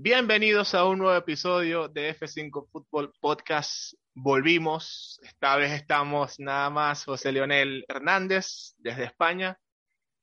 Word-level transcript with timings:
Bienvenidos 0.00 0.76
a 0.76 0.84
un 0.84 1.00
nuevo 1.00 1.16
episodio 1.16 1.88
de 1.88 2.16
F5 2.16 2.68
Fútbol 2.70 3.12
Podcast. 3.20 3.94
Volvimos, 4.14 5.18
esta 5.24 5.56
vez 5.56 5.72
estamos 5.72 6.38
nada 6.38 6.70
más 6.70 7.04
José 7.04 7.32
Leonel 7.32 7.84
Hernández 7.88 8.76
desde 8.78 9.02
España 9.02 9.58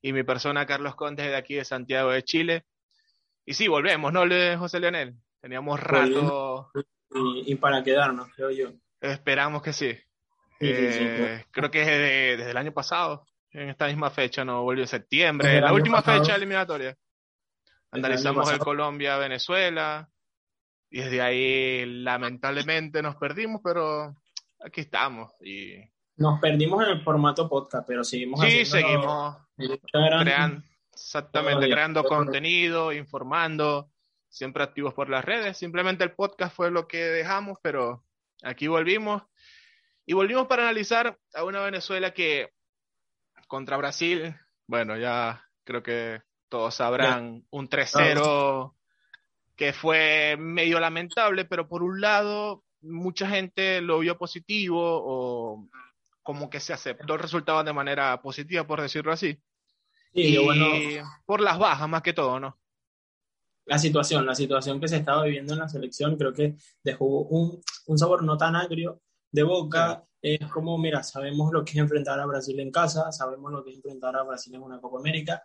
y 0.02 0.14
mi 0.14 0.24
persona 0.24 0.66
Carlos 0.66 0.96
Contes 0.96 1.26
de 1.26 1.36
aquí 1.36 1.56
de 1.56 1.66
Santiago 1.66 2.12
de 2.12 2.24
Chile. 2.24 2.64
Y 3.46 3.54
sí, 3.54 3.68
volvemos, 3.68 4.14
¿no, 4.14 4.22
José 4.58 4.80
Leonel? 4.80 5.14
Teníamos 5.42 5.78
rato. 5.78 6.72
Y, 7.12 7.54
para 7.56 7.84
quedarnos, 7.84 8.30
creo 8.34 8.52
yo. 8.52 8.72
Esperamos 9.02 9.62
que 9.62 9.74
sí. 9.74 9.94
Eh, 10.62 11.44
creo 11.52 11.70
que 11.70 11.80
desde, 11.80 12.50
el 12.50 12.56
año 12.56 12.72
pasado, 12.72 13.26
en 13.52 13.68
esta 13.68 13.88
misma 13.88 14.10
fecha, 14.10 14.46
no 14.46 14.64
volvió 14.64 14.88
septiembre, 14.88 15.60
la 15.60 15.74
última 15.74 16.02
fecha 16.02 16.34
eliminatoria. 16.34 16.96
Analizamos 17.96 18.52
el 18.52 18.60
Colombia-Venezuela 18.60 20.10
y 20.90 21.02
desde 21.02 21.22
ahí 21.22 21.86
lamentablemente 21.86 23.02
nos 23.02 23.16
perdimos, 23.16 23.62
pero 23.64 24.16
aquí 24.60 24.82
estamos. 24.82 25.32
Y... 25.42 25.76
Nos 26.18 26.40
perdimos 26.40 26.84
en 26.84 26.90
el 26.92 27.04
formato 27.04 27.50
podcast, 27.50 27.88
pero 27.88 28.04
seguimos 28.04 28.42
Sí, 28.42 28.66
seguimos 28.66 29.38
creando, 29.92 30.64
exactamente, 30.94 31.70
creando 31.70 32.04
contenido, 32.04 32.94
informando, 32.94 33.92
siempre 34.30 34.64
activos 34.64 34.94
por 34.94 35.10
las 35.10 35.24
redes. 35.24 35.58
Simplemente 35.58 36.04
el 36.04 36.14
podcast 36.14 36.56
fue 36.56 36.72
lo 36.72 36.88
que 36.88 36.98
dejamos, 36.98 37.58
pero 37.62 38.04
aquí 38.44 38.68
volvimos. 38.68 39.24
Y 40.06 40.14
volvimos 40.14 40.48
para 40.48 40.64
analizar 40.64 41.18
a 41.34 41.44
una 41.44 41.62
Venezuela 41.62 42.12
que 42.12 42.52
contra 43.48 43.78
Brasil, 43.78 44.36
bueno, 44.68 44.98
ya 44.98 45.44
creo 45.64 45.84
que 45.84 46.22
todos 46.50 46.76
sabrán, 46.76 47.46
un 47.50 47.70
3-0 47.70 48.74
que 49.56 49.74
fue 49.74 50.36
medio 50.38 50.80
lamentable, 50.80 51.46
pero 51.46 51.68
por 51.68 51.82
un 51.82 52.02
lado 52.02 52.64
mucha 52.82 53.28
gente 53.28 53.82
lo 53.82 54.00
vio 54.00 54.18
positivo 54.18 54.80
o 54.80 55.68
como 56.22 56.50
que 56.50 56.60
se 56.60 56.74
aceptó 56.74 57.14
el 57.14 57.20
resultado 57.20 57.64
de 57.64 57.74
manera 57.74 58.22
positiva, 58.22 58.66
por 58.66 58.82
decirlo 58.82 59.12
así. 59.12 59.40
y 60.14 60.38
bueno, 60.38 60.68
por 61.26 61.42
las 61.42 61.58
bajas 61.58 61.88
más 61.88 62.02
que 62.02 62.14
todo, 62.14 62.40
¿no? 62.40 62.58
La 63.66 63.80
situación, 63.80 64.26
la 64.26 64.36
situación 64.36 64.80
que 64.80 64.88
se 64.88 64.98
estaba 64.98 65.24
viviendo 65.24 65.54
en 65.54 65.60
la 65.60 65.68
selección 65.68 66.18
creo 66.18 66.34
que 66.34 66.56
dejó 66.84 67.06
un, 67.06 67.62
un 67.88 67.98
sabor 67.98 68.24
no 68.24 68.38
tan 68.38 68.56
agrio 68.56 69.02
de 69.32 69.44
boca. 69.44 70.04
Es 70.22 70.46
como, 70.52 70.78
mira, 70.78 71.04
sabemos 71.04 71.52
lo 71.52 71.64
que 71.66 71.72
es 71.72 71.78
enfrentar 71.78 72.20
a 72.20 72.26
Brasil 72.26 72.60
en 72.60 72.72
casa, 72.72 73.12
sabemos 73.12 73.52
lo 73.52 73.64
que 73.64 73.72
es 73.72 73.78
enfrentar 73.78 74.16
a 74.16 74.24
Brasil 74.24 74.54
en 74.54 74.62
una 74.62 74.80
Copa 74.80 75.00
América, 75.00 75.44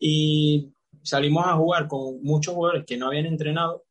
y 0.00 0.72
salimos 1.02 1.46
a 1.46 1.54
jugar 1.54 1.86
con 1.86 2.22
muchos 2.22 2.54
jugadores 2.54 2.84
que 2.86 2.96
no 2.96 3.06
habían 3.08 3.26
entrenado. 3.26 3.84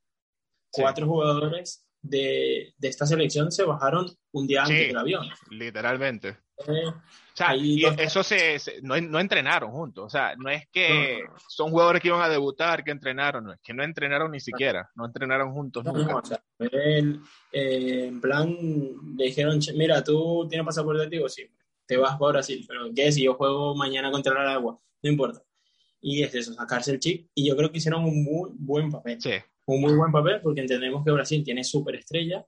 Cuatro 0.71 1.07
jugadores 1.07 1.85
de, 2.01 2.73
de, 2.77 2.87
esta 2.87 3.05
selección 3.05 3.51
se 3.51 3.63
bajaron 3.63 4.07
un 4.31 4.45
día 4.45 4.63
antes 4.63 4.87
del 4.87 4.97
avión. 4.97 5.27
Literalmente. 5.49 6.37
Eh, 6.67 6.85
o 6.85 6.93
sea, 7.33 7.55
y 7.55 7.83
eso 7.85 8.21
se, 8.21 8.57
no, 8.83 8.99
no, 9.01 9.19
entrenaron 9.19 9.71
juntos. 9.71 10.05
O 10.05 10.09
sea, 10.09 10.35
no 10.35 10.49
es 10.49 10.67
que 10.71 11.23
son 11.47 11.71
jugadores 11.71 12.01
que 12.01 12.09
iban 12.09 12.21
a 12.21 12.29
debutar, 12.29 12.83
que 12.83 12.91
entrenaron, 12.91 13.45
no 13.45 13.53
es 13.53 13.59
que 13.63 13.73
no 13.73 13.83
entrenaron 13.83 14.31
ni 14.31 14.39
siquiera, 14.39 14.89
no 14.95 15.05
entrenaron 15.05 15.53
juntos 15.53 15.83
nunca. 15.83 16.15
o 16.17 16.25
sea, 16.25 16.43
eh, 16.59 18.05
en 18.07 18.21
plan, 18.21 18.55
le 19.17 19.25
dijeron, 19.25 19.59
mira, 19.75 20.03
tú 20.03 20.45
tienes 20.47 20.65
pasaporte 20.65 21.03
activo, 21.03 21.29
sí, 21.29 21.49
te 21.87 21.97
vas 21.97 22.17
para 22.19 22.33
Brasil, 22.33 22.63
pero 22.67 22.89
¿qué 22.93 23.11
si 23.11 23.23
yo 23.23 23.33
juego 23.33 23.73
mañana 23.73 24.11
contra 24.11 24.39
el 24.39 24.49
agua? 24.49 24.79
No 25.01 25.09
importa 25.09 25.41
y 26.01 26.23
es 26.23 26.33
eso, 26.33 26.53
sacarse 26.53 26.91
el 26.91 26.99
chip. 26.99 27.29
Y 27.33 27.47
yo 27.47 27.55
creo 27.55 27.71
que 27.71 27.77
hicieron 27.77 28.03
un 28.03 28.23
muy 28.23 28.51
buen 28.53 28.89
papel. 28.89 29.21
Sí. 29.21 29.33
Un 29.65 29.81
muy 29.81 29.93
buen 29.93 30.11
papel 30.11 30.41
porque 30.41 30.61
entendemos 30.61 31.03
que 31.03 31.11
Brasil 31.11 31.43
tiene 31.43 31.63
superestrellas, 31.63 32.45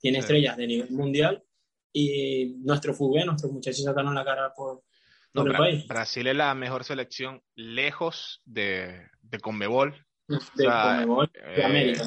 tiene 0.00 0.18
estrellas 0.18 0.56
de 0.56 0.66
nivel 0.66 0.90
mundial 0.90 1.44
y 1.92 2.56
nuestro 2.60 2.94
fútbol, 2.94 3.26
nuestros 3.26 3.52
muchachos 3.52 3.84
sacaron 3.84 4.14
la 4.14 4.24
cara 4.24 4.52
por, 4.54 4.82
el 5.34 5.52
país. 5.52 5.86
Brasil 5.86 6.26
es 6.26 6.36
la 6.36 6.54
mejor 6.54 6.84
selección 6.84 7.42
lejos 7.54 8.42
de, 8.44 9.06
de 9.22 9.38
Conmebol. 9.38 9.94
De 10.26 10.64
Conmebol, 10.64 11.30
de 11.32 11.60
eh, 11.60 11.64
América. 11.64 12.04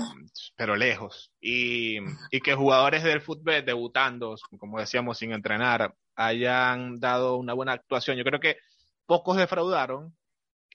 Pero 0.55 0.75
lejos. 0.75 1.31
Y, 1.39 1.97
y 2.29 2.41
que 2.41 2.53
jugadores 2.53 3.03
del 3.03 3.21
fútbol 3.21 3.63
debutando, 3.65 4.35
como 4.59 4.79
decíamos, 4.79 5.17
sin 5.17 5.31
entrenar, 5.31 5.95
hayan 6.15 6.99
dado 6.99 7.37
una 7.37 7.53
buena 7.53 7.73
actuación. 7.73 8.17
Yo 8.17 8.23
creo 8.23 8.39
que 8.39 8.57
pocos 9.05 9.37
defraudaron, 9.37 10.15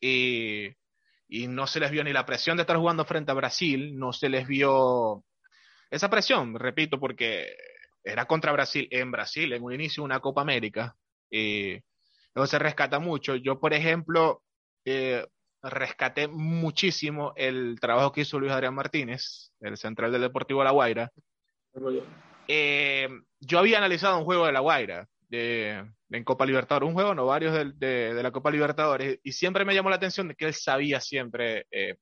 y, 0.01 0.75
no 1.49 1.67
se 1.67 1.81
les 1.81 1.91
vio 1.91 2.05
ni 2.05 2.13
la 2.13 2.27
presión 2.27 2.57
de 2.57 2.63
estar 2.63 2.77
jugando 2.77 3.05
frente 3.05 3.31
a 3.33 3.35
Brasil, 3.35 3.99
no 3.99 4.13
se 4.13 4.29
les 4.29 4.47
vio 4.47 5.25
esa 5.91 6.09
presión, 6.09 6.55
repito, 6.59 7.01
porque 7.01 7.57
era 8.05 8.27
contra 8.27 8.53
Brasil 8.53 8.89
en 8.91 9.11
Brasil, 9.11 9.53
en 9.53 9.63
un 9.63 9.73
inicio 9.73 10.05
una 10.05 10.21
Copa 10.21 10.43
América. 10.43 10.97
y 11.31 11.81
luego 12.35 12.47
se 12.47 12.59
rescata 12.59 12.99
mucho. 12.99 13.35
Yo, 13.37 13.59
por 13.59 13.73
ejemplo, 13.75 14.43
eh, 14.85 15.27
rescaté 15.63 16.29
muchísimo 16.29 17.33
el 17.37 17.79
trabajo 17.81 18.13
que 18.13 18.21
hizo 18.23 18.39
Luis 18.39 18.53
Adrián 18.53 18.75
Martínez, 18.75 19.53
el 19.61 19.77
central 19.77 20.13
del 20.13 20.23
Deportivo 20.23 20.63
La 20.63 20.71
Guaira. 20.71 21.11
Eh, 22.49 23.09
yo 23.41 23.59
había 23.59 23.79
analizado 23.79 24.19
un 24.19 24.25
juego 24.25 24.47
de 24.47 24.53
La 24.53 24.61
Guaira, 24.61 25.09
de, 25.29 25.85
en 26.11 26.25
Copa 26.25 26.47
Libertadores, 26.47 26.89
un 26.89 26.95
juego, 26.95 27.15
no, 27.15 27.27
varios 27.27 27.55
de, 27.55 28.15
de, 28.15 28.23
la 28.23 28.31
Copa 28.31 28.51
Libertadores, 28.51 29.19
y 29.23 29.33
siempre 29.33 29.65
me 29.65 29.75
llamó 29.75 29.91
la 29.91 29.97
atención 29.97 30.29
de 30.29 30.35
que 30.35 30.47
él 30.47 30.55
sabía 30.55 31.01
siempre 31.01 31.67
eh, 31.71 31.97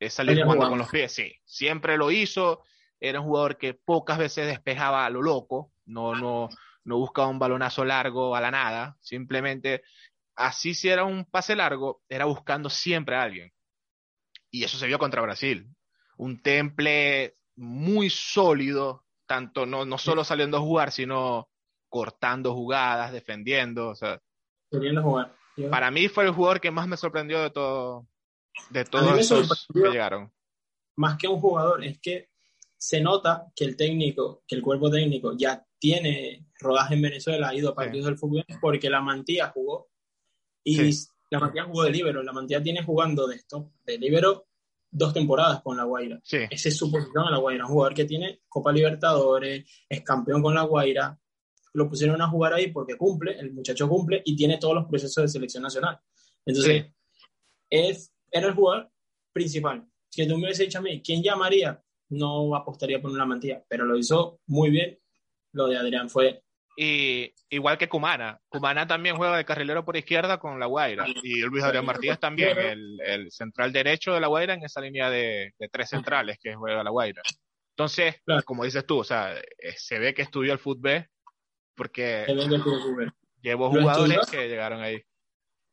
eh 0.00 0.10
salir 0.10 0.42
jugando 0.42 0.68
con 0.68 0.78
los 0.78 0.88
pies, 0.88 1.12
sí, 1.12 1.32
siempre 1.44 1.96
lo 1.96 2.10
hizo, 2.10 2.62
era 3.00 3.20
un 3.20 3.26
jugador 3.26 3.58
que 3.58 3.74
pocas 3.74 4.18
veces 4.18 4.46
despejaba 4.46 5.06
a 5.06 5.10
lo 5.10 5.22
loco, 5.22 5.72
no, 5.86 6.14
no, 6.14 6.48
no 6.84 6.98
buscaba 6.98 7.28
un 7.28 7.38
balonazo 7.38 7.84
largo 7.84 8.34
a 8.34 8.40
la 8.40 8.50
nada, 8.50 8.96
simplemente 9.00 9.82
así 10.34 10.74
si 10.74 10.88
era 10.88 11.04
un 11.04 11.24
pase 11.24 11.54
largo, 11.54 12.02
era 12.08 12.24
buscando 12.24 12.70
siempre 12.70 13.16
a 13.16 13.22
alguien. 13.22 13.52
Y 14.50 14.64
eso 14.64 14.78
se 14.78 14.86
vio 14.86 14.98
contra 14.98 15.20
Brasil. 15.20 15.68
Un 16.16 16.40
temple 16.40 17.36
muy 17.56 18.08
sólido, 18.08 19.04
tanto 19.26 19.66
no, 19.66 19.84
no 19.84 19.98
solo 19.98 20.24
saliendo 20.24 20.56
a 20.56 20.60
jugar, 20.60 20.90
sino 20.92 21.48
cortando 21.88 22.54
jugadas, 22.54 23.12
defendiendo. 23.12 23.88
O 23.88 23.94
sea, 23.94 24.20
jugar. 24.70 25.34
Para 25.70 25.90
mí 25.90 26.08
fue 26.08 26.24
el 26.24 26.32
jugador 26.32 26.60
que 26.60 26.70
más 26.70 26.86
me 26.86 26.96
sorprendió 26.96 27.40
de 27.40 27.50
todo, 27.50 28.06
de 28.70 28.84
todos 28.84 29.18
esos 29.18 29.66
que 29.72 29.80
llegaron. 29.90 30.32
Más 30.96 31.16
que 31.16 31.28
un 31.28 31.40
jugador, 31.40 31.84
es 31.84 31.98
que 32.00 32.28
se 32.76 33.00
nota 33.00 33.46
que 33.54 33.64
el 33.64 33.76
técnico, 33.76 34.42
que 34.46 34.54
el 34.54 34.62
cuerpo 34.62 34.90
técnico 34.90 35.32
ya 35.36 35.64
tiene 35.78 36.46
rodaje 36.60 36.94
en 36.94 37.02
Venezuela, 37.02 37.48
ha 37.48 37.54
ido 37.54 37.70
a 37.70 37.74
partidos 37.74 38.06
del 38.06 38.18
fútbol, 38.18 38.44
porque 38.60 38.88
la 38.88 39.00
Mantilla 39.00 39.48
jugó 39.48 39.88
y 40.64 40.92
la 41.30 41.40
Mantilla 41.40 41.64
jugó 41.64 41.84
de 41.84 41.90
libero. 41.90 42.22
La 42.22 42.32
Mantilla 42.32 42.62
tiene 42.62 42.82
jugando 42.84 43.26
de 43.26 43.36
esto, 43.36 43.72
de 43.84 43.98
libero, 43.98 44.46
dos 44.90 45.12
temporadas 45.12 45.60
con 45.62 45.76
la 45.76 45.84
Guaira. 45.84 46.20
Ese 46.24 46.68
es 46.68 46.76
su 46.76 46.90
posición 46.90 47.26
en 47.26 47.32
la 47.32 47.38
Guaira. 47.38 47.66
Un 47.66 47.72
jugador 47.72 47.94
que 47.94 48.04
tiene 48.04 48.42
Copa 48.48 48.72
Libertadores, 48.72 49.66
es 49.88 50.02
campeón 50.02 50.42
con 50.42 50.54
la 50.54 50.62
Guaira, 50.62 51.18
lo 51.74 51.88
pusieron 51.88 52.20
a 52.22 52.28
jugar 52.28 52.54
ahí 52.54 52.70
porque 52.70 52.96
cumple, 52.96 53.38
el 53.38 53.52
muchacho 53.52 53.88
cumple 53.88 54.22
y 54.24 54.36
tiene 54.36 54.58
todos 54.58 54.74
los 54.74 54.86
procesos 54.86 55.22
de 55.22 55.28
selección 55.28 55.62
nacional. 55.62 55.98
Entonces, 56.44 56.86
es, 57.70 58.12
era 58.30 58.48
el 58.48 58.54
jugador 58.54 58.90
principal. 59.32 59.86
Si 60.08 60.26
tú 60.26 60.36
me 60.36 60.44
hubieses 60.44 60.66
dicho 60.66 60.78
a 60.78 60.82
mí, 60.82 61.02
¿quién 61.02 61.22
llamaría? 61.22 61.82
No 62.10 62.54
apostaría 62.54 63.00
por 63.00 63.10
una 63.10 63.26
mantilla, 63.26 63.62
pero 63.68 63.84
lo 63.84 63.96
hizo 63.96 64.40
muy 64.46 64.70
bien. 64.70 64.98
Lo 65.52 65.66
de 65.66 65.76
Adrián 65.76 66.08
fue 66.08 66.42
y 66.80 67.34
igual 67.50 67.76
que 67.76 67.88
Cumana. 67.88 68.40
Cumana 68.48 68.86
también 68.86 69.16
juega 69.16 69.36
de 69.36 69.44
carrilero 69.44 69.84
por 69.84 69.96
izquierda 69.96 70.38
con 70.38 70.60
La 70.60 70.66
Guaira. 70.66 71.06
Y 71.24 71.40
Luis 71.40 71.64
Adrián 71.64 71.84
Martínez 71.84 72.20
también, 72.20 72.56
el, 72.56 73.00
el, 73.04 73.32
central 73.32 73.72
derecho 73.72 74.14
de 74.14 74.20
La 74.20 74.28
Guaira 74.28 74.54
en 74.54 74.62
esa 74.62 74.80
línea 74.80 75.10
de, 75.10 75.54
de 75.58 75.68
tres 75.68 75.88
centrales 75.88 76.38
que 76.40 76.54
juega 76.54 76.84
La 76.84 76.90
Guaira. 76.90 77.20
Entonces, 77.70 78.22
como 78.44 78.62
dices 78.62 78.86
tú, 78.86 78.98
o 78.98 79.04
sea, 79.04 79.36
eh, 79.36 79.74
se 79.76 79.98
ve 79.98 80.14
que 80.14 80.22
estudió 80.22 80.52
el 80.52 80.60
fútbol 80.60 81.04
porque 81.78 82.26
llevó 83.40 83.70
jugadores 83.70 84.26
que 84.30 84.48
llegaron 84.48 84.82
ahí. 84.82 85.00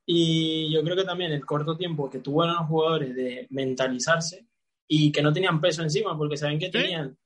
Y 0.05 0.71
yo 0.71 0.83
creo 0.83 0.95
que 0.95 1.03
también 1.03 1.31
el 1.31 1.45
corto 1.45 1.75
tiempo 1.75 2.09
que 2.09 2.19
tuvieron 2.19 2.55
los 2.55 2.67
jugadores 2.67 3.15
de 3.15 3.47
mentalizarse 3.49 4.45
y 4.87 5.11
que 5.11 5.23
no 5.23 5.33
tenían 5.33 5.59
peso 5.59 5.81
encima, 5.81 6.15
porque 6.15 6.37
saben 6.37 6.59
que 6.59 6.69
tenían. 6.69 7.17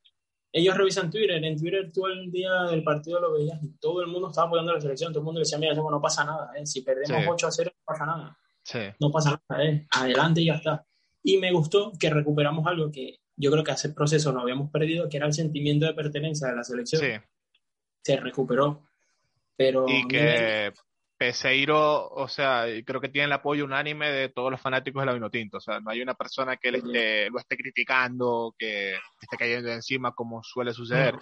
Ellos 0.51 0.75
revisan 0.75 1.11
Twitter, 1.11 1.43
en 1.43 1.59
Twitter 1.59 1.91
todo 1.91 2.07
el 2.07 2.31
día 2.31 2.63
del 2.71 2.83
partido 2.83 3.19
lo 3.19 3.33
veías 3.33 3.61
y 3.61 3.77
todo 3.79 4.01
el 4.01 4.07
mundo 4.07 4.29
estaba 4.29 4.47
apoyando 4.47 4.71
a 4.71 4.75
la 4.75 4.81
selección, 4.81 5.11
todo 5.11 5.19
el 5.19 5.25
mundo 5.25 5.41
decía, 5.41 5.59
mira, 5.59 5.75
no 5.75 6.01
pasa 6.01 6.23
nada, 6.23 6.51
¿eh? 6.57 6.65
si 6.65 6.81
perdemos 6.81 7.23
8 7.27 7.47
a 7.47 7.51
0 7.51 7.71
no 7.75 7.83
pasa 7.85 8.05
nada. 8.05 8.37
No 8.99 9.11
pasa 9.11 9.41
nada, 9.47 9.63
¿eh? 9.63 9.85
adelante 9.91 10.41
y 10.41 10.45
ya 10.45 10.55
está. 10.55 10.87
Y 11.21 11.37
me 11.37 11.51
gustó 11.51 11.91
que 11.99 12.09
recuperamos 12.09 12.65
algo 12.65 12.89
que 12.89 13.19
yo 13.35 13.51
creo 13.51 13.63
que 13.63 13.71
hace 13.71 13.89
proceso 13.89 14.31
no 14.31 14.41
habíamos 14.41 14.71
perdido, 14.71 15.07
que 15.09 15.17
era 15.17 15.27
el 15.27 15.33
sentimiento 15.33 15.85
de 15.85 15.93
pertenencia 15.93 16.47
de 16.47 16.55
la 16.55 16.63
selección. 16.63 17.01
Se 18.01 18.17
recuperó. 18.17 18.83
Pero 19.55 19.85
y 19.87 20.07
que 20.07 20.71
Peseiro, 21.19 22.07
o 22.07 22.29
sea, 22.29 22.63
creo 22.85 23.01
que 23.01 23.09
tiene 23.09 23.25
el 23.25 23.33
apoyo 23.33 23.65
unánime 23.65 24.09
de 24.09 24.29
todos 24.29 24.49
los 24.49 24.61
fanáticos 24.61 25.01
de 25.01 25.05
la 25.05 25.13
Vinotinto. 25.13 25.57
O 25.57 25.59
sea, 25.59 25.81
no 25.81 25.91
hay 25.91 26.01
una 26.01 26.13
persona 26.13 26.55
que 26.55 26.71
le 26.71 26.77
esté, 26.77 27.29
lo 27.29 27.39
esté 27.39 27.57
criticando, 27.57 28.55
que 28.57 28.93
esté 29.21 29.37
cayendo 29.37 29.69
encima 29.69 30.13
como 30.13 30.41
suele 30.43 30.73
suceder. 30.73 31.19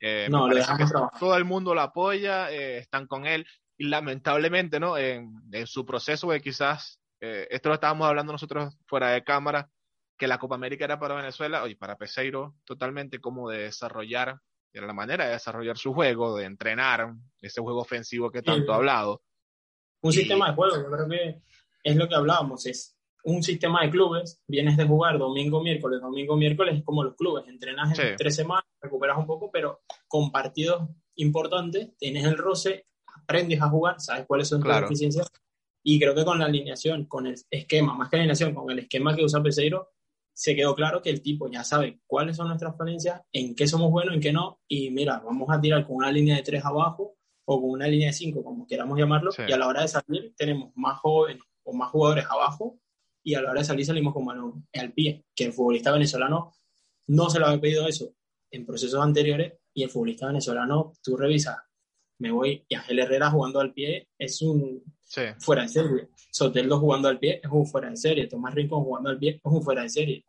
Eh, 0.00 0.26
no, 0.28 0.48
lo 0.48 1.10
todo 1.20 1.36
el 1.36 1.44
mundo 1.44 1.74
lo 1.76 1.80
apoya, 1.80 2.50
eh, 2.50 2.78
están 2.78 3.06
con 3.06 3.24
él. 3.24 3.46
Y 3.78 3.86
lamentablemente, 3.86 4.80
¿no? 4.80 4.98
En, 4.98 5.30
en 5.52 5.66
su 5.68 5.86
proceso, 5.86 6.28
que 6.30 6.40
quizás, 6.40 7.00
eh, 7.20 7.46
esto 7.50 7.68
lo 7.68 7.76
estábamos 7.76 8.08
hablando 8.08 8.32
nosotros 8.32 8.76
fuera 8.88 9.10
de 9.10 9.22
cámara, 9.22 9.70
que 10.18 10.26
la 10.26 10.38
Copa 10.38 10.56
América 10.56 10.86
era 10.86 10.98
para 10.98 11.14
Venezuela, 11.14 11.62
oye, 11.62 11.76
para 11.76 11.96
Peseiro, 11.96 12.56
totalmente 12.64 13.20
como 13.20 13.48
de 13.48 13.58
desarrollar, 13.58 14.40
era 14.72 14.86
la 14.86 14.92
manera 14.92 15.26
de 15.26 15.32
desarrollar 15.32 15.76
su 15.76 15.92
juego, 15.92 16.36
de 16.36 16.44
entrenar 16.44 17.12
ese 17.40 17.60
juego 17.60 17.80
ofensivo 17.80 18.30
que 18.30 18.42
tanto 18.42 18.72
ha 18.72 18.76
hablado. 18.76 19.22
Un 20.02 20.12
sistema 20.12 20.48
de 20.48 20.54
juego, 20.54 20.76
yo 20.76 20.90
creo 20.90 21.08
que 21.08 21.42
es 21.82 21.96
lo 21.96 22.08
que 22.08 22.14
hablábamos, 22.14 22.66
es 22.66 22.96
un 23.24 23.42
sistema 23.42 23.82
de 23.82 23.90
clubes, 23.90 24.42
vienes 24.46 24.76
de 24.76 24.86
jugar 24.86 25.18
domingo, 25.18 25.62
miércoles, 25.62 26.00
domingo, 26.00 26.36
miércoles, 26.36 26.78
es 26.78 26.84
como 26.84 27.04
los 27.04 27.16
clubes, 27.16 27.46
entrenas 27.48 27.98
en 27.98 28.16
tres 28.16 28.34
semanas, 28.34 28.64
recuperas 28.80 29.18
un 29.18 29.26
poco, 29.26 29.50
pero 29.50 29.82
con 30.08 30.30
partidos 30.30 30.88
importantes, 31.16 31.96
tienes 31.98 32.24
el 32.24 32.38
roce, 32.38 32.86
aprendes 33.22 33.60
a 33.60 33.68
jugar, 33.68 34.00
sabes 34.00 34.24
cuáles 34.26 34.48
son 34.48 34.62
tus 34.62 34.74
deficiencias, 34.74 35.30
y 35.82 35.98
creo 35.98 36.14
que 36.14 36.24
con 36.24 36.38
la 36.38 36.46
alineación, 36.46 37.06
con 37.06 37.26
el 37.26 37.34
esquema, 37.50 37.94
más 37.94 38.08
que 38.08 38.16
alineación, 38.16 38.54
con 38.54 38.70
el 38.70 38.78
esquema 38.78 39.14
que 39.14 39.24
usa 39.24 39.42
Peseiro, 39.42 39.90
se 40.32 40.56
quedó 40.56 40.74
claro 40.74 41.02
que 41.02 41.10
el 41.10 41.22
tipo 41.22 41.50
ya 41.50 41.64
sabe 41.64 42.00
cuáles 42.06 42.36
son 42.36 42.48
nuestras 42.48 42.76
falencias, 42.76 43.20
en 43.32 43.54
qué 43.54 43.66
somos 43.66 43.90
buenos, 43.90 44.14
en 44.14 44.20
qué 44.20 44.32
no, 44.32 44.60
y 44.68 44.90
mira, 44.90 45.20
vamos 45.24 45.48
a 45.50 45.60
tirar 45.60 45.86
con 45.86 45.96
una 45.96 46.10
línea 46.10 46.36
de 46.36 46.42
tres 46.42 46.64
abajo 46.64 47.16
o 47.44 47.60
con 47.60 47.70
una 47.70 47.86
línea 47.88 48.08
de 48.08 48.12
cinco, 48.12 48.42
como 48.44 48.66
queramos 48.66 48.98
llamarlo, 48.98 49.30
y 49.46 49.52
a 49.52 49.58
la 49.58 49.66
hora 49.66 49.82
de 49.82 49.88
salir 49.88 50.34
tenemos 50.36 50.72
más 50.76 50.98
jóvenes 51.00 51.42
o 51.64 51.72
más 51.74 51.90
jugadores 51.90 52.24
abajo, 52.30 52.78
y 53.22 53.34
a 53.34 53.42
la 53.42 53.50
hora 53.50 53.60
de 53.60 53.66
salir 53.66 53.84
salimos 53.84 54.14
con 54.14 54.24
mano 54.24 54.62
al 54.72 54.92
pie, 54.92 55.24
que 55.34 55.44
el 55.44 55.52
futbolista 55.52 55.92
venezolano 55.92 56.52
no 57.08 57.28
se 57.28 57.38
lo 57.38 57.46
había 57.46 57.60
pedido 57.60 57.86
eso 57.86 58.14
en 58.50 58.64
procesos 58.64 59.02
anteriores, 59.02 59.54
y 59.74 59.82
el 59.82 59.90
futbolista 59.90 60.26
venezolano, 60.26 60.92
tú 61.02 61.16
revisas, 61.16 61.58
me 62.18 62.30
voy, 62.30 62.64
y 62.68 62.74
Ángel 62.74 62.98
Herrera 62.98 63.30
jugando 63.30 63.60
al 63.60 63.72
pie 63.72 64.08
es 64.18 64.42
un 64.42 64.82
fuera 65.38 65.62
de 65.62 65.68
serie. 65.68 66.08
Soteldo 66.30 66.78
jugando 66.78 67.08
al 67.08 67.18
pie 67.18 67.40
es 67.42 67.50
un 67.50 67.66
fuera 67.66 67.90
de 67.90 67.96
serie. 67.96 68.26
Tomás 68.26 68.54
Rincón 68.54 68.84
jugando 68.84 69.10
al 69.10 69.18
pie 69.18 69.30
es 69.32 69.40
un 69.42 69.62
fuera 69.62 69.82
de 69.82 69.88
serie. 69.88 70.24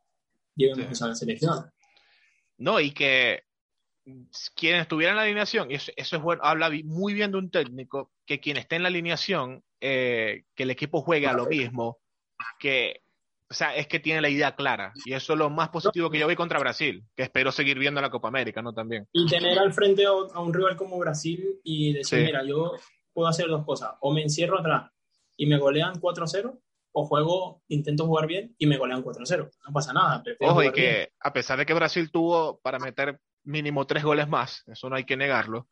Llevemos 0.55 1.01
a 1.01 1.07
la 1.07 1.15
selección. 1.15 1.71
No, 2.57 2.79
y 2.79 2.91
que 2.91 3.43
quien 4.55 4.75
estuviera 4.75 5.11
en 5.11 5.17
la 5.17 5.23
alineación, 5.23 5.71
eso, 5.71 5.91
eso 5.95 6.15
es 6.15 6.21
bueno, 6.21 6.41
habla 6.43 6.71
muy 6.83 7.13
bien 7.13 7.31
de 7.31 7.37
un 7.37 7.51
técnico, 7.51 8.11
que 8.25 8.39
quien 8.39 8.57
esté 8.57 8.75
en 8.75 8.83
la 8.83 8.89
alineación, 8.89 9.63
eh, 9.79 10.43
que 10.55 10.63
el 10.63 10.71
equipo 10.71 11.01
juegue 11.01 11.27
a 11.27 11.33
lo 11.33 11.45
mismo, 11.45 11.99
que, 12.59 13.01
o 13.49 13.53
sea, 13.53 13.75
es 13.75 13.87
que 13.87 13.99
tiene 13.99 14.21
la 14.21 14.29
idea 14.29 14.55
clara. 14.55 14.93
Y 15.05 15.13
eso 15.13 15.33
es 15.33 15.39
lo 15.39 15.49
más 15.49 15.69
positivo 15.69 16.09
que 16.09 16.19
yo 16.19 16.27
vi 16.27 16.35
contra 16.35 16.59
Brasil, 16.59 17.03
que 17.15 17.23
espero 17.23 17.51
seguir 17.51 17.77
viendo 17.77 17.99
en 17.99 18.03
la 18.03 18.11
Copa 18.11 18.27
América, 18.27 18.61
¿no? 18.61 18.73
También. 18.73 19.07
Y 19.13 19.27
tener 19.27 19.57
al 19.59 19.73
frente 19.73 20.05
a 20.05 20.11
un 20.11 20.53
rival 20.53 20.75
como 20.75 20.97
Brasil 20.97 21.59
y 21.63 21.93
decir, 21.93 22.25
mira, 22.25 22.43
yo 22.43 22.73
puedo 23.13 23.27
hacer 23.27 23.47
dos 23.47 23.65
cosas. 23.65 23.91
O 24.01 24.13
me 24.13 24.21
encierro 24.21 24.59
atrás 24.59 24.91
y 25.37 25.45
me 25.45 25.57
golean 25.57 25.99
4-0, 25.99 26.59
o 26.93 27.05
juego, 27.05 27.63
intento 27.67 28.05
jugar 28.05 28.27
bien 28.27 28.55
y 28.57 28.67
me 28.67 28.77
golean 28.77 29.03
4-0. 29.03 29.49
No 29.65 29.73
pasa 29.73 29.93
nada. 29.93 30.23
Ojo, 30.39 30.63
y 30.63 30.71
que 30.71 31.11
a 31.19 31.33
pesar 31.33 31.57
de 31.57 31.65
que 31.65 31.73
Brasil 31.73 32.11
tuvo 32.11 32.59
para 32.59 32.79
meter 32.79 33.19
mínimo 33.43 33.87
tres 33.87 34.03
goles 34.03 34.27
más, 34.27 34.63
eso 34.67 34.89
no 34.89 34.95
hay 34.95 35.05
que 35.05 35.17
negarlo. 35.17 35.67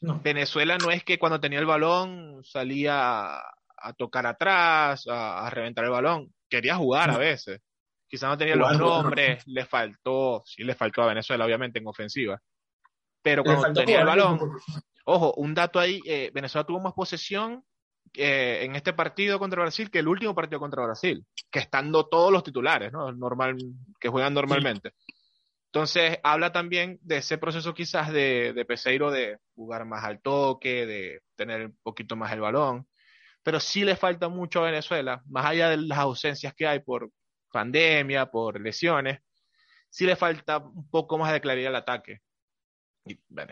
Venezuela 0.00 0.78
no 0.78 0.90
es 0.90 1.02
que 1.02 1.18
cuando 1.18 1.40
tenía 1.40 1.58
el 1.58 1.66
balón 1.66 2.44
salía 2.44 3.38
a, 3.38 3.92
tocar 3.96 4.26
atrás, 4.26 5.04
a, 5.08 5.48
reventar 5.50 5.84
el 5.84 5.90
balón. 5.90 6.32
Quería 6.48 6.76
jugar 6.76 7.10
a 7.10 7.18
veces. 7.18 7.60
Quizás 8.06 8.30
no 8.30 8.38
tenía 8.38 8.56
los 8.56 8.78
nombres, 8.78 9.42
le 9.46 9.66
faltó, 9.66 10.42
sí 10.46 10.62
le 10.62 10.74
faltó 10.74 11.02
a 11.02 11.08
Venezuela, 11.08 11.44
obviamente, 11.44 11.78
en 11.78 11.86
ofensiva. 11.86 12.40
Pero 13.30 13.44
cuando 13.44 13.72
tenía 13.80 14.00
el 14.00 14.06
balón, 14.06 14.58
Ojo, 15.10 15.32
un 15.38 15.54
dato 15.54 15.80
ahí, 15.80 16.02
eh, 16.04 16.30
Venezuela 16.34 16.66
tuvo 16.66 16.80
más 16.80 16.92
posesión 16.92 17.64
eh, 18.12 18.58
en 18.60 18.76
este 18.76 18.92
partido 18.92 19.38
contra 19.38 19.62
Brasil 19.62 19.90
que 19.90 20.00
el 20.00 20.08
último 20.08 20.34
partido 20.34 20.60
contra 20.60 20.84
Brasil, 20.84 21.24
que 21.50 21.60
estando 21.60 22.06
todos 22.08 22.30
los 22.30 22.44
titulares, 22.44 22.92
¿no? 22.92 23.10
Normal, 23.12 23.56
que 23.98 24.10
juegan 24.10 24.34
normalmente. 24.34 24.92
Entonces, 25.72 26.18
habla 26.22 26.52
también 26.52 26.98
de 27.00 27.18
ese 27.18 27.38
proceso 27.38 27.72
quizás 27.72 28.12
de, 28.12 28.52
de 28.52 28.64
Peseiro 28.66 29.10
de 29.10 29.38
jugar 29.54 29.86
más 29.86 30.04
al 30.04 30.20
toque, 30.20 30.84
de 30.84 31.22
tener 31.36 31.68
un 31.68 31.78
poquito 31.82 32.14
más 32.14 32.30
el 32.32 32.40
balón, 32.40 32.86
pero 33.42 33.60
sí 33.60 33.84
le 33.84 33.96
falta 33.96 34.28
mucho 34.28 34.60
a 34.60 34.66
Venezuela, 34.66 35.22
más 35.26 35.46
allá 35.46 35.70
de 35.70 35.78
las 35.78 36.00
ausencias 36.00 36.52
que 36.54 36.66
hay 36.66 36.80
por 36.80 37.10
pandemia, 37.50 38.26
por 38.26 38.60
lesiones, 38.60 39.20
sí 39.88 40.04
le 40.04 40.16
falta 40.16 40.58
un 40.58 40.90
poco 40.90 41.16
más 41.16 41.32
de 41.32 41.40
claridad 41.40 41.70
al 41.70 41.76
ataque 41.76 42.20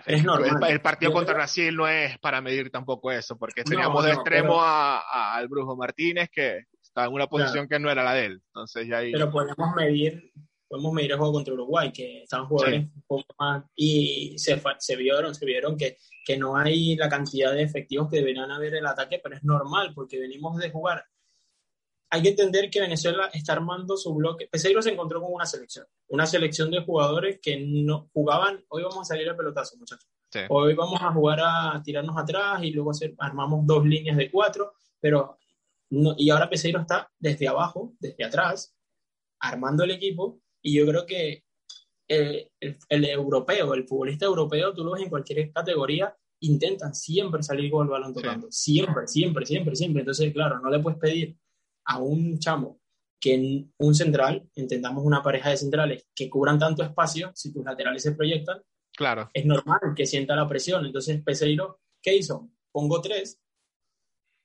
el, 0.07 0.81
partido 0.81 1.13
contra 1.13 1.35
Brasil 1.35 1.75
no 1.75 1.89
es 1.89 2.19
para 2.19 2.41
medir 2.41 2.71
tampoco 2.71 3.11
eso, 3.11 3.37
porque 3.39 3.65
teníamos 3.65 4.05
de 4.05 4.13
extremo 4.13 4.61
al 4.63 5.49
Brujo 5.49 5.77
Martínez 5.77 6.29
que 6.31 6.65
estaba 6.83 7.07
en 7.07 7.13
una 7.13 7.27
posición 7.27 7.69
que 7.69 7.79
no 7.79 7.91
era 7.91 8.05
la 8.05 8.15
de 8.15 8.27
él. 8.27 8.43
Entonces 8.49 8.89
ya 8.89 9.01
Pero 9.01 9.31
podemos 9.31 9.75
medir, 9.77 10.33
podemos 10.69 10.93
medir 10.93 11.13
el 11.13 11.19
juego 11.19 11.33
contra 11.33 11.55
Uruguay, 11.55 11.93
que 11.93 12.23
están 12.23 12.47
jugando 12.47 12.77
un 12.77 13.05
poco 13.07 13.35
más 13.39 13.65
y 13.75 14.35
se, 14.39 14.61
se 14.79 14.97
vieron, 14.97 15.35
se 15.35 15.45
vieron 15.45 15.77
que, 15.77 15.97
que 16.25 16.37
no 16.37 16.57
hay 16.57 16.97
la 16.97 17.09
cantidad 17.09 17.53
de 17.53 17.63
efectivos 17.63 18.09
que 18.11 18.17
deberían 18.17 18.51
haber 18.51 18.75
en 18.75 18.79
el 18.81 18.87
ataque, 18.87 19.21
pero 19.23 19.37
es 19.37 19.45
normal 19.45 19.93
porque 19.95 20.19
venimos 20.19 20.57
de 20.59 20.71
jugar 20.71 21.05
hay 22.11 22.23
que 22.23 22.29
entender 22.31 22.71
que 22.71 22.81
Venezuela 22.81 23.31
está 23.33 23.53
armando 23.53 23.97
su 23.97 24.15
bloque. 24.15 24.49
Peseiro 24.51 24.81
se 24.81 24.91
encontró 24.91 25.21
con 25.21 25.33
una 25.33 25.47
selección, 25.47 25.87
una 26.09 26.27
selección 26.27 26.71
de 26.71 26.83
jugadores 26.83 27.41
que 27.43 27.59
no 27.59 28.09
jugaban, 28.13 28.65
hoy 28.69 28.83
vamos 28.83 29.01
a 29.01 29.05
salir 29.05 29.29
al 29.29 29.37
pelotazo, 29.37 29.77
muchachos. 29.77 30.09
Hoy 30.51 30.75
vamos 30.75 31.01
a 31.01 31.13
jugar 31.13 31.41
a 31.43 31.83
tirarnos 31.83 32.17
atrás 32.19 32.63
y 32.63 32.71
luego 32.71 32.91
armamos 33.19 33.67
dos 33.67 33.85
líneas 33.87 34.17
de 34.17 34.31
cuatro, 34.31 34.75
pero 35.01 35.39
no, 35.91 36.15
y 36.19 36.31
ahora 36.31 36.51
Peseiro 36.51 36.81
está 36.81 37.11
desde 37.19 37.49
abajo, 37.49 37.95
desde 37.99 38.25
atrás, 38.25 38.75
armando 39.41 39.85
el 39.85 39.93
equipo 39.93 40.41
y 40.61 40.75
yo 40.75 40.87
creo 40.87 41.07
que 41.07 41.45
el, 42.09 42.51
el, 42.61 43.05
europeo, 43.05 43.75
el 43.75 43.87
futbolista 43.87 44.27
europeo, 44.27 44.75
tú 44.75 44.85
lo 44.85 44.93
ves 44.93 45.05
en 45.05 45.11
cualquier 45.11 45.51
categoría, 45.53 46.15
intentan 46.41 46.95
siempre 46.95 47.43
salir 47.43 47.71
con 47.71 47.87
el 47.87 47.91
balón 47.91 48.13
tocando, 48.13 48.49
siempre, 48.51 49.07
siempre, 49.07 49.47
siempre, 49.47 49.75
siempre. 49.75 50.01
Entonces, 50.03 50.33
claro, 50.33 50.61
no 50.61 50.71
le 50.71 50.81
puedes 50.81 50.99
pedir 50.99 51.37
a 51.87 51.99
un 51.99 52.39
chamo 52.39 52.81
que 53.21 53.35
en 53.35 53.73
un 53.79 53.95
central, 53.95 54.49
entendamos 54.55 55.05
una 55.05 55.23
pareja 55.23 55.51
de 55.51 55.57
centrales 55.57 56.07
que 56.15 56.29
cubran 56.29 56.59
tanto 56.59 56.83
espacio, 56.83 57.33
si 57.35 57.53
tus 57.53 57.65
laterales 57.65 58.03
se 58.03 58.13
proyectan, 58.13 58.63
claro. 58.95 59.31
es 59.33 59.47
normal 59.47 59.81
que 59.97 60.07
sienta 60.07 60.37
la 60.37 60.47
presión. 60.47 60.85
Entonces, 60.85 61.23
Peseiro, 61.23 61.81
¿qué 62.03 62.15
hizo? 62.15 62.51
Pongo 62.71 63.01
tres. 63.01 63.41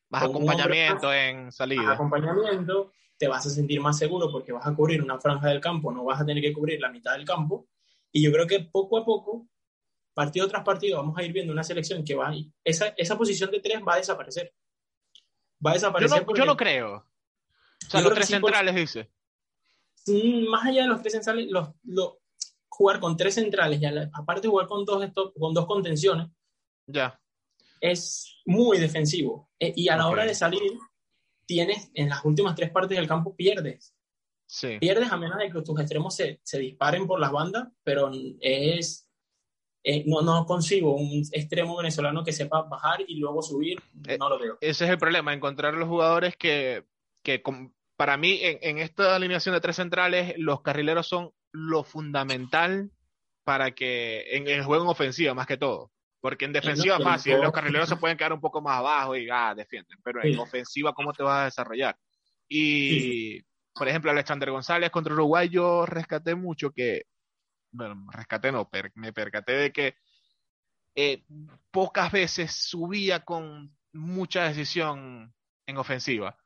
Más 0.10 0.24
acompañamiento 0.24 1.13
en 1.13 1.51
salida. 1.51 1.93
acompañamiento, 1.93 2.91
te 3.17 3.27
vas 3.27 3.45
a 3.45 3.50
sentir 3.50 3.79
más 3.79 3.98
seguro 3.98 4.31
porque 4.31 4.51
vas 4.51 4.65
a 4.65 4.74
cubrir 4.74 5.01
una 5.01 5.19
franja 5.19 5.50
del 5.50 5.62
campo, 5.62 5.91
no 5.91 6.05
vas 6.05 6.21
a 6.21 6.25
tener 6.25 6.41
que 6.41 6.53
cubrir 6.53 6.79
la 6.79 6.89
mitad 6.89 7.13
del 7.13 7.25
campo. 7.25 7.67
Y 8.12 8.24
yo 8.24 8.31
creo 8.31 8.48
que 8.48 8.60
poco 8.62 8.98
a 8.98 9.05
poco, 9.05 9.48
partido 10.13 10.48
tras 10.48 10.63
partido, 10.63 10.98
vamos 10.98 11.17
a 11.17 11.24
ir 11.24 11.31
viendo 11.31 11.53
una 11.53 11.63
selección 11.63 12.03
que 12.03 12.15
va 12.15 12.29
a 12.29 12.36
esa, 12.63 12.88
esa 12.98 13.17
posición 13.17 13.51
de 13.51 13.60
tres 13.62 13.81
va 13.88 13.93
a 13.93 13.98
desaparecer. 13.98 14.53
Va 15.65 15.71
a 15.71 15.74
desaparecer. 15.75 16.25
Yo 16.36 16.45
no 16.45 16.57
creo. 16.57 17.10
O 17.88 17.89
sea, 17.89 18.01
los 18.01 18.13
tres 18.13 18.27
centrales, 18.27 18.75
dice. 18.75 19.09
Más 20.50 20.65
allá 20.65 20.83
de 20.83 20.88
los 20.88 21.01
tres 21.01 21.13
centrales, 21.13 21.47
los, 21.50 21.69
jugar 22.69 23.00
con 23.00 23.17
tres 23.17 23.35
centrales, 23.35 23.81
y 23.81 23.85
aparte 23.85 24.41
de 24.41 24.47
jugar 24.47 24.67
con 24.67 24.85
dos, 24.85 25.05
con 25.38 25.53
dos 25.53 25.65
contenciones, 25.65 26.27
ya. 26.88 27.19
es 27.79 28.41
muy 28.45 28.79
defensivo. 28.79 29.50
E, 29.59 29.73
y 29.75 29.89
a 29.89 29.97
la 29.97 30.07
hora 30.07 30.25
de 30.25 30.33
salir, 30.33 30.71
tienes 31.45 31.91
en 31.93 32.09
las 32.09 32.23
últimas 32.25 32.55
tres 32.55 32.71
partes 32.71 32.97
del 32.97 33.07
campo, 33.07 33.35
pierdes. 33.35 33.93
Sí. 34.47 34.79
Pierdes 34.79 35.11
a 35.11 35.17
menos 35.17 35.38
de 35.38 35.50
que 35.50 35.61
tus 35.61 35.79
extremos 35.79 36.15
se, 36.15 36.41
se 36.43 36.59
disparen 36.59 37.07
por 37.07 37.19
las 37.19 37.31
bandas, 37.31 37.69
pero 37.83 38.11
es 38.41 39.07
eh, 39.83 40.03
no, 40.05 40.21
no 40.21 40.45
consigo 40.45 40.95
un 40.95 41.23
extremo 41.31 41.75
venezolano 41.77 42.23
que 42.23 42.31
sepa 42.31 42.61
bajar 42.61 43.00
y 43.07 43.15
luego 43.15 43.41
subir, 43.41 43.81
eh, 44.07 44.17
no 44.19 44.29
lo 44.29 44.38
veo. 44.38 44.57
Ese 44.61 44.85
es 44.85 44.91
el 44.91 45.00
problema, 45.00 45.33
encontrar 45.33 45.73
los 45.73 45.89
jugadores 45.89 46.35
que, 46.38 46.85
que 47.23 47.41
para 47.95 48.17
mí, 48.17 48.39
en, 48.41 48.79
esta 48.79 49.15
alineación 49.15 49.53
de 49.53 49.61
tres 49.61 49.75
centrales, 49.75 50.33
los 50.37 50.61
carrileros 50.61 51.07
son 51.07 51.31
lo 51.51 51.83
fundamental 51.83 52.91
para 53.43 53.71
que 53.71 54.35
en 54.35 54.47
el 54.47 54.63
juego 54.63 54.83
en 54.83 54.89
ofensiva, 54.89 55.33
más 55.33 55.47
que 55.47 55.57
todo. 55.57 55.91
Porque 56.19 56.45
en 56.45 56.53
defensiva 56.53 56.97
es 56.97 57.03
fácil, 57.03 57.41
los 57.41 57.51
carrileros 57.51 57.89
se 57.89 57.95
pueden 57.95 58.17
quedar 58.17 58.33
un 58.33 58.41
poco 58.41 58.61
más 58.61 58.77
abajo 58.77 59.15
y 59.15 59.27
ah, 59.31 59.55
defienden, 59.55 59.97
pero 60.03 60.23
en 60.23 60.37
ofensiva, 60.37 60.93
¿cómo 60.93 61.13
te 61.13 61.23
vas 61.23 61.41
a 61.41 61.45
desarrollar? 61.45 61.97
Y, 62.47 63.41
por 63.73 63.87
ejemplo, 63.87 64.11
Alexander 64.11 64.51
González 64.51 64.91
contra 64.91 65.13
Uruguay, 65.13 65.49
yo 65.49 65.85
rescaté 65.85 66.35
mucho 66.35 66.71
que, 66.71 67.05
bueno, 67.71 68.05
rescaté 68.11 68.51
no, 68.51 68.69
me 68.95 69.13
percaté 69.13 69.53
de 69.53 69.71
que 69.71 69.95
eh, 70.95 71.23
pocas 71.71 72.11
veces 72.11 72.51
subía 72.51 73.21
con 73.21 73.75
mucha 73.93 74.43
decisión 74.43 75.33
en 75.65 75.77
ofensiva. 75.77 76.37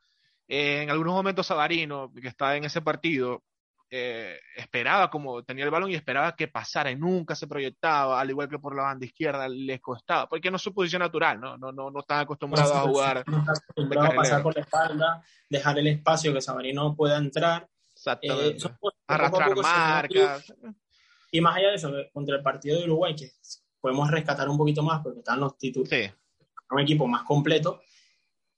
En 0.48 0.90
algunos 0.90 1.14
momentos 1.14 1.46
Sabarino, 1.46 2.12
que 2.12 2.28
estaba 2.28 2.56
en 2.56 2.64
ese 2.64 2.82
partido, 2.82 3.42
eh, 3.88 4.40
esperaba 4.56 5.08
como 5.08 5.44
tenía 5.44 5.64
el 5.64 5.70
balón 5.70 5.90
y 5.90 5.94
esperaba 5.94 6.34
que 6.34 6.48
pasara 6.48 6.90
y 6.90 6.96
nunca 6.96 7.36
se 7.36 7.46
proyectaba, 7.46 8.20
al 8.20 8.30
igual 8.30 8.48
que 8.48 8.58
por 8.58 8.74
la 8.74 8.82
banda 8.82 9.06
izquierda 9.06 9.48
les 9.48 9.80
costaba, 9.80 10.28
porque 10.28 10.50
no 10.50 10.56
es 10.56 10.62
su 10.62 10.74
posición 10.74 11.00
natural, 11.00 11.40
¿no? 11.40 11.56
No, 11.56 11.70
no, 11.70 11.90
no 11.90 12.00
están 12.00 12.20
acostumbrados 12.20 12.72
a 12.72 12.80
jugar. 12.80 13.24
No 13.26 13.38
están 13.38 13.56
acostumbrados 13.56 14.10
a 14.10 14.16
pasar 14.16 14.42
por 14.42 14.54
la 14.56 14.62
espalda, 14.62 15.22
dejar 15.48 15.78
el 15.78 15.86
espacio 15.86 16.32
que 16.32 16.40
Sabarino 16.40 16.96
pueda 16.96 17.16
entrar. 17.16 17.68
Eh, 18.22 18.56
Arrastrar 19.06 19.56
marcas. 19.56 20.52
Y 21.30 21.40
más 21.40 21.56
allá 21.56 21.68
de 21.68 21.74
eso, 21.74 21.92
contra 22.12 22.36
el 22.36 22.42
partido 22.42 22.78
de 22.78 22.84
Uruguay, 22.84 23.14
que 23.14 23.30
podemos 23.80 24.10
rescatar 24.10 24.48
un 24.48 24.58
poquito 24.58 24.82
más 24.82 25.00
porque 25.02 25.20
están 25.20 25.40
los 25.40 25.56
títulos, 25.58 25.88
sí. 25.88 26.10
un 26.70 26.80
equipo 26.80 27.06
más 27.06 27.22
completo, 27.22 27.80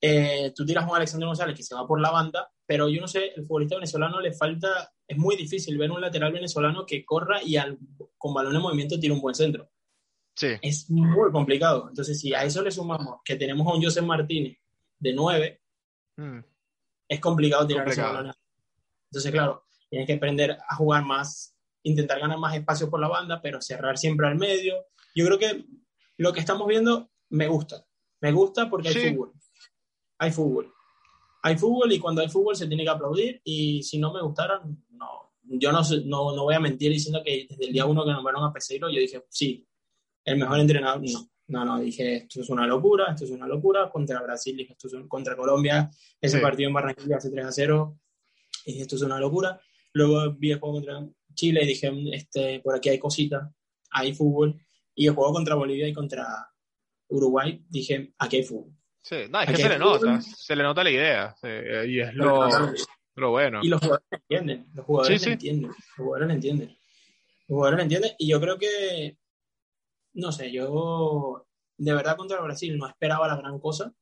eh, 0.00 0.52
tú 0.54 0.64
tiras 0.64 0.84
a 0.84 0.88
un 0.88 0.96
Alexander 0.96 1.26
González 1.26 1.56
que 1.56 1.62
se 1.62 1.74
va 1.74 1.86
por 1.86 2.00
la 2.00 2.10
banda, 2.10 2.50
pero 2.66 2.88
yo 2.88 3.00
no 3.00 3.08
sé, 3.08 3.32
el 3.34 3.46
futbolista 3.46 3.76
venezolano 3.76 4.20
le 4.20 4.32
falta, 4.32 4.92
es 5.06 5.16
muy 5.16 5.36
difícil 5.36 5.76
ver 5.76 5.90
un 5.90 6.00
lateral 6.00 6.32
venezolano 6.32 6.86
que 6.86 7.04
corra 7.04 7.42
y 7.42 7.56
al, 7.56 7.78
con 8.16 8.32
balón 8.32 8.54
en 8.54 8.62
movimiento 8.62 8.98
tire 8.98 9.12
un 9.12 9.20
buen 9.20 9.34
centro. 9.34 9.70
Sí. 10.36 10.48
Es 10.62 10.88
muy 10.88 11.32
complicado. 11.32 11.88
Entonces, 11.88 12.20
si 12.20 12.32
a 12.32 12.44
eso 12.44 12.62
le 12.62 12.70
sumamos 12.70 13.20
que 13.24 13.34
tenemos 13.34 13.66
a 13.66 13.74
un 13.74 13.82
José 13.82 14.02
Martínez 14.02 14.58
de 15.00 15.12
9, 15.12 15.60
mm. 16.16 16.38
es 17.08 17.20
complicado 17.20 17.66
tirar 17.66 17.88
ese 17.88 18.02
balón. 18.02 18.32
Entonces, 19.10 19.32
claro, 19.32 19.64
tienes 19.90 20.06
que 20.06 20.14
aprender 20.14 20.56
a 20.68 20.76
jugar 20.76 21.04
más, 21.04 21.56
intentar 21.82 22.20
ganar 22.20 22.38
más 22.38 22.54
espacio 22.54 22.88
por 22.88 23.00
la 23.00 23.08
banda, 23.08 23.40
pero 23.42 23.60
cerrar 23.60 23.98
siempre 23.98 24.28
al 24.28 24.36
medio. 24.36 24.76
Yo 25.12 25.26
creo 25.26 25.38
que 25.40 25.64
lo 26.18 26.32
que 26.32 26.40
estamos 26.40 26.68
viendo 26.68 27.10
me 27.30 27.48
gusta. 27.48 27.84
Me 28.20 28.30
gusta 28.30 28.70
porque 28.70 28.90
hay 28.90 29.14
fútbol 29.14 29.32
hay 30.18 30.30
fútbol. 30.30 30.72
Hay 31.42 31.56
fútbol 31.56 31.92
y 31.92 31.98
cuando 31.98 32.20
hay 32.20 32.28
fútbol 32.28 32.56
se 32.56 32.66
tiene 32.66 32.82
que 32.82 32.90
aplaudir 32.90 33.40
y 33.44 33.82
si 33.82 33.98
no 33.98 34.12
me 34.12 34.20
gustara, 34.22 34.60
no, 34.90 35.32
yo 35.44 35.72
no, 35.72 35.80
no, 36.04 36.34
no 36.34 36.42
voy 36.44 36.54
a 36.54 36.60
mentir 36.60 36.90
diciendo 36.90 37.22
que 37.24 37.46
desde 37.48 37.66
el 37.66 37.72
día 37.72 37.86
uno 37.86 38.04
que 38.04 38.12
nombraron 38.12 38.44
a 38.44 38.52
Peseiro, 38.52 38.90
yo 38.90 39.00
dije, 39.00 39.24
sí, 39.28 39.66
el 40.24 40.36
mejor 40.36 40.60
entrenador, 40.60 41.02
no. 41.02 41.30
No, 41.48 41.64
no, 41.64 41.80
dije, 41.80 42.16
esto 42.16 42.42
es 42.42 42.50
una 42.50 42.66
locura, 42.66 43.06
esto 43.12 43.24
es 43.24 43.30
una 43.30 43.46
locura. 43.46 43.90
Contra 43.90 44.20
Brasil, 44.20 44.54
dije, 44.54 44.74
esto 44.74 44.86
es 44.86 45.08
contra 45.08 45.34
Colombia, 45.34 45.90
ese 46.20 46.40
partido 46.40 46.68
en 46.68 46.74
Barranquilla 46.74 47.16
hace 47.16 47.30
3 47.30 47.46
a 47.46 47.52
0, 47.52 47.98
dije, 48.66 48.82
esto 48.82 48.96
es 48.96 49.02
una 49.02 49.18
locura. 49.18 49.58
Luego 49.94 50.34
vi 50.34 50.50
el 50.50 50.60
juego 50.60 50.74
contra 50.74 51.08
Chile 51.34 51.64
y 51.64 51.68
dije, 51.68 51.90
este, 52.12 52.60
por 52.60 52.76
aquí 52.76 52.90
hay 52.90 52.98
cositas, 52.98 53.48
hay 53.90 54.12
fútbol. 54.12 54.60
Y 54.94 55.06
el 55.06 55.14
juego 55.14 55.32
contra 55.32 55.54
Bolivia 55.54 55.88
y 55.88 55.94
contra 55.94 56.26
Uruguay, 57.08 57.64
dije, 57.70 58.12
aquí 58.18 58.36
hay 58.36 58.42
fútbol. 58.44 58.77
Sí, 59.02 59.16
no, 59.30 59.40
es 59.40 59.46
que 59.48 59.56
se 59.56 59.68
le 59.68 59.78
nota, 59.78 60.20
se 60.20 60.56
le 60.56 60.62
nota 60.62 60.84
la 60.84 60.90
idea, 60.90 61.34
y 61.86 62.00
es 62.00 62.14
lo, 62.14 62.48
lo, 63.14 63.30
bueno. 63.30 63.60
Y 63.62 63.68
los 63.68 63.80
jugadores 63.80 64.08
entienden, 64.12 64.66
los 64.74 64.84
jugadores 64.84 65.26
entienden, 65.26 65.70
los 65.70 65.96
jugadores 65.96 66.34
entienden. 66.34 66.68
Los 66.68 67.56
jugadores 67.56 67.82
entienden, 67.82 68.10
y 68.18 68.28
yo 68.28 68.40
creo 68.40 68.58
que, 68.58 69.16
no 70.14 70.32
sé, 70.32 70.52
yo 70.52 71.46
de 71.78 71.94
verdad 71.94 72.16
contra 72.16 72.40
Brasil 72.40 72.76
no 72.76 72.86
esperaba 72.86 73.28
la 73.28 73.36
gran 73.36 73.58
cosa, 73.58 73.92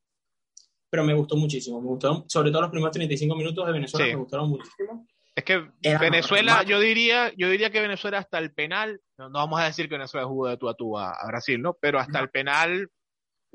pero 0.90 1.04
me 1.04 1.14
gustó 1.14 1.36
muchísimo, 1.36 1.80
me 1.80 1.88
gustó, 1.88 2.24
sobre 2.28 2.50
todo 2.50 2.62
los 2.62 2.70
primeros 2.70 2.92
35 2.92 3.36
minutos 3.36 3.66
de 3.66 3.72
Venezuela, 3.72 4.06
me 4.06 4.16
gustaron 4.16 4.48
muchísimo. 4.48 5.06
Es 5.36 5.44
que 5.44 5.70
Venezuela, 6.00 6.62
yo 6.62 6.80
diría, 6.80 7.30
yo 7.36 7.50
diría 7.50 7.68
que 7.70 7.82
Venezuela 7.82 8.18
hasta 8.18 8.38
el 8.38 8.54
penal, 8.54 9.02
no, 9.18 9.30
vamos 9.30 9.60
a 9.60 9.64
decir 9.64 9.86
que 9.86 9.96
Venezuela 9.96 10.26
jugó 10.26 10.48
de 10.48 10.56
tú 10.56 10.66
a 10.66 10.74
tú 10.74 10.98
a, 10.98 11.14
Brasil, 11.26 11.60
¿no? 11.60 11.76
Pero 11.78 11.98
hasta 12.00 12.20
el 12.20 12.30
penal 12.30 12.88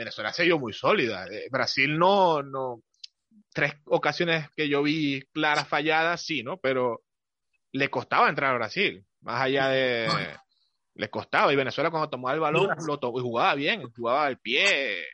Venezuela 0.02 0.34
se 0.34 0.44
dio 0.44 0.58
muy 0.58 0.74
sólida. 0.74 1.26
Eh, 1.28 1.48
Brasil 1.52 1.98
no, 1.98 2.42
no, 2.42 2.82
tres 3.54 3.76
ocasiones 3.86 4.50
que 4.56 4.68
yo 4.68 4.82
vi 4.82 5.22
claras 5.32 5.68
falladas, 5.68 6.26
sí, 6.26 6.44
¿no? 6.44 6.58
Pero 6.58 7.04
le 7.72 7.90
costaba 7.90 8.30
entrar 8.30 8.52
a 8.52 8.58
Brasil, 8.58 9.06
más 9.22 9.42
allá 9.42 9.70
de... 9.70 10.10
Le 10.94 11.10
costaba, 11.10 11.54
y 11.54 11.56
Venezuela 11.56 11.90
cuando 11.90 12.10
tomaba 12.10 12.34
el 12.34 12.42
balón 12.42 12.70
lo 12.86 12.96
y 12.96 13.22
jugaba 13.22 13.56
bien, 13.56 13.90
jugaba 13.94 14.26
al 14.26 14.40
pie. 14.40 15.06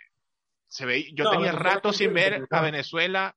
Se 0.67 0.85
ve, 0.85 1.11
yo 1.13 1.29
tenía 1.29 1.51
rato 1.51 1.93
sin 1.93 2.13
ver 2.13 2.47
a 2.49 2.61
Venezuela 2.61 3.35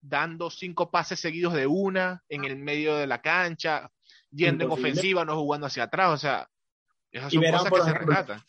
dando 0.00 0.50
cinco 0.50 0.90
pases 0.90 1.20
seguidos 1.20 1.54
de 1.54 1.66
una 1.66 2.24
en 2.28 2.44
el 2.44 2.56
medio 2.56 2.96
de 2.96 3.06
la 3.06 3.22
cancha, 3.22 3.90
yendo 4.30 4.64
en 4.64 4.72
ofensiva, 4.72 5.24
no 5.24 5.36
jugando 5.36 5.68
hacia 5.68 5.84
atrás, 5.84 6.10
o 6.10 6.16
sea, 6.18 6.48
esas 7.12 7.32
son 7.32 7.44
cosas 7.44 7.70
que 7.70 7.80
se 7.82 7.94
rescatan 7.94 8.44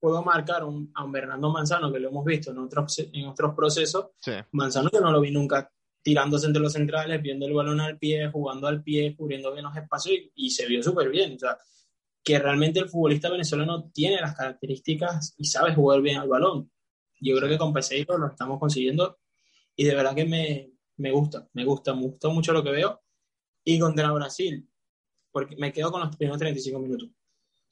puedo 0.00 0.24
marcar 0.24 0.62
a 0.62 0.64
un 0.64 1.12
Bernardo 1.12 1.50
Manzano, 1.50 1.92
que 1.92 2.00
lo 2.00 2.08
hemos 2.08 2.24
visto 2.24 2.50
en 2.50 2.58
otros, 2.58 2.98
en 3.12 3.26
otros 3.28 3.54
procesos. 3.54 4.06
Manzano 4.52 4.88
que 4.90 5.00
no 5.00 5.12
lo 5.12 5.20
vi 5.20 5.30
nunca 5.30 5.70
tirándose 6.02 6.46
entre 6.46 6.62
los 6.62 6.72
centrales, 6.72 7.20
viendo 7.20 7.46
el 7.46 7.52
balón 7.52 7.80
al 7.80 7.98
pie, 7.98 8.30
jugando 8.30 8.66
al 8.66 8.82
pie, 8.82 9.14
cubriendo 9.14 9.52
bien 9.52 9.64
los 9.64 9.76
espacios 9.76 10.18
y, 10.34 10.50
se 10.50 10.66
vio 10.66 10.82
súper 10.82 11.10
bien. 11.10 11.34
O 11.34 11.38
sea, 11.38 11.58
que 12.24 12.38
realmente 12.38 12.80
el 12.80 12.88
futbolista 12.88 13.28
venezolano 13.28 13.90
tiene 13.92 14.20
las 14.20 14.34
características 14.34 15.34
y 15.36 15.44
sabe 15.44 15.74
jugar 15.74 16.00
bien 16.00 16.16
al 16.16 16.28
balón. 16.28 16.70
Yo 17.20 17.36
creo 17.36 17.48
que 17.50 17.58
con 17.58 17.74
Peseiro 17.74 18.16
lo 18.16 18.28
estamos 18.28 18.58
consiguiendo 18.58 19.18
y 19.76 19.84
de 19.84 19.94
verdad 19.94 20.14
que 20.14 20.24
me, 20.24 20.72
me 20.96 21.12
gusta, 21.12 21.46
me 21.52 21.64
gusta, 21.64 21.94
me 21.94 22.02
gustó 22.02 22.30
mucho 22.30 22.54
lo 22.54 22.64
que 22.64 22.70
veo. 22.70 23.02
Y 23.62 23.78
contra 23.78 24.10
Brasil, 24.12 24.66
porque 25.30 25.54
me 25.56 25.70
quedo 25.70 25.92
con 25.92 26.00
los 26.00 26.16
primeros 26.16 26.38
35 26.38 26.78
minutos. 26.80 27.10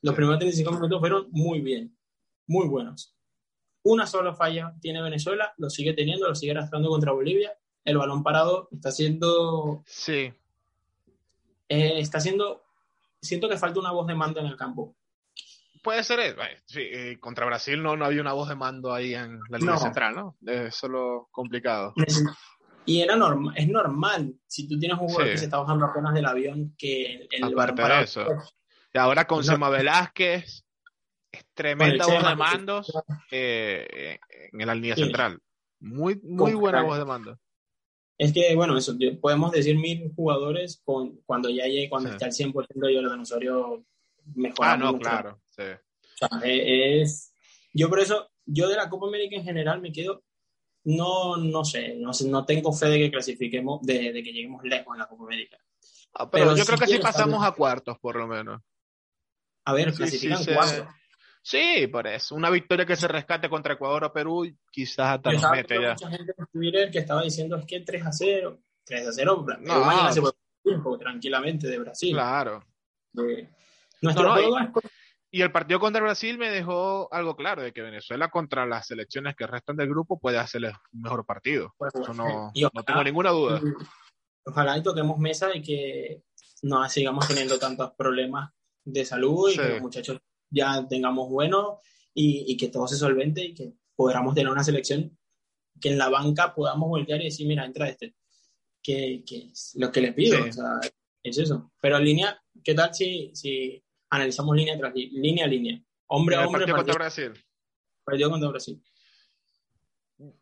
Los 0.03 0.15
primeros 0.15 0.39
35 0.39 0.71
minutos 0.73 1.01
fueron 1.01 1.29
muy 1.31 1.61
bien 1.61 1.98
muy 2.49 2.67
buenos. 2.67 3.15
Una 3.85 4.07
sola 4.07 4.35
falla 4.35 4.75
tiene 4.81 5.01
Venezuela, 5.01 5.55
lo 5.57 5.71
sigue 5.71 5.93
teniendo, 5.93 6.29
lo 6.29 6.35
sigue 6.35 6.53
arrastrando 6.53 6.89
contra 6.89 7.13
Bolivia. 7.13 7.53
El 7.85 7.99
balón 7.99 8.23
parado 8.23 8.69
está 8.73 8.91
siendo. 8.91 9.85
Sí. 9.87 10.33
Eh, 11.69 12.01
está 12.01 12.21
siendo. 12.21 12.65
Siento 13.21 13.49
que 13.49 13.57
falta 13.57 13.81
una 13.81 13.93
voz 13.93 14.07
de 14.07 14.15
mando 14.15 14.41
en 14.41 14.47
el 14.47 14.57
campo. 14.57 14.97
Puede 15.83 16.03
ser, 16.03 16.21
eh, 16.21 16.35
sí, 16.67 16.81
eh, 16.81 17.19
contra 17.21 17.47
Brasil 17.47 17.83
no, 17.83 17.97
no 17.97 18.05
había 18.05 18.21
una 18.21 18.33
voz 18.33 18.49
de 18.49 18.57
mando 18.57 18.93
ahí 18.93 19.15
en 19.15 19.41
la 19.49 19.59
línea 19.59 19.79
central, 19.79 20.15
¿no? 20.15 20.37
Eso 20.45 20.87
es 20.87 20.93
lo 20.93 21.29
complicado. 21.31 21.95
Y 22.85 23.03
era 23.03 23.17
normal, 23.17 23.55
es 23.57 23.69
normal, 23.69 24.35
si 24.47 24.67
tú 24.67 24.79
tienes 24.79 24.99
un 24.99 25.09
jugador 25.09 25.33
que 25.33 25.39
se 25.39 25.45
está 25.45 25.59
bajando 25.59 25.85
apenas 25.85 26.15
del 26.15 26.25
avión, 26.25 26.75
que 26.79 27.29
el, 27.31 27.45
Aparte 27.45 27.83
de 27.83 28.03
eso. 28.03 28.27
Y 28.95 28.99
ahora 28.99 29.27
con 29.27 29.45
Sema 29.45 29.69
Velázquez, 29.69 30.65
es 31.39 31.47
tremenda 31.55 32.07
voz 32.07 32.29
de 32.29 32.37
mandos 32.37 32.93
eh, 33.31 34.19
en 34.53 34.67
la 34.67 34.75
línea 34.75 34.97
central. 34.97 35.41
Muy, 35.81 36.21
muy 36.23 36.55
buena 36.55 36.83
voz 36.83 36.99
de 36.99 37.05
mando. 37.05 37.39
Es 38.19 38.33
que, 38.33 38.55
bueno, 38.57 38.77
eso, 38.77 38.97
podemos 39.21 39.53
decir 39.53 39.77
mil 39.77 40.13
jugadores 40.15 40.83
con, 40.85 41.21
cuando 41.25 41.49
ya 41.51 41.67
llegue, 41.67 41.89
cuando 41.89 42.11
esté 42.11 42.25
al 42.25 42.33
100% 42.33 42.93
yo 42.93 43.01
lo 43.01 43.15
de 43.15 43.21
Osorio 43.21 43.85
Ah, 44.61 44.77
no, 44.77 44.99
claro. 44.99 45.41
Sí. 45.49 45.63
E, 46.43 47.01
es, 47.01 47.33
yo 47.73 47.89
por 47.89 48.01
eso, 48.01 48.31
yo 48.45 48.69
de 48.69 48.77
la 48.77 48.89
Copa 48.89 49.07
América 49.07 49.37
en 49.37 49.45
general 49.45 49.81
me 49.81 49.93
quedo, 49.93 50.25
no, 50.85 51.37
no 51.37 51.65
sé, 51.65 51.95
no, 51.97 52.11
no 52.27 52.45
tengo 52.45 52.73
fe 52.73 52.87
de 52.87 52.99
que 52.99 53.11
clasifiquemos, 53.11 53.81
de, 53.83 54.13
que 54.13 54.33
lleguemos 54.33 54.63
lejos 54.65 54.95
en 54.95 54.99
la 54.99 55.09
Copa 55.09 55.25
América. 55.25 55.59
Ah, 56.15 56.31
pero, 56.31 56.57
yo 56.57 56.65
creo 56.65 56.79
que 56.79 56.87
sí 56.87 56.99
pasamos 56.99 57.45
a 57.45 57.53
cuartos, 57.53 57.99
por 57.99 58.17
lo 58.17 58.27
menos. 58.27 58.61
A 59.65 59.73
ver, 59.73 59.93
clasifican 59.93 60.45
cuatro. 60.53 60.89
Sí, 61.43 61.87
por 61.87 62.07
eso. 62.07 62.35
Una 62.35 62.51
victoria 62.51 62.85
que 62.85 62.97
se 62.97 63.09
rescate 63.09 63.49
contra 63.49 63.75
Ecuador 63.75 64.05
o 64.05 64.13
Perú, 64.13 64.47
quizás 64.71 65.17
hasta 65.17 65.33
nos 65.33 65.51
mete 65.51 65.81
ya. 65.81 65.93
Mucha 65.93 66.11
gente 66.11 66.35
en 66.37 66.47
Twitter 66.47 66.91
que 66.91 66.99
estaba 66.99 67.23
diciendo 67.23 67.57
es 67.57 67.65
que 67.65 67.81
3 67.81 68.07
a 68.07 68.13
0. 68.13 68.59
3 68.85 69.09
a 69.09 69.13
0, 69.13 69.47
no, 69.61 69.85
mañana 69.85 70.13
se 70.13 70.21
puede 70.21 70.35
tiempo, 70.63 70.99
tranquilamente 70.99 71.67
de 71.67 71.79
Brasil. 71.79 72.13
Claro. 72.13 72.65
nuestro. 74.01 74.35
Y 75.31 75.43
el 75.43 75.53
partido 75.53 75.79
contra 75.79 76.01
Brasil 76.01 76.39
me 76.39 76.51
dejó 76.51 77.13
algo 77.13 77.37
claro, 77.37 77.63
de 77.63 77.73
que 77.73 77.83
Venezuela 77.83 78.31
contra 78.31 78.65
las 78.65 78.87
selecciones 78.87 79.37
que 79.37 79.47
restan 79.47 79.77
del 79.77 79.89
grupo 79.89 80.19
puede 80.19 80.39
hacer 80.39 80.63
un 80.65 81.03
mejor 81.03 81.27
partido. 81.27 81.75
Pues, 81.77 81.95
Eso 81.95 82.15
no, 82.15 82.51
no 82.55 82.83
tengo 82.83 83.05
ninguna 83.05 83.31
duda. 83.31 83.61
Ojalá 84.47 84.79
y 84.79 84.83
toquemos 84.83 85.19
mesa 85.19 85.55
y 85.55 85.61
que 85.61 86.23
no 86.63 86.89
sigamos 86.89 87.29
teniendo 87.29 87.59
tantos 87.59 87.93
problemas 87.93 88.51
de 88.85 89.05
salud 89.05 89.51
y 89.51 89.57
que 89.57 89.69
los 89.69 89.81
muchachos 89.83 90.19
ya 90.51 90.87
tengamos 90.89 91.29
bueno 91.29 91.81
y, 92.15 92.57
que 92.57 92.69
todo 92.69 92.89
se 92.89 92.97
solvente 92.97 93.45
y 93.45 93.55
que 93.55 93.73
podamos 93.95 94.35
tener 94.35 94.51
una 94.51 94.65
selección 94.65 95.17
que 95.81 95.91
en 95.91 95.99
la 95.99 96.09
banca 96.09 96.55
podamos 96.55 96.89
voltear 96.89 97.21
y 97.21 97.27
decir, 97.27 97.47
mira, 97.47 97.65
entra 97.65 97.89
este. 97.89 98.17
Que, 98.83 99.23
que 99.27 99.51
es 99.53 99.75
lo 99.77 99.93
que 99.93 100.01
les 100.01 100.15
pido, 100.15 100.45
o 100.45 100.53
sea, 100.53 100.81
es 101.23 101.39
eso. 101.39 101.73
Pero 101.81 101.99
línea, 101.99 102.41
¿qué 102.65 102.75
tal 102.75 102.95
si, 102.95 103.31
si 103.35 103.83
analizamos 104.11 104.57
línea 104.57 104.79
tras 104.79 104.95
línea 104.95 105.45
a 105.45 105.49
línea? 105.49 105.83
Hombre 106.07 106.37
a 106.37 106.47
hombre. 106.47 106.61
Partido 106.61 106.77
contra 106.77 106.95
Brasil. 106.95 107.33
Partido 108.05 108.31
contra 108.31 108.49
Brasil. 108.49 108.83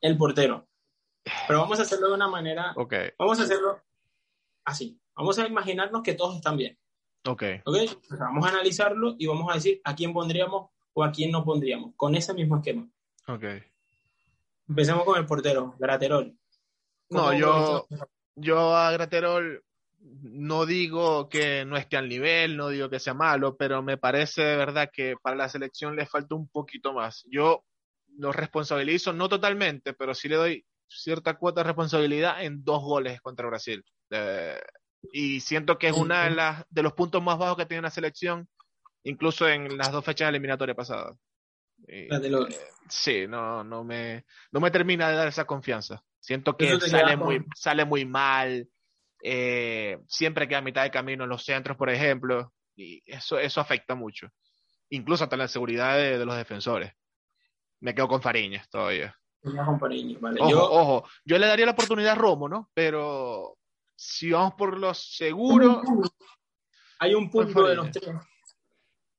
El 0.00 0.16
portero. 0.16 0.68
Pero 1.48 1.60
vamos 1.60 1.78
a 1.78 1.82
hacerlo 1.82 2.08
de 2.08 2.14
una 2.14 2.28
manera. 2.28 2.72
Okay. 2.76 3.10
Vamos 3.18 3.40
a 3.40 3.42
hacerlo 3.42 3.82
así. 4.64 4.98
Vamos 5.14 5.38
a 5.38 5.46
imaginarnos 5.46 6.02
que 6.02 6.14
todos 6.14 6.36
están 6.36 6.56
bien. 6.56 6.78
Ok. 7.26 7.42
okay? 7.64 7.90
vamos 8.10 8.46
a 8.46 8.50
analizarlo 8.50 9.16
y 9.18 9.26
vamos 9.26 9.50
a 9.50 9.54
decir 9.54 9.80
a 9.84 9.94
quién 9.94 10.12
pondríamos 10.12 10.70
o 10.92 11.04
a 11.04 11.12
quién 11.12 11.30
no 11.30 11.44
pondríamos, 11.44 11.92
con 11.96 12.14
ese 12.14 12.32
mismo 12.32 12.56
esquema. 12.56 12.88
Ok. 13.28 13.44
Empecemos 14.68 15.04
con 15.04 15.18
el 15.18 15.26
portero, 15.26 15.74
Graterol. 15.78 16.36
No, 17.10 17.32
yo, 17.32 17.86
yo 18.34 18.74
a 18.74 18.90
Graterol 18.92 19.62
no 20.00 20.66
digo 20.66 21.28
que 21.28 21.64
no 21.64 21.76
esté 21.76 21.96
al 21.96 22.08
nivel, 22.08 22.56
no 22.56 22.68
digo 22.68 22.88
que 22.88 23.00
sea 23.00 23.14
malo, 23.14 23.56
pero 23.56 23.82
me 23.82 23.98
parece 23.98 24.42
de 24.42 24.56
verdad 24.56 24.90
que 24.92 25.16
para 25.20 25.36
la 25.36 25.48
selección 25.48 25.96
le 25.96 26.06
falta 26.06 26.34
un 26.34 26.48
poquito 26.48 26.92
más. 26.92 27.24
Yo 27.30 27.64
lo 28.18 28.32
responsabilizo, 28.32 29.12
no 29.12 29.28
totalmente, 29.28 29.92
pero 29.92 30.14
sí 30.14 30.28
le 30.28 30.36
doy 30.36 30.66
cierta 30.88 31.34
cuota 31.34 31.60
de 31.60 31.68
responsabilidad 31.68 32.42
en 32.42 32.64
dos 32.64 32.82
goles 32.82 33.20
contra 33.20 33.48
Brasil. 33.48 33.84
Y 35.12 35.40
siento 35.40 35.78
que 35.78 35.88
es 35.88 35.96
una 35.96 36.24
de, 36.24 36.30
las, 36.30 36.64
de 36.70 36.82
los 36.82 36.92
puntos 36.92 37.22
más 37.22 37.38
bajos 37.38 37.56
que 37.56 37.66
tiene 37.66 37.82
la 37.82 37.90
selección, 37.90 38.48
incluso 39.04 39.48
en 39.48 39.76
las 39.76 39.92
dos 39.92 40.04
fechas 40.04 40.28
eliminatorias 40.28 40.76
pasadas. 40.76 41.16
Eh, 41.88 42.08
sí, 42.88 43.26
no, 43.28 43.62
no, 43.62 43.84
me, 43.84 44.24
no 44.50 44.60
me 44.60 44.70
termina 44.70 45.08
de 45.08 45.16
dar 45.16 45.28
esa 45.28 45.44
confianza. 45.44 46.02
Siento 46.18 46.56
que 46.56 46.80
sale 46.80 47.16
muy, 47.16 47.44
sale 47.54 47.84
muy 47.84 48.04
mal, 48.04 48.68
eh, 49.22 49.98
siempre 50.08 50.48
queda 50.48 50.58
a 50.58 50.62
mitad 50.62 50.82
de 50.82 50.90
camino 50.90 51.24
en 51.24 51.30
los 51.30 51.44
centros, 51.44 51.76
por 51.76 51.90
ejemplo, 51.90 52.52
y 52.74 53.02
eso, 53.06 53.38
eso 53.38 53.60
afecta 53.60 53.94
mucho. 53.94 54.28
Incluso 54.90 55.24
hasta 55.24 55.36
la 55.36 55.48
seguridad 55.48 55.96
de, 55.96 56.24
los 56.24 56.36
defensores. 56.36 56.92
Me 57.80 57.94
quedo 57.94 58.08
con 58.08 58.22
Fariñas 58.22 58.68
todavía. 58.68 59.16
Ojo, 60.40 60.50
yo... 60.50 60.70
ojo, 60.70 61.08
yo 61.24 61.38
le 61.38 61.46
daría 61.46 61.66
la 61.66 61.72
oportunidad 61.72 62.12
a 62.12 62.16
Romo, 62.16 62.48
¿no? 62.48 62.70
Pero 62.74 63.58
si 63.96 64.30
vamos 64.30 64.54
por 64.54 64.78
lo 64.78 64.94
seguro. 64.94 65.82
Hay 66.98 67.14
un 67.14 67.30
punto 67.30 67.66
de 67.66 67.74
los 67.74 67.90
tres 67.90 68.14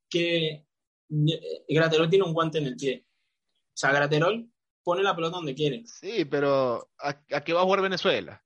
que 0.10 0.66
eh, 1.10 1.66
Graterol 1.68 2.10
tiene 2.10 2.26
un 2.26 2.34
guante 2.34 2.60
en 2.60 2.68
el 2.68 2.76
pie. 2.76 3.06
O 3.08 3.78
sea, 3.78 3.92
Graterol 3.92 4.50
pone 4.84 5.04
la 5.04 5.16
pelota 5.16 5.38
donde 5.38 5.54
quiere. 5.54 5.84
Sí, 5.86 6.26
pero 6.26 6.92
¿a, 7.00 7.44
qué 7.44 7.54
va 7.54 7.62
a 7.62 7.64
jugar 7.64 7.82
Venezuela? 7.82 8.44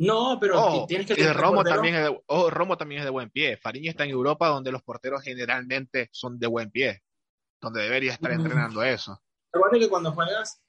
No, 0.00 0.38
pero 0.40 0.86
tienes 0.86 1.08
que 1.08 1.32
Romo 1.32 1.64
también, 1.64 1.96
es 1.96 2.02
de, 2.04 2.22
oh, 2.26 2.50
Romo 2.50 2.76
también 2.76 3.00
es 3.00 3.04
de 3.04 3.10
buen 3.10 3.30
pie. 3.30 3.56
Fariña 3.56 3.90
está 3.90 4.04
en 4.04 4.10
Europa 4.10 4.46
donde 4.48 4.70
los 4.70 4.82
porteros 4.82 5.22
generalmente 5.22 6.08
son 6.12 6.38
de 6.38 6.46
buen 6.46 6.70
pie, 6.70 7.02
donde 7.60 7.82
debería 7.82 8.12
estar 8.12 8.30
entrenando 8.30 8.82
eso. 8.84 9.20
Recuerda 9.52 9.78
que 9.78 9.88
cuando 9.88 10.12
juegas 10.12 10.62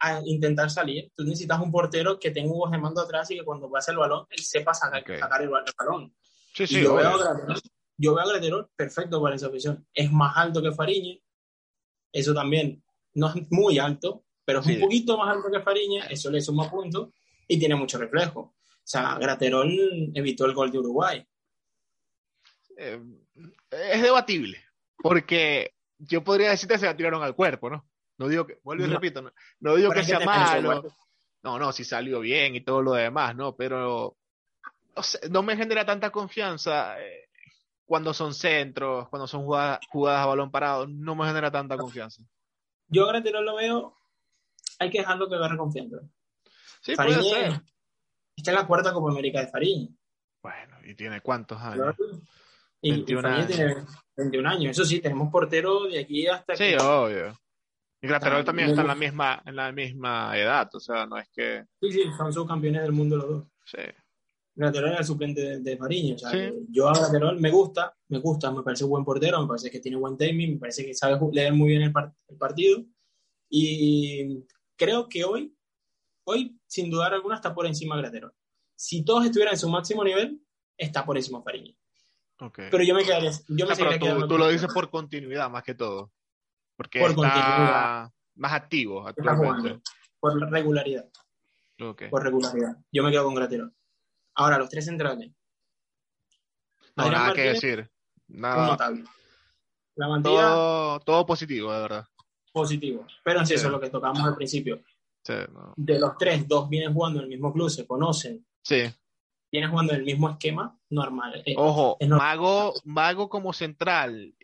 a 0.00 0.20
intentar 0.24 0.70
salir, 0.70 1.10
tú 1.14 1.24
necesitas 1.24 1.60
un 1.60 1.72
portero 1.72 2.18
que 2.18 2.30
tenga 2.30 2.52
un 2.52 2.80
mando 2.80 3.00
atrás 3.00 3.30
y 3.30 3.38
que 3.38 3.44
cuando 3.44 3.70
pase 3.70 3.90
el 3.90 3.98
balón, 3.98 4.26
él 4.30 4.38
sepa 4.38 4.74
sacar, 4.74 5.02
el, 5.08 5.50
balón. 5.50 6.14
Sí, 6.54 6.66
sí, 6.66 6.82
yo, 6.82 6.94
veo 6.94 8.20
a 8.20 8.28
Graterol, 8.28 8.70
perfecto 8.76 9.20
para 9.20 9.36
esa 9.36 9.48
posición. 9.48 9.86
Es 9.92 10.10
más 10.12 10.36
alto 10.36 10.62
que 10.62 10.72
Fariña, 10.72 11.16
eso 12.12 12.32
también 12.32 12.82
no 13.14 13.28
es 13.28 13.50
muy 13.50 13.78
alto, 13.78 14.24
pero 14.44 14.60
es 14.60 14.66
un 14.66 14.80
poquito 14.80 15.18
más 15.18 15.34
alto 15.36 15.50
que 15.50 15.60
Fariña, 15.60 16.06
eso 16.06 16.30
le 16.30 16.40
suma 16.40 16.70
puntos 16.70 17.10
y 17.48 17.58
tiene 17.58 17.74
mucho 17.74 17.98
reflejo. 17.98 18.40
O 18.40 18.90
sea, 18.90 19.18
Graterol 19.18 20.12
evitó 20.14 20.46
el 20.46 20.54
gol 20.54 20.70
de 20.70 20.78
Uruguay. 20.78 21.26
Eh, 22.76 23.00
es 23.70 24.02
debatible, 24.02 24.64
porque 24.98 25.74
yo 25.98 26.22
podría 26.22 26.50
decirte 26.50 26.74
que 26.74 26.80
se 26.80 26.86
la 26.86 26.96
tiraron 26.96 27.22
al 27.22 27.34
cuerpo, 27.34 27.68
¿no? 27.68 27.87
No 28.18 28.28
digo 28.28 28.46
que, 28.46 28.58
vuelvo 28.62 28.84
y 28.84 28.88
repito, 28.88 29.32
no, 29.60 29.76
digo 29.76 29.90
que 29.92 30.02
sea 30.02 30.20
malo. 30.20 30.84
No, 31.42 31.58
no, 31.58 31.72
si 31.72 31.84
salió 31.84 32.20
bien 32.20 32.56
y 32.56 32.60
todo 32.62 32.82
lo 32.82 32.92
demás, 32.92 33.34
¿no? 33.36 33.54
Pero 33.54 34.16
no, 35.30 35.42
me 35.42 35.56
genera 35.56 35.86
tanta 35.86 36.10
confianza 36.10 37.00
eh, 37.00 37.28
cuando 37.84 38.12
son 38.12 38.34
centros, 38.34 39.08
cuando 39.08 39.28
son 39.28 39.44
jugadas, 39.44 39.80
a 39.92 40.26
balón 40.26 40.50
parado, 40.50 40.86
no 40.88 41.14
me 41.14 41.26
genera 41.26 41.50
tanta 41.50 41.76
confianza. 41.76 42.22
Yo 42.88 43.04
a 43.04 43.08
Graterol 43.08 43.44
lo 43.44 43.56
veo, 43.56 43.96
hay 44.80 44.90
que 44.90 44.98
dejarlo 44.98 45.28
que 45.28 45.36
agarre 45.36 45.56
confianza. 45.56 45.98
Sí, 46.80 46.96
puede 46.96 47.22
ser. 47.22 47.62
Esta 48.36 48.50
es 48.50 48.56
la 48.56 48.66
cuarta 48.66 48.92
Copa 48.92 49.10
América 49.10 49.40
de 49.40 49.48
Fariña. 49.48 49.88
Bueno, 50.42 50.76
¿y 50.84 50.94
tiene 50.94 51.20
cuántos 51.20 51.60
años? 51.60 51.94
Y, 52.80 52.90
21 52.92 53.28
años. 53.28 53.46
tiene 53.48 53.74
21 54.16 54.48
años. 54.48 54.70
Eso 54.70 54.84
sí, 54.84 55.00
tenemos 55.00 55.30
portero 55.30 55.84
de 55.84 56.00
aquí 56.00 56.26
hasta 56.26 56.56
Sí, 56.56 56.74
obvio. 56.80 57.38
Y 58.00 58.06
Graterol 58.06 58.44
también 58.44 58.70
está 58.70 58.82
en 58.82 58.86
la 58.86 58.94
misma 58.94 59.42
en 59.44 59.56
la 59.56 59.72
misma 59.72 60.38
edad, 60.38 60.68
o 60.72 60.80
sea, 60.80 61.06
no 61.06 61.18
es 61.18 61.28
que 61.30 61.64
Sí, 61.80 61.92
sí, 61.92 62.02
son 62.16 62.32
subcampeones 62.32 62.82
del 62.82 62.92
mundo 62.92 63.16
los 63.16 63.28
dos. 63.28 63.46
Sí. 63.64 63.82
Graterol 64.54 64.90
era 64.90 64.98
el 64.98 65.04
suplente 65.04 65.60
de, 65.60 65.76
Fariña, 65.76 66.14
o 66.14 66.18
sea, 66.18 66.52
yo 66.68 66.88
a 66.88 66.92
Graterol 66.92 67.40
me 67.40 67.50
gusta, 67.50 67.96
me 68.08 68.18
gusta, 68.18 68.50
me 68.50 68.62
parece 68.62 68.84
buen 68.84 69.04
portero, 69.04 69.40
me 69.40 69.46
parece 69.46 69.70
que 69.70 69.80
tiene 69.80 69.96
buen 69.96 70.16
timing, 70.16 70.54
me 70.54 70.58
parece 70.58 70.84
que 70.84 70.94
sabe 70.94 71.18
leer 71.32 71.52
muy 71.52 71.68
bien 71.68 71.82
el, 71.82 71.92
el 72.28 72.36
partido 72.36 72.84
y 73.48 74.44
creo 74.76 75.08
que 75.08 75.24
hoy 75.24 75.54
hoy, 76.28 76.58
sin 76.66 76.90
dudar 76.90 77.14
alguna, 77.14 77.36
está 77.36 77.54
por 77.54 77.66
encima 77.66 77.96
de 77.96 78.02
Graterol. 78.02 78.34
Si 78.76 79.04
todos 79.04 79.24
estuvieran 79.24 79.54
en 79.54 79.58
su 79.58 79.68
máximo 79.68 80.04
nivel, 80.04 80.40
está 80.76 81.04
por 81.04 81.16
encima 81.16 81.38
de 81.38 81.44
Fariña. 81.44 81.74
Pero 82.54 82.84
yo 82.84 82.94
me 82.94 83.04
quedaría. 83.04 83.32
Yo 83.48 83.66
me 83.66 83.98
tú, 83.98 84.28
tú 84.28 84.38
lo 84.38 84.48
dices 84.48 84.72
por 84.72 84.90
continuidad 84.90 85.50
más 85.50 85.64
que 85.64 85.74
todo. 85.74 86.12
Porque 86.78 87.00
por 87.00 87.10
está 87.10 88.12
más 88.36 88.52
activo 88.52 89.04
actualmente. 89.04 89.80
Por 90.20 90.38
regularidad. 90.48 91.10
Por 91.76 92.22
regularidad. 92.22 92.76
Yo 92.92 93.02
me 93.02 93.10
quedo 93.10 93.24
con 93.24 93.34
Graterol. 93.34 93.74
Ahora, 94.36 94.58
los 94.58 94.70
tres 94.70 94.84
centrales. 94.84 95.32
No, 96.94 97.10
nada 97.10 97.34
que 97.34 97.42
decir. 97.42 97.90
Nada. 98.28 98.76
La 99.96 100.08
mantilla, 100.08 100.40
todo, 100.40 101.00
todo, 101.00 101.26
positivo, 101.26 101.72
de 101.72 101.80
verdad. 101.80 102.06
Positivo. 102.52 103.04
Pero 103.24 103.40
es 103.40 103.50
eso 103.50 103.66
es 103.66 103.72
lo 103.72 103.80
que 103.80 103.90
tocamos 103.90 104.22
al 104.22 104.36
principio. 104.36 104.80
De 105.74 105.98
los 105.98 106.16
tres, 106.16 106.46
dos 106.46 106.68
vienen 106.68 106.94
jugando 106.94 107.18
en 107.18 107.24
el 107.24 107.30
mismo 107.30 107.52
club, 107.52 107.68
se 107.68 107.88
conocen. 107.88 108.46
Sí. 108.62 108.84
Vienen 109.50 109.70
jugando 109.70 109.94
en 109.94 109.98
el 109.98 110.04
mismo 110.04 110.30
esquema 110.30 110.78
normal. 110.90 111.42
Ojo, 111.56 111.98
Mago, 112.06 112.74
Mago 112.84 113.28
como 113.28 113.52
central 113.52 114.36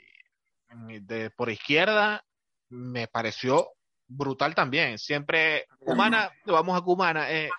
de, 1.01 1.31
por 1.31 1.51
izquierda 1.51 2.25
me 2.71 3.07
pareció 3.09 3.71
brutal 4.07 4.55
también. 4.55 4.99
Siempre, 4.99 5.67
Cumana, 5.79 6.31
vamos 6.47 6.77
a 6.77 6.83
Cumana, 6.83 7.31
eh, 7.31 7.51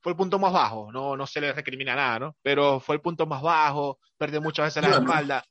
fue 0.00 0.12
el 0.12 0.16
punto 0.16 0.38
más 0.38 0.52
bajo, 0.52 0.90
no, 0.90 1.16
no 1.16 1.26
se 1.26 1.40
le 1.40 1.52
recrimina 1.52 1.94
nada, 1.94 2.18
¿no? 2.18 2.36
Pero 2.42 2.80
fue 2.80 2.96
el 2.96 3.00
punto 3.00 3.26
más 3.26 3.40
bajo, 3.40 3.98
perdió 4.18 4.42
muchas 4.42 4.66
veces 4.74 4.90
la 4.90 4.98
espalda. 4.98 5.44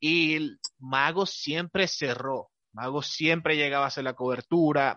Y 0.00 0.56
Mago 0.78 1.26
siempre 1.26 1.86
cerró, 1.86 2.50
Mago 2.72 3.02
siempre 3.02 3.56
llegaba 3.56 3.84
a 3.84 3.88
hacer 3.88 4.04
la 4.04 4.14
cobertura, 4.14 4.96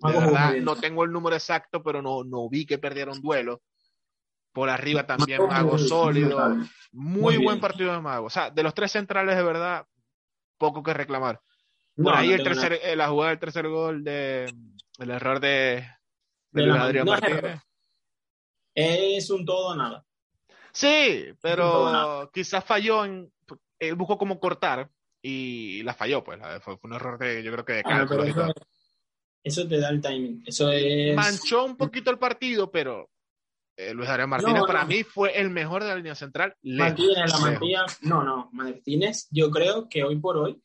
no 0.00 0.76
tengo 0.76 1.04
el 1.04 1.12
número 1.12 1.36
exacto, 1.36 1.82
pero 1.82 2.00
no, 2.00 2.24
no 2.24 2.48
vi 2.48 2.64
que 2.64 2.78
perdieron 2.78 3.20
duelo. 3.20 3.62
Por 4.52 4.68
arriba 4.68 5.06
también 5.06 5.46
Mago 5.46 5.78
sólido. 5.78 6.56
Muy, 6.92 7.38
buen 7.38 7.58
partido 7.58 7.92
de 7.92 8.00
Mago. 8.00 8.26
O 8.26 8.30
sea, 8.30 8.50
de 8.50 8.62
los 8.62 8.74
tres 8.74 8.92
centrales, 8.92 9.36
de 9.36 9.42
verdad, 9.42 9.86
poco 10.62 10.80
que 10.84 10.94
reclamar. 10.94 11.40
Por 11.96 12.14
ahí 12.14 12.32
el 12.32 12.44
tercer, 12.44 12.78
eh, 12.84 12.94
la 12.94 13.08
jugada 13.08 13.30
del 13.30 13.40
tercer 13.40 13.66
gol 13.68 14.04
de 14.04 14.46
el 14.98 15.10
error 15.10 15.40
de, 15.40 15.84
de, 16.52 16.70
Adrián 16.70 17.06
Martínez. 17.06 17.60
Es 18.72 19.28
un 19.28 19.44
todo 19.44 19.74
nada. 19.74 20.06
Sí, 20.72 21.26
pero 21.42 22.30
quizás 22.32 22.64
falló 22.64 23.04
en. 23.04 23.32
Él 23.80 23.96
buscó 23.96 24.16
como 24.16 24.38
cortar 24.38 24.88
y 25.20 25.82
la 25.82 25.94
falló, 25.94 26.22
pues. 26.22 26.38
Fue, 26.62 26.78
un 26.80 26.94
error 26.94 27.18
de, 27.18 27.42
yo 27.42 27.50
creo 27.50 27.64
que 27.64 27.72
de 27.74 27.82
ah. 27.84 28.52
Eso 29.42 29.66
te 29.66 29.80
da 29.80 29.90
el 29.90 30.00
timing. 30.00 30.44
Eso 30.46 30.70
es... 30.70 31.16
Manchó 31.16 31.64
un 31.64 31.76
poquito 31.76 32.12
el 32.12 32.18
partido, 32.18 32.70
pero 32.70 33.10
eh, 33.76 33.94
Luis 33.94 34.08
Adrián 34.08 34.28
Martínez 34.28 34.62
para 34.66 34.84
mí 34.84 35.02
fue 35.02 35.38
el 35.40 35.50
mejor 35.50 35.82
de 35.82 35.88
la 35.88 35.96
línea 35.96 36.14
central. 36.14 36.54
Martínez, 36.62 37.16
la 37.30 37.38
Mantilla, 37.38 37.86
no, 38.02 38.22
no, 38.22 38.50
Martínez, 38.52 39.28
yo 39.30 39.50
creo 39.50 39.88
que 39.88 40.04
hoy 40.04 40.18
por 40.18 40.36
hoy, 40.36 40.62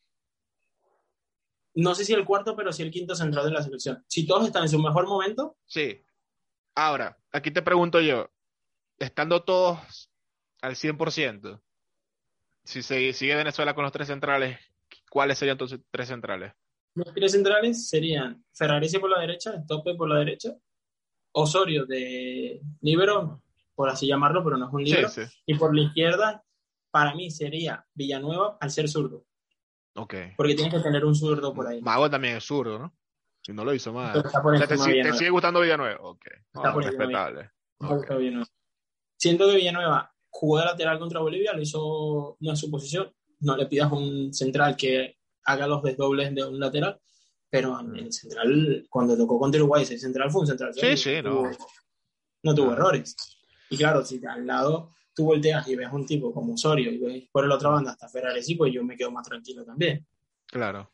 no 1.74 1.94
sé 1.94 2.04
si 2.04 2.12
el 2.12 2.24
cuarto, 2.24 2.56
pero 2.56 2.72
sí 2.72 2.82
el 2.82 2.90
quinto 2.90 3.14
central 3.14 3.46
de 3.46 3.52
la 3.52 3.62
selección. 3.62 4.04
Si 4.08 4.26
todos 4.26 4.46
están 4.46 4.64
en 4.64 4.68
su 4.68 4.78
mejor 4.78 5.06
momento. 5.06 5.56
Sí. 5.64 6.02
Ahora, 6.74 7.16
aquí 7.32 7.50
te 7.50 7.62
pregunto 7.62 8.00
yo, 8.00 8.30
estando 8.98 9.44
todos 9.44 10.10
al 10.60 10.74
100%, 10.74 11.60
si 12.64 12.82
se 12.82 13.12
sigue 13.12 13.34
Venezuela 13.34 13.74
con 13.74 13.84
los 13.84 13.92
tres 13.92 14.08
centrales, 14.08 14.58
¿cuáles 15.08 15.38
serían 15.38 15.56
tus 15.56 15.78
tres 15.90 16.08
centrales? 16.08 16.52
Los 16.94 17.14
tres 17.14 17.32
centrales 17.32 17.88
serían 17.88 18.44
Ferrarese 18.52 19.00
por 19.00 19.10
la 19.10 19.20
derecha, 19.20 19.64
Tope 19.66 19.94
por 19.94 20.08
la 20.08 20.18
derecha, 20.18 20.54
Osorio 21.32 21.86
de 21.86 22.60
libero, 22.80 23.42
por 23.74 23.88
así 23.88 24.06
llamarlo, 24.06 24.42
pero 24.42 24.56
no 24.56 24.66
es 24.66 24.72
un 24.72 24.84
libro, 24.84 25.08
y 25.46 25.54
por 25.54 25.74
la 25.74 25.82
izquierda, 25.82 26.44
para 26.90 27.14
mí 27.14 27.30
sería 27.30 27.86
Villanueva 27.94 28.56
al 28.60 28.70
ser 28.70 28.88
zurdo. 28.88 29.24
Ok. 29.94 30.14
Porque 30.36 30.54
tienes 30.54 30.74
que 30.74 30.80
tener 30.80 31.04
un 31.04 31.14
zurdo 31.14 31.52
por 31.52 31.66
ahí. 31.66 31.80
Mago 31.80 32.08
también 32.08 32.36
es 32.36 32.44
zurdo, 32.44 32.78
¿no? 32.78 32.94
Si 33.42 33.52
no 33.52 33.64
lo 33.64 33.74
hizo 33.74 33.92
mal. 33.92 34.22
te, 34.68 34.76
sigue 34.76 35.30
gustando 35.30 35.60
Villanueva? 35.60 36.00
Ok. 36.00 36.26
respetable. 36.76 37.50
Siento 39.16 39.48
que 39.48 39.56
Villanueva 39.56 40.12
jugó 40.28 40.58
de 40.58 40.66
lateral 40.66 40.98
contra 40.98 41.20
Bolivia, 41.20 41.52
lo 41.52 41.62
hizo 41.62 42.36
no 42.40 42.50
en 42.50 42.56
su 42.56 42.70
posición. 42.70 43.12
No 43.40 43.56
le 43.56 43.66
pidas 43.66 43.90
un 43.92 44.32
central 44.34 44.76
que 44.76 45.18
haga 45.44 45.66
los 45.66 45.82
desdobles 45.82 46.34
de 46.34 46.44
un 46.44 46.58
lateral. 46.58 47.00
Pero 47.50 47.80
en 47.80 47.96
el 47.96 48.12
central, 48.12 48.86
cuando 48.90 49.16
tocó 49.16 49.38
contra 49.38 49.60
Uruguay, 49.60 49.82
ese 49.82 49.98
central 49.98 50.30
fue 50.30 50.42
un 50.42 50.46
central. 50.46 50.74
Sí, 50.74 50.96
sí, 50.96 51.22
no. 51.22 51.50
no 52.42 52.54
tuvo 52.54 52.72
errores. 52.72 53.16
Y 53.70 53.76
claro, 53.76 54.04
si 54.04 54.20
al 54.26 54.46
lado 54.46 54.90
tú 55.14 55.24
volteas 55.24 55.66
y 55.68 55.76
ves 55.76 55.88
un 55.92 56.06
tipo 56.06 56.32
como 56.32 56.54
Osorio 56.54 56.90
y 56.92 56.98
ves 56.98 57.28
por 57.32 57.46
la 57.46 57.54
otra 57.54 57.70
banda 57.70 57.92
hasta 57.92 58.08
Ferrari, 58.08 58.54
pues 58.56 58.72
yo 58.72 58.84
me 58.84 58.96
quedo 58.96 59.10
más 59.10 59.26
tranquilo 59.26 59.64
también. 59.64 60.06
Claro. 60.46 60.92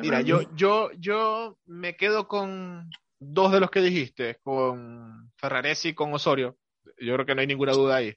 Mira, 0.00 0.20
yo, 0.20 0.42
yo, 0.54 0.90
yo 0.98 1.58
me 1.66 1.96
quedo 1.96 2.28
con 2.28 2.88
dos 3.18 3.52
de 3.52 3.60
los 3.60 3.70
que 3.70 3.80
dijiste, 3.80 4.38
con 4.42 5.32
Ferraresi 5.36 5.88
y 5.88 5.94
con 5.94 6.14
Osorio. 6.14 6.56
Yo 6.98 7.14
creo 7.14 7.26
que 7.26 7.34
no 7.34 7.40
hay 7.40 7.46
ninguna 7.46 7.72
duda 7.72 7.96
ahí. 7.96 8.14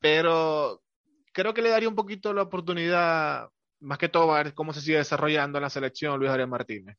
Pero 0.00 0.82
creo 1.32 1.52
que 1.52 1.62
le 1.62 1.70
daría 1.70 1.88
un 1.88 1.96
poquito 1.96 2.32
la 2.32 2.42
oportunidad, 2.42 3.50
más 3.86 3.98
que 3.98 4.08
todo, 4.08 4.34
a 4.34 4.42
ver 4.42 4.52
cómo 4.52 4.72
se 4.72 4.80
sigue 4.80 4.98
desarrollando 4.98 5.58
en 5.58 5.62
la 5.62 5.70
selección 5.70 6.18
Luis 6.18 6.30
Arias 6.30 6.48
Martínez. 6.48 6.96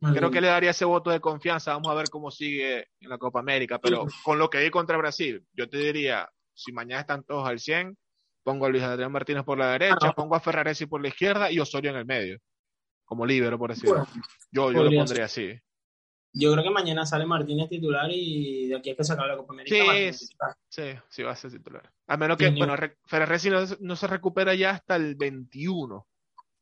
Creo 0.00 0.30
que 0.30 0.40
le 0.40 0.48
daría 0.48 0.70
ese 0.70 0.84
voto 0.84 1.10
de 1.10 1.20
confianza. 1.20 1.72
Vamos 1.72 1.88
a 1.88 1.94
ver 1.94 2.08
cómo 2.08 2.30
sigue 2.30 2.86
en 3.00 3.08
la 3.08 3.18
Copa 3.18 3.40
América. 3.40 3.80
Pero 3.80 4.06
con 4.24 4.38
lo 4.38 4.48
que 4.48 4.60
vi 4.60 4.70
contra 4.70 4.96
Brasil, 4.96 5.44
yo 5.52 5.68
te 5.68 5.78
diría, 5.78 6.28
si 6.54 6.72
mañana 6.72 7.00
están 7.00 7.24
todos 7.24 7.48
al 7.48 7.58
100, 7.58 7.96
pongo 8.44 8.66
a 8.66 8.68
Luis 8.68 8.82
Adrián 8.82 9.10
Martínez 9.10 9.44
por 9.44 9.58
la 9.58 9.72
derecha, 9.72 10.12
pongo 10.12 10.34
a 10.36 10.40
Ferraresi 10.40 10.86
por 10.86 11.00
la 11.00 11.08
izquierda 11.08 11.50
y 11.50 11.58
Osorio 11.58 11.90
en 11.90 11.96
el 11.96 12.06
medio, 12.06 12.38
como 13.04 13.26
líbero, 13.26 13.58
por 13.58 13.70
decirlo. 13.70 14.06
yo, 14.52 14.72
yo 14.72 14.84
lo 14.84 14.90
pondría 14.90 15.24
así. 15.24 15.52
Yo 16.32 16.52
creo 16.52 16.62
que 16.62 16.70
mañana 16.70 17.06
sale 17.06 17.26
Martínez 17.26 17.68
titular 17.68 18.10
y 18.10 18.68
de 18.68 18.76
aquí 18.76 18.90
hay 18.90 18.96
que 18.96 19.04
sacar 19.04 19.26
la 19.26 19.36
Copa 19.36 19.54
América. 19.54 19.76
Sí, 20.12 20.28
sí, 20.68 20.82
sí, 21.08 21.22
va 21.22 21.32
a 21.32 21.36
ser 21.36 21.50
titular. 21.50 21.90
A 22.06 22.16
menos 22.16 22.36
que, 22.36 22.50
bueno, 22.50 22.74
Ferraresi 23.06 23.50
no, 23.50 23.60
no, 23.80 23.96
se 23.96 24.06
recupera 24.06 24.54
ya 24.54 24.70
hasta 24.70 24.96
el 24.96 25.14
21. 25.14 25.96
O 25.96 26.06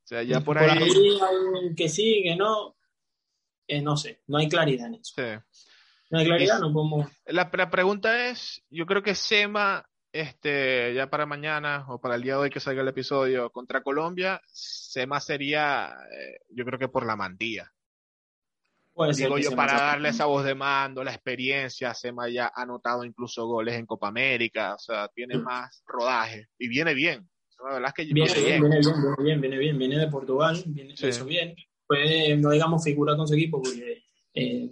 sea, 0.04 0.22
ya 0.22 0.40
por, 0.40 0.56
por 0.56 0.68
ahí... 0.68 0.88
que 1.76 1.88
sí, 1.88 2.22
que 2.22 2.36
no. 2.36 2.76
Eh, 3.66 3.82
no 3.82 3.96
sé, 3.96 4.22
no 4.28 4.38
hay 4.38 4.48
claridad 4.48 4.86
en 4.86 4.94
eso. 4.94 5.14
No 6.10 6.18
hay 6.20 6.26
claridad, 6.26 6.60
no 6.60 6.72
podemos. 6.72 7.10
La, 7.26 7.50
pregunta 7.50 8.28
es: 8.28 8.62
yo 8.70 8.86
creo 8.86 9.02
que 9.02 9.16
Sema, 9.16 9.84
este, 10.12 10.94
ya 10.94 11.10
para 11.10 11.26
mañana 11.26 11.84
o 11.88 12.00
para 12.00 12.14
el 12.14 12.22
día 12.22 12.34
de 12.34 12.38
hoy 12.38 12.50
que 12.50 12.60
salga 12.60 12.82
el 12.82 12.88
episodio 12.88 13.50
contra 13.50 13.82
Colombia, 13.82 14.40
Sema 14.46 15.20
sería, 15.20 15.92
eh, 16.12 16.38
yo 16.50 16.64
creo 16.64 16.78
que 16.78 16.88
por 16.88 17.04
la 17.04 17.16
mantilla. 17.16 17.72
Digo 19.14 19.38
yo, 19.38 19.50
para 19.52 19.74
darle 19.74 20.08
esa 20.08 20.24
voz 20.24 20.44
de 20.44 20.54
mando, 20.54 21.04
la 21.04 21.12
experiencia, 21.12 21.92
Sema 21.92 22.30
ya 22.30 22.46
ha 22.54 22.62
anotado 22.62 23.04
incluso 23.04 23.46
goles 23.46 23.74
en 23.74 23.84
Copa 23.84 24.08
América, 24.08 24.74
o 24.74 24.78
sea, 24.78 25.08
tiene 25.08 25.36
más 25.36 25.82
rodaje 25.86 26.48
y 26.58 26.68
viene 26.68 26.94
bien. 26.94 27.28
La 27.62 27.74
verdad 27.74 27.88
es 27.88 27.94
que 27.94 28.12
viene, 28.12 28.32
bien, 28.32 28.62
Viene 28.62 28.80
bien, 28.80 28.92
viene 28.98 29.16
bien, 29.18 29.40
viene 29.40 29.58
bien, 29.58 29.78
viene 29.78 29.98
de 29.98 30.08
Portugal, 30.08 30.62
viene 30.66 30.94
eso 30.98 31.24
bien. 31.26 31.54
Pues 31.86 32.38
no 32.38 32.50
digamos 32.50 32.82
figura 32.82 33.16
con 33.16 33.28
su 33.28 33.34
equipo, 33.34 33.62
porque 33.62 34.02
eh, 34.34 34.70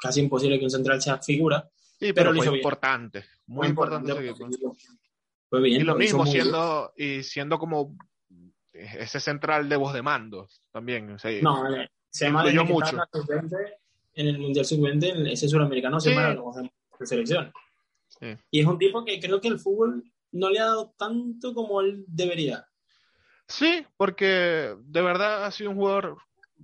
casi 0.00 0.20
imposible 0.20 0.58
que 0.58 0.64
un 0.64 0.70
central 0.70 1.00
sea 1.02 1.18
figura. 1.18 1.68
Sí, 1.98 2.12
pero, 2.12 2.32
lo 2.32 2.42
fue 2.42 2.56
importante, 2.56 3.24
muy, 3.46 3.68
importante, 3.68 4.12
bien, 4.14 4.34
y 5.66 5.80
lo, 5.80 5.94
mismo, 5.94 6.26
siendo, 6.26 6.92
y 6.96 7.22
siendo 7.22 7.58
como 7.58 7.96
ese 8.72 9.20
central 9.20 9.68
de 9.68 9.76
voz 9.76 9.94
de 9.94 10.02
mando 10.02 10.48
también. 10.72 11.16
no, 11.42 11.62
se 12.14 12.26
llama 12.26 12.44
mucho. 12.64 12.96
En 14.16 14.28
el 14.28 14.38
Mundial 14.38 14.64
Sub-20, 14.64 15.32
ese 15.32 15.48
suramericano 15.48 15.98
se 15.98 16.14
llama 16.14 16.40
voz 16.40 16.56
de 16.56 17.06
selección. 17.06 17.52
Y 18.50 18.60
es 18.60 18.66
un 18.66 18.78
tipo 18.78 19.04
que 19.04 19.18
creo 19.18 19.40
que 19.40 19.48
el 19.48 19.58
fútbol 19.58 20.04
no 20.30 20.48
le 20.48 20.60
ha 20.60 20.66
dado 20.66 20.94
tanto 20.96 21.52
como 21.52 21.80
él 21.80 22.04
debería. 22.06 22.64
Sí, 23.48 23.84
porque 23.96 24.76
de 24.78 25.02
verdad 25.02 25.44
ha 25.44 25.50
sido 25.50 25.70
un 25.70 25.76
jugador, 25.76 26.18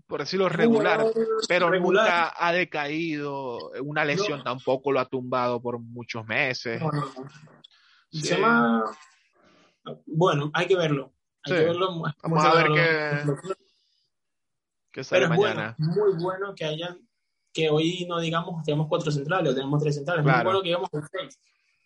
por 0.06 0.20
decirlo, 0.20 0.48
regular, 0.48 1.04
pero 1.48 1.68
nunca 1.70 2.32
ha 2.36 2.52
decaído. 2.52 3.58
Una 3.82 4.04
lesión 4.04 4.44
tampoco 4.44 4.92
lo 4.92 5.00
ha 5.00 5.08
tumbado 5.08 5.60
por 5.60 5.80
muchos 5.80 6.24
meses. 6.26 6.80
Se 8.12 8.36
llama... 8.36 8.84
Bueno, 10.06 10.52
hay 10.54 10.68
que 10.68 10.76
verlo. 10.76 11.12
Hay 11.42 11.54
que 11.54 11.64
verlo. 11.64 12.02
Vamos 12.22 12.44
a 12.44 12.54
ver 12.54 12.66
qué, 12.72 13.32
qué 14.92 15.04
sale 15.04 15.28
pero 15.28 15.40
mañana. 15.40 15.76
muy 15.78 16.12
bueno 16.20 16.54
que 16.54 16.64
hayan, 16.64 16.98
que 17.52 17.70
hoy 17.70 18.06
no 18.08 18.20
digamos 18.20 18.62
tenemos 18.64 18.88
cuatro 18.88 19.10
centrales 19.10 19.52
o 19.52 19.54
tenemos 19.54 19.82
tres 19.82 19.96
centrales. 19.96 20.24
Muy 20.24 20.44
bueno 20.44 20.62
que 20.62 20.68
digamos 20.68 20.90
seis 21.10 21.38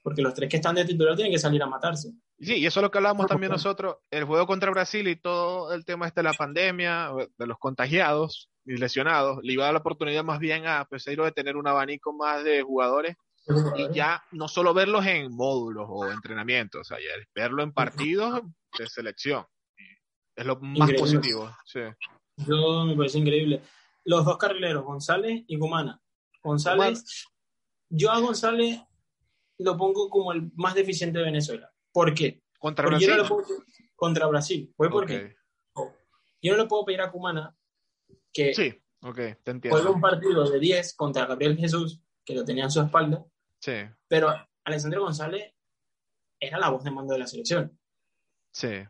porque 0.05 0.21
los 0.21 0.35
tres 0.35 0.51
que 0.51 0.57
están 0.57 0.75
de 0.75 0.85
titular 0.85 1.17
tienen 1.17 1.33
que 1.33 1.39
salir 1.39 1.63
a 1.63 1.67
matarse. 1.67 2.13
Sí, 2.39 2.57
y 2.57 2.67
eso 2.67 2.81
es 2.81 2.83
lo 2.83 2.91
que 2.91 2.99
hablábamos 2.99 3.27
también 3.27 3.51
nosotros, 3.51 3.97
el 4.11 4.25
juego 4.25 4.47
contra 4.47 4.71
Brasil 4.71 5.09
y 5.09 5.17
todo 5.17 5.73
el 5.73 5.87
tema 5.87 6.07
este 6.07 6.21
de 6.21 6.25
la 6.25 6.35
pandemia, 6.35 7.11
de 7.39 7.47
los 7.47 7.59
contagiados 7.59 8.51
y 8.67 8.77
lesionados, 8.77 9.39
le 9.43 9.55
iba 9.55 9.65
a 9.65 9.67
dar 9.67 9.75
la 9.75 9.81
oportunidad 9.81 10.23
más 10.23 10.41
bien 10.41 10.67
a 10.67 10.85
Peseiro 10.85 11.25
de 11.25 11.33
tener 11.33 11.57
un 11.57 11.67
abanico 11.67 12.13
más 12.13 12.45
de 12.45 12.63
jugadores 12.63 13.17
y 13.77 13.95
ya 13.95 14.23
no 14.33 14.47
solo 14.47 14.75
verlos 14.75 15.07
en 15.07 15.35
módulos 15.35 15.87
o 15.89 16.11
entrenamientos, 16.11 16.83
o 16.83 16.85
sea, 16.85 16.99
verlo 17.35 17.63
en 17.63 17.73
partidos 17.73 18.43
de 18.79 18.87
selección. 18.87 19.47
Es 20.37 20.45
lo 20.45 20.61
más 20.61 20.93
positivo. 20.93 21.51
Sí. 21.65 21.81
Yo 22.37 22.85
me 22.85 22.97
parece 22.97 23.19
increíble. 23.19 23.63
Los 24.05 24.25
dos 24.25 24.37
carrileros, 24.39 24.85
González 24.85 25.45
y 25.47 25.57
Gumana. 25.57 26.01
González, 26.43 27.27
yo 27.89 28.11
a 28.11 28.21
González 28.21 28.81
lo 29.59 29.77
pongo 29.77 30.11
como 30.11 30.33
el 30.33 30.51
más 30.55 30.75
deficiente 30.75 31.19
de 31.19 31.25
Venezuela. 31.25 31.73
¿Por 31.93 32.13
qué? 32.13 32.43
¿Contra 32.59 32.87
Brasil? 32.87 33.11
contra 33.95 34.27
Brasil. 34.27 34.73
¿Fue 34.77 34.91
por 34.91 35.07
qué? 35.07 35.37
Yo 36.43 36.53
no 36.53 36.63
le 36.63 36.69
puedo 36.69 36.85
pedir 36.85 37.01
a 37.01 37.11
Cumana 37.11 37.57
que 38.33 38.53
sí, 38.53 38.75
okay, 39.01 39.37
te 39.43 39.53
entiendo. 39.53 39.79
juegue 39.79 39.95
un 39.95 40.01
partido 40.01 40.51
de 40.51 40.59
10 40.59 40.95
contra 40.97 41.25
Gabriel 41.25 41.57
Jesús, 41.57 42.03
que 42.25 42.35
lo 42.35 42.45
tenía 42.45 42.65
en 42.65 42.71
su 42.71 42.83
espalda. 42.83 43.25
Sí. 43.61 43.73
Pero 44.09 44.35
Alessandro 44.65 45.03
González 45.03 45.55
era 46.39 46.59
la 46.59 46.69
voz 46.69 46.85
de 46.85 46.91
mando 46.91 47.15
de 47.15 47.21
la 47.21 47.27
selección. 47.27 47.79
Sí. 48.53 48.85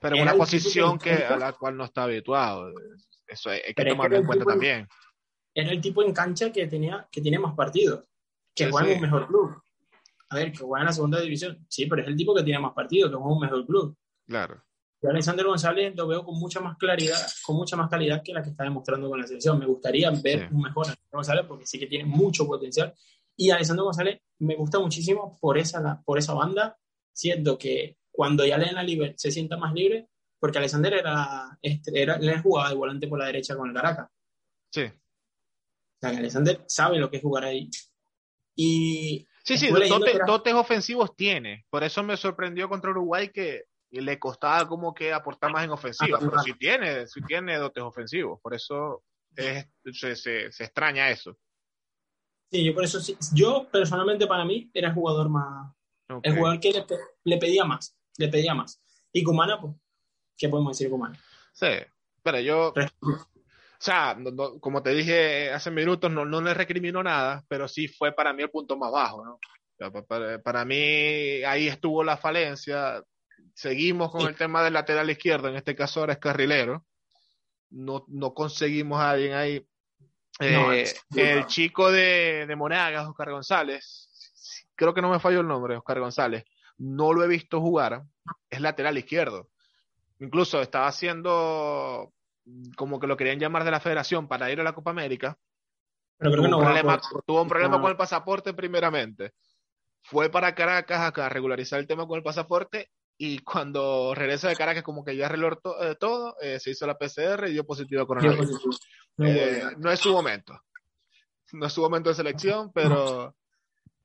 Pero 0.00 0.16
en 0.16 0.22
una 0.22 0.34
posición 0.34 0.98
que, 0.98 1.12
a 1.12 1.36
la 1.36 1.52
cual 1.52 1.76
no 1.76 1.84
está 1.84 2.04
habituado. 2.04 2.72
Eso 3.26 3.50
hay, 3.50 3.60
que 3.74 3.84
tomarlo 3.84 4.16
en 4.16 4.26
cuenta 4.26 4.44
también. 4.44 4.88
Era 5.54 5.70
el 5.70 5.80
tipo 5.80 6.02
en 6.02 6.12
cancha 6.12 6.52
que 6.52 6.66
tenía 6.66 7.08
que 7.10 7.20
tiene 7.20 7.38
más 7.38 7.54
partidos, 7.54 8.04
que 8.54 8.70
juega 8.70 8.88
en 8.88 8.96
un 8.96 9.02
mejor 9.02 9.26
club 9.26 9.62
a 10.30 10.36
ver, 10.36 10.52
que 10.52 10.58
juega 10.58 10.80
en 10.80 10.86
la 10.86 10.92
segunda 10.92 11.20
división, 11.20 11.64
sí, 11.68 11.86
pero 11.86 12.02
es 12.02 12.08
el 12.08 12.16
tipo 12.16 12.34
que 12.34 12.42
tiene 12.42 12.58
más 12.58 12.72
partidos, 12.72 13.10
que 13.10 13.16
juega 13.16 13.32
un 13.32 13.40
mejor 13.40 13.66
club. 13.66 13.96
Claro. 14.26 14.62
Y 15.00 15.06
Alexander 15.06 15.46
González 15.46 15.94
lo 15.96 16.08
veo 16.08 16.24
con 16.24 16.38
mucha 16.38 16.60
más 16.60 16.76
claridad, 16.76 17.18
con 17.46 17.56
mucha 17.56 17.76
más 17.76 17.88
calidad 17.88 18.22
que 18.22 18.32
la 18.32 18.42
que 18.42 18.50
está 18.50 18.64
demostrando 18.64 19.08
con 19.08 19.20
la 19.20 19.26
selección. 19.26 19.58
Me 19.58 19.66
gustaría 19.66 20.10
ver 20.10 20.48
un 20.50 20.62
mejor 20.62 20.86
Alexander 20.86 21.12
González 21.12 21.44
porque 21.46 21.66
sí 21.66 21.78
que 21.78 21.86
tiene 21.86 22.04
mucho 22.04 22.46
potencial. 22.46 22.92
Y 23.36 23.50
Alexander 23.50 23.84
González 23.84 24.20
me 24.40 24.56
gusta 24.56 24.80
muchísimo 24.80 25.38
por 25.40 25.56
esa, 25.56 26.02
por 26.04 26.18
esa 26.18 26.34
banda, 26.34 26.76
siendo 27.12 27.56
que 27.56 27.96
cuando 28.10 28.44
ya 28.44 28.58
le 28.58 28.66
den 28.66 28.74
la 28.74 28.82
libre 28.82 29.14
se 29.16 29.30
sienta 29.30 29.56
más 29.56 29.72
libre, 29.72 30.08
porque 30.38 30.58
Alexander 30.58 30.92
era, 30.94 31.58
este, 31.62 32.00
era, 32.00 32.16
era 32.16 32.42
jugaba 32.42 32.70
de 32.70 32.76
volante 32.76 33.08
por 33.08 33.18
la 33.18 33.26
derecha 33.26 33.56
con 33.56 33.68
el 33.68 33.74
Caracas. 33.74 34.08
Sí. 34.70 34.82
O 34.82 36.00
sea, 36.00 36.10
que 36.10 36.18
Alexander 36.18 36.64
sabe 36.66 36.98
lo 36.98 37.10
que 37.10 37.16
es 37.16 37.22
jugar 37.22 37.44
ahí. 37.44 37.68
Y 38.54 39.26
Sí, 39.48 39.56
sí, 39.56 39.70
dotes, 40.26 40.52
ofensivos 40.52 41.16
tiene. 41.16 41.64
Por 41.70 41.82
eso 41.82 42.02
me 42.02 42.18
sorprendió 42.18 42.68
contra 42.68 42.90
Uruguay 42.90 43.30
que 43.30 43.64
le 43.90 44.18
costaba 44.18 44.68
como 44.68 44.92
que 44.92 45.10
aportar 45.10 45.50
más 45.50 45.64
en 45.64 45.70
ofensiva. 45.70 46.18
Pero 46.18 46.38
sí 46.40 46.52
tiene, 46.52 47.06
sí 47.06 47.22
tiene 47.26 47.56
dotes 47.56 47.82
ofensivos. 47.82 48.38
Por 48.42 48.52
eso 48.52 49.04
se, 49.34 50.16
se, 50.16 50.44
extraña 50.48 51.08
eso. 51.08 51.34
Sí, 52.50 52.62
yo 52.62 52.74
por 52.74 52.84
eso 52.84 53.00
sí. 53.00 53.16
Yo 53.32 53.66
personalmente 53.72 54.26
para 54.26 54.44
mí 54.44 54.70
era 54.74 54.88
el 54.88 54.94
jugador 54.94 55.30
más. 55.30 55.74
El 56.22 56.36
jugador 56.36 56.60
que 56.60 56.84
le, 57.24 57.38
pedía 57.38 57.64
más. 57.64 57.97
Le 58.18 58.28
pedía 58.28 58.54
más. 58.54 58.82
Y 59.12 59.24
Kumana, 59.24 59.58
pues, 59.60 59.74
¿qué 60.36 60.48
podemos 60.48 60.76
decir 60.76 60.88
de 60.88 60.90
Kumana? 60.90 61.18
Sí, 61.52 61.68
pero 62.22 62.40
yo. 62.40 62.74
O 63.80 63.80
sea, 63.80 64.18
como 64.60 64.82
te 64.82 64.92
dije 64.92 65.52
hace 65.52 65.70
minutos, 65.70 66.10
no, 66.10 66.24
no 66.24 66.40
le 66.40 66.52
recrimino 66.52 67.00
nada, 67.00 67.44
pero 67.48 67.68
sí 67.68 67.86
fue 67.86 68.12
para 68.12 68.32
mí 68.32 68.42
el 68.42 68.50
punto 68.50 68.76
más 68.76 68.90
bajo, 68.90 69.24
¿no? 69.24 69.38
Para, 70.42 70.64
mí 70.64 71.44
ahí 71.44 71.68
estuvo 71.68 72.02
la 72.02 72.16
falencia. 72.16 73.00
Seguimos 73.54 74.10
con 74.10 74.26
el 74.26 74.34
tema 74.34 74.64
del 74.64 74.72
lateral 74.72 75.08
izquierdo, 75.10 75.48
en 75.48 75.54
este 75.54 75.76
caso 75.76 76.00
ahora 76.00 76.14
es 76.14 76.18
carrilero. 76.18 76.84
No, 77.70 78.04
no 78.08 78.34
conseguimos 78.34 79.00
a 79.00 79.10
alguien 79.10 79.34
ahí. 79.34 79.64
Eh, 80.40 80.84
el 81.14 81.46
chico 81.46 81.92
de, 81.92 82.46
de 82.46 82.56
Monagas, 82.56 83.06
Oscar 83.06 83.30
González, 83.30 84.08
creo 84.74 84.94
que 84.94 85.02
no 85.02 85.10
me 85.10 85.20
falló 85.20 85.40
el 85.40 85.48
nombre, 85.48 85.76
Oscar 85.76 86.00
González, 86.00 86.44
no 86.78 87.12
lo 87.12 87.24
he 87.24 87.28
visto 87.28 87.60
jugar, 87.60 88.04
es 88.48 88.60
lateral 88.60 88.98
izquierdo. 88.98 89.48
Incluso 90.20 90.60
estaba 90.60 90.86
haciendo 90.86 92.12
como 92.76 92.98
que 92.98 93.06
lo 93.06 93.16
querían 93.16 93.38
llamar 93.38 93.64
de 93.64 93.70
la 93.70 93.80
federación 93.80 94.26
para 94.26 94.50
ir 94.50 94.60
a 94.60 94.64
la 94.64 94.72
Copa 94.72 94.90
América. 94.90 95.36
Pero 96.16 96.32
creo 96.32 96.44
tuvo, 96.44 96.74
que 96.74 96.82
no 96.82 97.00
tuvo 97.26 97.42
un 97.42 97.48
problema 97.48 97.80
con 97.80 97.90
el 97.90 97.96
pasaporte 97.96 98.54
primeramente. 98.54 99.32
Fue 100.02 100.30
para 100.30 100.54
Caracas 100.54 101.18
a 101.18 101.28
regularizar 101.28 101.78
el 101.78 101.86
tema 101.86 102.06
con 102.06 102.16
el 102.16 102.24
pasaporte 102.24 102.90
y 103.16 103.40
cuando 103.40 104.14
regresa 104.14 104.48
de 104.48 104.56
Caracas 104.56 104.82
como 104.82 105.04
que 105.04 105.16
ya 105.16 105.26
arregló 105.26 105.60
eh, 105.80 105.96
todo, 105.98 106.36
eh, 106.40 106.58
se 106.58 106.70
hizo 106.70 106.86
la 106.86 106.96
PCR 106.96 107.48
y 107.48 107.52
dio 107.52 107.66
positivo 107.66 108.02
a 108.02 108.06
coronavirus. 108.06 108.80
Eh, 109.18 109.62
no 109.78 109.90
es 109.90 109.98
su 109.98 110.12
momento. 110.12 110.60
No 111.52 111.66
es 111.66 111.72
su 111.72 111.80
momento 111.80 112.10
de 112.10 112.14
selección, 112.14 112.72
pero 112.72 113.34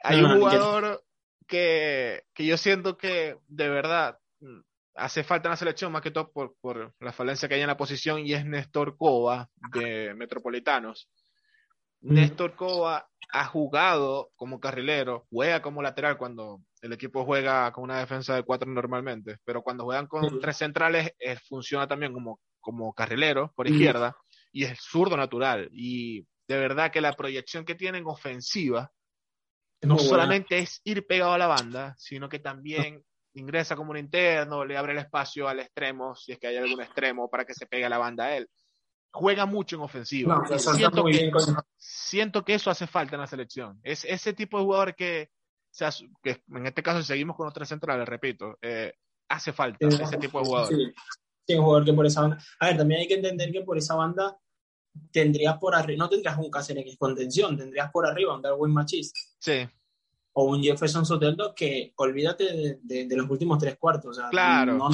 hay 0.04 0.22
un 0.22 0.40
jugador 0.40 1.04
que, 1.48 2.24
que 2.34 2.46
yo 2.46 2.58
siento 2.58 2.98
que 2.98 3.38
de 3.48 3.70
verdad 3.70 4.18
mm, 4.40 4.60
hace 4.96 5.24
falta 5.24 5.48
en 5.48 5.52
la 5.52 5.58
selección, 5.58 5.92
más 5.92 6.02
que 6.02 6.12
todo 6.12 6.32
por, 6.32 6.56
por 6.62 6.94
la 7.00 7.14
falencia 7.14 7.48
que 7.48 7.56
hay 7.56 7.62
en 7.62 7.68
la 7.68 7.78
posición, 7.78 8.26
y 8.26 8.34
es 8.34 8.46
Néstor 8.46 8.98
Cova 8.98 9.50
de 9.74 10.14
Metropolitanos. 10.14 11.10
Néstor 12.02 12.56
Cova 12.56 13.08
ha 13.32 13.46
jugado 13.46 14.32
como 14.36 14.60
carrilero, 14.60 15.26
juega 15.30 15.62
como 15.62 15.82
lateral 15.82 16.18
cuando 16.18 16.62
el 16.82 16.92
equipo 16.92 17.26
juega 17.26 17.72
con 17.72 17.86
una 17.86 18.00
defensa 18.00 18.36
de 18.36 18.44
cuatro 18.44 18.70
normalmente, 18.70 19.38
pero 19.46 19.62
cuando 19.62 19.86
juegan 19.86 20.08
con 20.08 20.40
tres 20.42 20.58
centrales 20.58 21.14
eh, 21.18 21.38
funciona 21.48 21.88
también 21.88 22.12
como, 22.12 22.42
como 22.60 22.94
carrilero 22.94 23.54
por 23.56 23.68
izquierda 23.68 24.16
y 24.52 24.66
es 24.66 24.78
zurdo 24.82 25.16
natural. 25.16 25.70
Y 25.72 26.28
de 26.48 26.58
verdad 26.58 26.92
que 26.92 27.02
la 27.02 27.14
proyección 27.14 27.64
que 27.64 27.76
tienen 27.76 28.04
ofensiva 28.06 28.92
no 29.84 29.98
solamente 29.98 30.60
es 30.60 30.82
ir 30.84 31.06
pegado 31.06 31.34
a 31.34 31.38
la 31.38 31.48
banda, 31.48 31.96
sino 31.98 32.30
que 32.30 32.40
también 32.40 33.04
ingresa 33.34 33.76
como 33.76 33.92
un 33.92 33.98
interno, 33.98 34.64
le 34.64 34.78
abre 34.78 34.94
el 34.94 35.00
espacio 35.00 35.48
al 35.48 35.60
extremo, 35.60 36.16
si 36.16 36.34
es 36.34 36.40
que 36.40 36.48
hay 36.48 36.58
algún 36.58 36.82
extremo, 36.82 37.30
para 37.30 37.46
que 37.46 37.54
se 37.54 37.66
pegue 37.66 37.86
a 37.86 37.90
la 37.90 37.98
banda 37.98 38.26
a 38.26 38.38
él 38.38 38.50
juega 39.14 39.46
mucho 39.46 39.76
en 39.76 39.84
ofensiva. 39.84 40.44
siento, 40.58 41.06
que, 41.06 41.32
siento, 41.78 42.44
que, 42.44 42.56
eso 42.56 42.72
hace 42.72 42.88
falta 42.88 43.16
en 43.16 43.22
la 43.22 43.28
selección. 43.28 43.80
Es 43.84 44.06
ese 44.06 44.34
tipo 44.34 44.58
de 44.58 44.64
jugador 44.64 44.96
que, 44.96 45.30
que 46.22 46.42
en 46.50 46.66
este 46.66 46.84
caso, 46.84 47.02
si 47.02 47.08
seguimos 47.08 47.38
con 47.38 47.46
los 47.46 47.54
tres 47.54 47.70
centrales, 47.70 48.08
repito, 48.08 48.58
eh, 48.62 48.94
hace 49.30 49.54
falta 49.54 49.88
ese 49.88 50.18
tipo 50.18 50.40
de 50.40 50.46
jugador. 50.46 50.74
Sí, 51.46 51.56
un 51.56 51.64
jugador 51.64 51.86
que 51.86 51.94
por 51.94 52.06
esa 52.06 52.22
banda. 52.22 52.38
A 52.60 52.68
ver, 52.68 52.78
también 52.78 53.02
hay 53.02 53.08
que 53.08 53.16
entender 53.16 53.52
que 53.52 53.62
por 53.62 53.78
esa 53.78 53.96
banda 53.96 54.38
tendrías 55.12 55.58
por 55.58 55.76
arriba, 55.76 56.04
no 56.04 56.10
tendrías 56.10 56.38
un 56.38 56.50
Cáceres 56.50 56.98
contención, 56.98 57.58
tendrías 57.58 57.92
por 57.92 58.06
arriba 58.06 58.36
un 58.36 58.42
Darwin 58.42 58.74
Machis. 58.74 59.14
Sí. 59.40 59.68
O 60.34 60.46
un 60.46 60.64
Jefferson 60.64 61.06
Soteldo 61.06 61.54
que 61.54 61.94
olvídate 61.98 62.80
de, 62.82 63.06
de, 63.06 63.16
los 63.16 63.30
últimos 63.30 63.60
tres 63.60 63.78
cuartos. 63.78 64.12
O 64.12 64.14
sea, 64.14 64.30
claro. 64.30 64.78
No, 64.78 64.90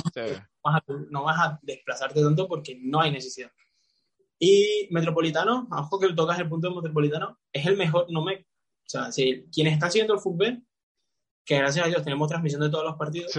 no 1.09 1.23
vas 1.23 1.39
a 1.39 1.59
desplazarte 1.61 2.21
tanto 2.21 2.47
porque 2.47 2.77
no 2.81 2.99
hay 2.99 3.11
necesidad. 3.11 3.51
Y 4.37 4.87
Metropolitano, 4.91 5.67
ojo 5.71 5.99
que 5.99 6.13
tocas 6.13 6.39
el 6.39 6.49
punto 6.49 6.69
de 6.69 6.75
Metropolitano, 6.75 7.39
es 7.51 7.65
el 7.65 7.75
mejor, 7.75 8.07
no 8.09 8.23
me, 8.23 8.35
o 8.35 8.89
sea, 8.89 9.11
si 9.11 9.45
quien 9.51 9.67
está 9.67 9.87
haciendo 9.87 10.13
el 10.13 10.19
fútbol, 10.19 10.63
que 11.45 11.57
gracias 11.57 11.85
a 11.85 11.89
Dios 11.89 12.03
tenemos 12.03 12.29
transmisión 12.29 12.61
de 12.61 12.69
todos 12.69 12.85
los 12.85 12.95
partidos, 12.95 13.31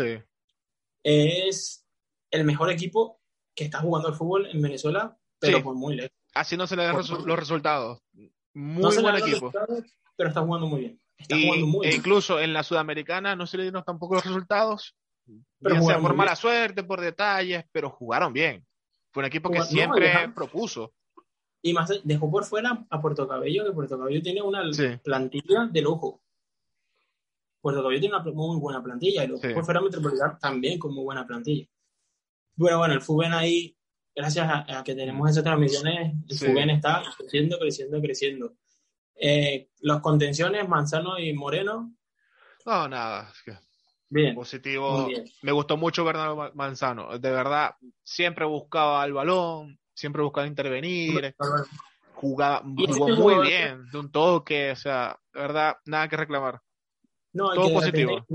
es 1.02 1.86
el 2.30 2.44
mejor 2.44 2.70
equipo 2.70 3.20
que 3.54 3.64
está 3.64 3.80
jugando 3.80 4.08
el 4.08 4.14
fútbol 4.14 4.46
en 4.46 4.60
Venezuela, 4.60 5.18
pero 5.38 5.62
por 5.62 5.74
muy 5.74 5.96
lejos. 5.96 6.19
Así 6.34 6.56
no 6.56 6.66
se 6.66 6.76
le 6.76 6.84
dan 6.84 6.96
los 6.96 7.38
resultados. 7.38 8.02
Muy 8.54 8.96
buen 8.96 9.16
equipo. 9.16 9.52
Pero 10.16 10.28
está 10.28 10.42
jugando 10.42 10.66
muy 10.66 10.80
bien. 10.80 11.00
Está 11.16 11.36
jugando 11.36 11.66
muy 11.66 11.86
e 11.86 11.94
incluso 11.94 12.40
en 12.40 12.52
la 12.52 12.62
Sudamericana 12.62 13.36
no 13.36 13.46
se 13.46 13.56
le 13.56 13.64
dieron 13.64 13.84
tampoco 13.84 14.14
los 14.14 14.24
resultados. 14.24 14.96
Pero 15.60 15.82
sea 15.82 16.00
por 16.00 16.14
mala 16.14 16.34
suerte, 16.34 16.82
por 16.82 17.00
detalles, 17.00 17.64
pero 17.72 17.90
jugaron 17.90 18.32
bien. 18.32 18.66
Fue 19.12 19.22
un 19.22 19.26
equipo 19.26 19.50
que 19.50 19.62
siempre 19.62 20.28
propuso. 20.34 20.92
Y 21.62 21.74
más 21.74 21.92
dejó 22.04 22.30
por 22.30 22.44
fuera 22.44 22.86
a 22.88 23.00
Puerto 23.00 23.28
Cabello, 23.28 23.64
que 23.64 23.72
Puerto 23.72 23.98
Cabello 23.98 24.22
tiene 24.22 24.40
una 24.40 24.62
plantilla 25.02 25.68
de 25.70 25.82
lujo. 25.82 26.22
Puerto 27.60 27.82
Cabello 27.82 28.00
tiene 28.00 28.16
una 28.16 28.24
muy 28.32 28.58
buena 28.58 28.82
plantilla 28.82 29.24
y 29.24 29.28
lo 29.28 29.38
por 29.38 29.64
fuera 29.64 29.80
Metropolitano 29.80 30.38
también 30.40 30.78
con 30.78 30.94
muy 30.94 31.04
buena 31.04 31.26
plantilla. 31.26 31.66
Bueno, 32.56 32.78
bueno, 32.78 32.94
el 32.94 33.02
FUBEN 33.02 33.32
ahí, 33.34 33.76
gracias 34.14 34.48
a, 34.48 34.82
que 34.84 34.94
tenemos 34.94 35.30
esas 35.30 35.44
transmisiones, 35.44 36.14
el 36.28 36.38
FUBEN 36.38 36.70
está 36.70 37.02
creciendo, 37.16 37.58
creciendo, 37.58 38.00
creciendo. 38.00 38.54
Eh, 39.14 39.68
los 39.80 40.00
contenciones, 40.00 40.68
Manzano 40.68 41.18
y 41.18 41.32
Moreno. 41.32 41.94
No, 42.64 42.88
nada. 42.88 43.32
Bien. 44.08 44.34
Positivo. 44.34 45.08
Me 45.42 45.52
gustó 45.52 45.76
mucho 45.76 46.04
Bernardo 46.04 46.50
Manzano. 46.54 47.18
De 47.18 47.30
verdad, 47.30 47.74
siempre 48.02 48.44
buscaba 48.44 49.04
el 49.04 49.12
balón, 49.12 49.78
siempre 49.94 50.22
buscaba 50.22 50.46
intervenir. 50.46 51.34
Jugaba, 52.14 52.62
jugó 52.62 53.08
muy 53.08 53.46
bien, 53.46 53.88
de 53.90 53.98
un 53.98 54.12
toque, 54.12 54.72
o 54.72 54.76
sea, 54.76 55.18
de 55.32 55.40
verdad, 55.40 55.76
nada 55.86 56.08
que 56.08 56.16
reclamar. 56.18 56.60
No, 57.32 57.54
Todo 57.54 57.72
positivo. 57.72 58.26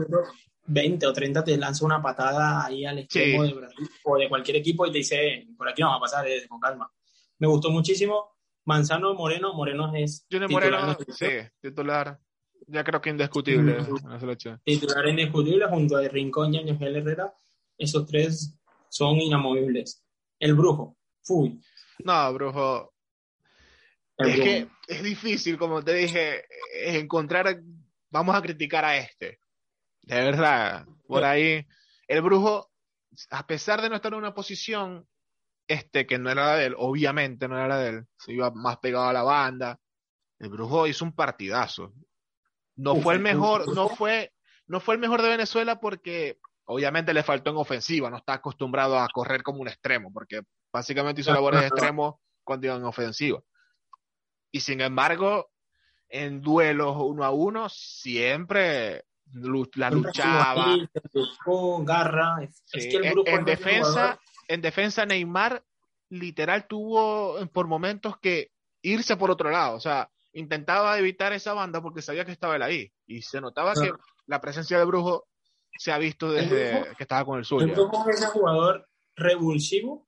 20 0.67 1.07
o 1.07 1.13
30 1.13 1.43
te 1.43 1.57
lanza 1.57 1.85
una 1.85 2.01
patada 2.01 2.65
ahí 2.65 2.85
al 2.85 2.99
extremo 2.99 3.43
de 3.43 3.53
Brasil 3.53 3.89
o 4.03 4.17
de 4.17 4.29
cualquier 4.29 4.57
equipo 4.57 4.85
y 4.85 4.91
te 4.91 4.97
dice, 4.99 5.47
por 5.57 5.69
aquí 5.69 5.81
no 5.81 5.89
va 5.89 5.95
a 5.97 5.99
pasar, 5.99 6.27
eh, 6.27 6.47
con 6.47 6.59
calma. 6.59 6.91
Me 7.39 7.47
gustó 7.47 7.69
muchísimo. 7.69 8.35
Manzano 8.65 9.13
Moreno, 9.13 9.53
Moreno 9.53 9.93
es. 9.95 10.25
Moreno, 10.49 10.97
sí, 11.09 11.27
titular 11.61 12.19
ya 12.67 12.83
creo 12.83 13.01
que 13.01 13.09
indiscutible 13.09 13.77
en 13.77 14.19
selección. 14.19 14.61
Titular 14.63 15.07
indiscutible 15.07 15.67
junto 15.67 15.97
a 15.97 16.07
Rincón 16.07 16.53
y 16.53 16.59
Ángel 16.59 16.95
Herrera. 16.95 17.33
Esos 17.77 18.05
tres 18.05 18.57
son 18.89 19.21
inamovibles. 19.21 20.03
El 20.39 20.55
Brujo, 20.55 20.97
fui. 21.21 21.59
No, 22.03 22.33
Brujo. 22.33 22.93
es 24.17 24.35
que 24.35 24.67
es 24.87 25.03
difícil, 25.03 25.57
como 25.57 25.83
te 25.83 25.93
dije, 25.93 26.43
encontrar. 26.73 27.61
Vamos 28.09 28.35
a 28.35 28.41
criticar 28.41 28.85
a 28.85 28.97
este. 28.97 29.39
De 30.05 30.15
verdad, 30.15 30.85
por 31.07 31.23
ahí. 31.23 31.65
El 32.07 32.21
Brujo, 32.21 32.71
a 33.31 33.47
pesar 33.47 33.81
de 33.81 33.89
no 33.89 33.95
estar 33.95 34.13
en 34.13 34.19
una 34.19 34.35
posición 34.35 35.07
este 35.67 36.05
que 36.05 36.19
no 36.19 36.29
era 36.29 36.45
la 36.45 36.55
de 36.57 36.65
él, 36.67 36.75
obviamente 36.77 37.47
no 37.47 37.57
era 37.57 37.67
la 37.67 37.77
de 37.79 37.89
él, 37.89 38.07
se 38.19 38.33
iba 38.33 38.51
más 38.51 38.77
pegado 38.77 39.07
a 39.07 39.13
la 39.13 39.23
banda. 39.23 39.79
El 40.37 40.49
Brujo 40.49 40.85
hizo 40.85 41.05
un 41.05 41.13
partidazo. 41.13 41.91
No 42.75 42.95
fue 42.97 43.15
el 43.15 43.19
mejor, 43.19 43.73
no 43.73 43.89
fue, 43.89 44.33
no 44.67 44.79
fue 44.79 44.95
el 44.95 45.01
mejor 45.01 45.23
de 45.23 45.29
Venezuela 45.29 45.79
porque 45.79 46.37
obviamente 46.65 47.13
le 47.13 47.23
faltó 47.23 47.49
en 47.49 47.57
ofensiva, 47.57 48.09
no 48.11 48.17
está 48.17 48.33
acostumbrado 48.33 48.99
a 48.99 49.07
correr 49.11 49.41
como 49.41 49.61
un 49.61 49.69
extremo, 49.69 50.11
porque 50.13 50.41
básicamente 50.71 51.21
hizo 51.21 51.33
labores 51.33 51.61
de 51.61 51.67
extremo 51.67 52.21
cuando 52.43 52.67
iba 52.67 52.75
en 52.75 52.83
ofensiva. 52.83 53.41
Y 54.51 54.59
sin 54.59 54.81
embargo, 54.81 55.49
en 56.09 56.41
duelos 56.41 56.95
uno 56.99 57.23
a 57.23 57.31
uno, 57.31 57.69
siempre 57.69 59.05
la 59.33 59.89
luchaba. 59.89 60.77
garra. 61.83 62.37
en, 62.73 63.45
defensa, 63.45 64.19
en 64.47 64.61
defensa, 64.61 65.05
Neymar 65.05 65.63
literal 66.09 66.67
tuvo 66.67 67.45
por 67.47 67.67
momentos 67.67 68.17
que 68.19 68.51
irse 68.81 69.17
por 69.17 69.31
otro 69.31 69.49
lado. 69.49 69.75
O 69.75 69.79
sea, 69.79 70.09
intentaba 70.33 70.97
evitar 70.99 71.33
esa 71.33 71.53
banda 71.53 71.81
porque 71.81 72.01
sabía 72.01 72.25
que 72.25 72.31
estaba 72.31 72.55
él 72.55 72.61
ahí. 72.61 72.91
Y 73.07 73.21
se 73.21 73.41
notaba 73.41 73.73
que 73.73 73.91
la 74.27 74.41
presencia 74.41 74.77
de 74.77 74.85
Brujo 74.85 75.27
se 75.77 75.91
ha 75.91 75.97
visto 75.97 76.31
desde 76.31 76.93
que 76.97 77.03
estaba 77.03 77.25
con 77.25 77.39
el 77.39 77.45
suyo. 77.45 77.65
El 77.65 77.71
Brujo 77.71 78.09
es 78.09 78.21
un 78.21 78.27
jugador 78.27 78.87
revulsivo, 79.15 80.07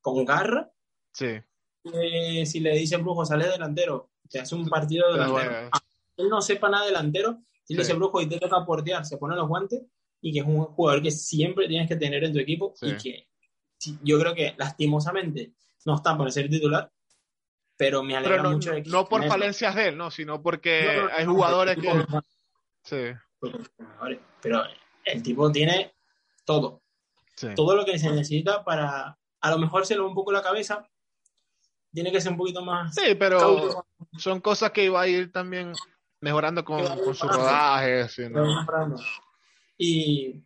con 0.00 0.24
garra. 0.24 0.70
Sí. 1.12 1.40
si 2.46 2.60
le 2.60 2.72
dice 2.72 2.96
Brujo, 2.96 3.24
sale 3.24 3.48
delantero, 3.48 4.10
te 4.28 4.40
hace 4.40 4.54
un 4.54 4.68
partido 4.68 5.12
delantero. 5.12 5.70
él 6.16 6.28
no 6.28 6.40
sepa 6.40 6.68
nada 6.68 6.86
delantero, 6.86 7.42
si 7.64 7.74
le 7.74 7.82
dice 7.82 7.94
Brujo 7.94 8.20
y 8.20 8.28
te 8.28 8.38
toca 8.38 8.64
portear, 8.64 9.04
se 9.04 9.18
pone 9.18 9.36
los 9.36 9.48
guantes 9.48 9.82
y 10.20 10.32
que 10.32 10.40
es 10.40 10.46
un 10.46 10.64
jugador 10.66 11.02
que 11.02 11.10
siempre 11.10 11.68
tienes 11.68 11.88
que 11.88 11.96
tener 11.96 12.24
en 12.24 12.32
tu 12.32 12.38
equipo 12.38 12.74
y 12.80 12.96
que 12.96 13.26
yo 14.02 14.18
creo 14.18 14.34
que 14.34 14.54
lastimosamente 14.56 15.52
no 15.84 15.96
está 15.96 16.16
para 16.16 16.30
ser 16.30 16.48
titular, 16.48 16.90
pero 17.76 18.02
me 18.02 18.16
alegra 18.16 18.42
no, 18.42 18.52
mucho 18.52 18.72
No 18.86 19.08
por 19.08 19.26
falencias 19.26 19.74
de 19.74 19.88
él, 19.88 19.96
¿no? 19.96 20.10
Sino 20.10 20.40
porque 20.42 21.02
hay 21.16 21.24
jugadores 21.24 21.76
que... 21.76 22.04
Sí. 22.84 23.50
Pero 24.40 24.62
el 25.04 25.22
tipo 25.22 25.50
tiene 25.50 25.94
todo. 26.44 26.82
Todo 27.56 27.74
lo 27.74 27.84
que 27.84 27.98
se 27.98 28.10
necesita 28.10 28.64
para... 28.64 29.18
A 29.40 29.50
lo 29.50 29.58
mejor 29.58 29.84
se 29.84 29.94
le 29.94 30.00
va 30.00 30.06
un 30.06 30.14
poco 30.14 30.30
la 30.30 30.42
cabeza. 30.42 30.88
Tiene 31.92 32.12
que 32.12 32.20
ser 32.20 32.32
un 32.32 32.38
poquito 32.38 32.62
más... 32.62 32.94
Sí, 32.94 33.16
pero 33.16 33.84
son 34.16 34.40
cosas 34.40 34.70
que 34.70 34.84
iba 34.84 35.00
a 35.00 35.08
ir 35.08 35.32
también 35.32 35.72
mejorando 36.22 36.64
con, 36.64 36.82
con 37.00 37.14
su 37.14 37.28
rodaje. 37.28 38.06
Y, 39.76 40.42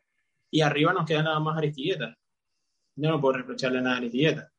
y 0.51 0.61
arriba 0.63 0.93
nos 0.93 1.07
queda 1.07 1.23
nada 1.23 1.39
más 1.39 1.57
Aristilleta. 1.59 2.17
Yo 2.97 3.11
no 3.11 3.21
puedo 3.21 3.37
reprocharle 3.37 3.81
nada 3.81 3.97
a 3.97 3.99
Aristilleta. 3.99 4.51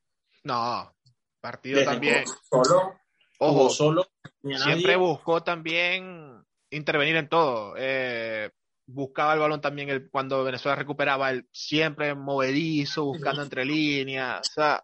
No, 0.44 0.96
partido 1.42 1.84
también. 1.84 2.24
Solo. 2.50 3.00
Ojo, 3.40 3.70
solo. 3.70 4.08
Siempre 4.42 4.96
buscó 4.96 5.44
también 5.44 6.46
intervenir 6.70 7.16
en 7.16 7.30
todo. 7.30 7.74
Eh, 7.78 8.52
buscaba 8.86 9.34
el 9.34 9.40
balón 9.40 9.60
también 9.60 9.90
el, 9.90 10.10
cuando 10.10 10.44
Venezuela 10.44 10.76
recuperaba, 10.76 11.32
el 11.32 11.48
siempre 11.52 12.14
movedizo, 12.14 13.06
buscando 13.06 13.42
entre 13.42 13.66
líneas. 13.66 14.48
O 14.48 14.54
sea, 14.54 14.84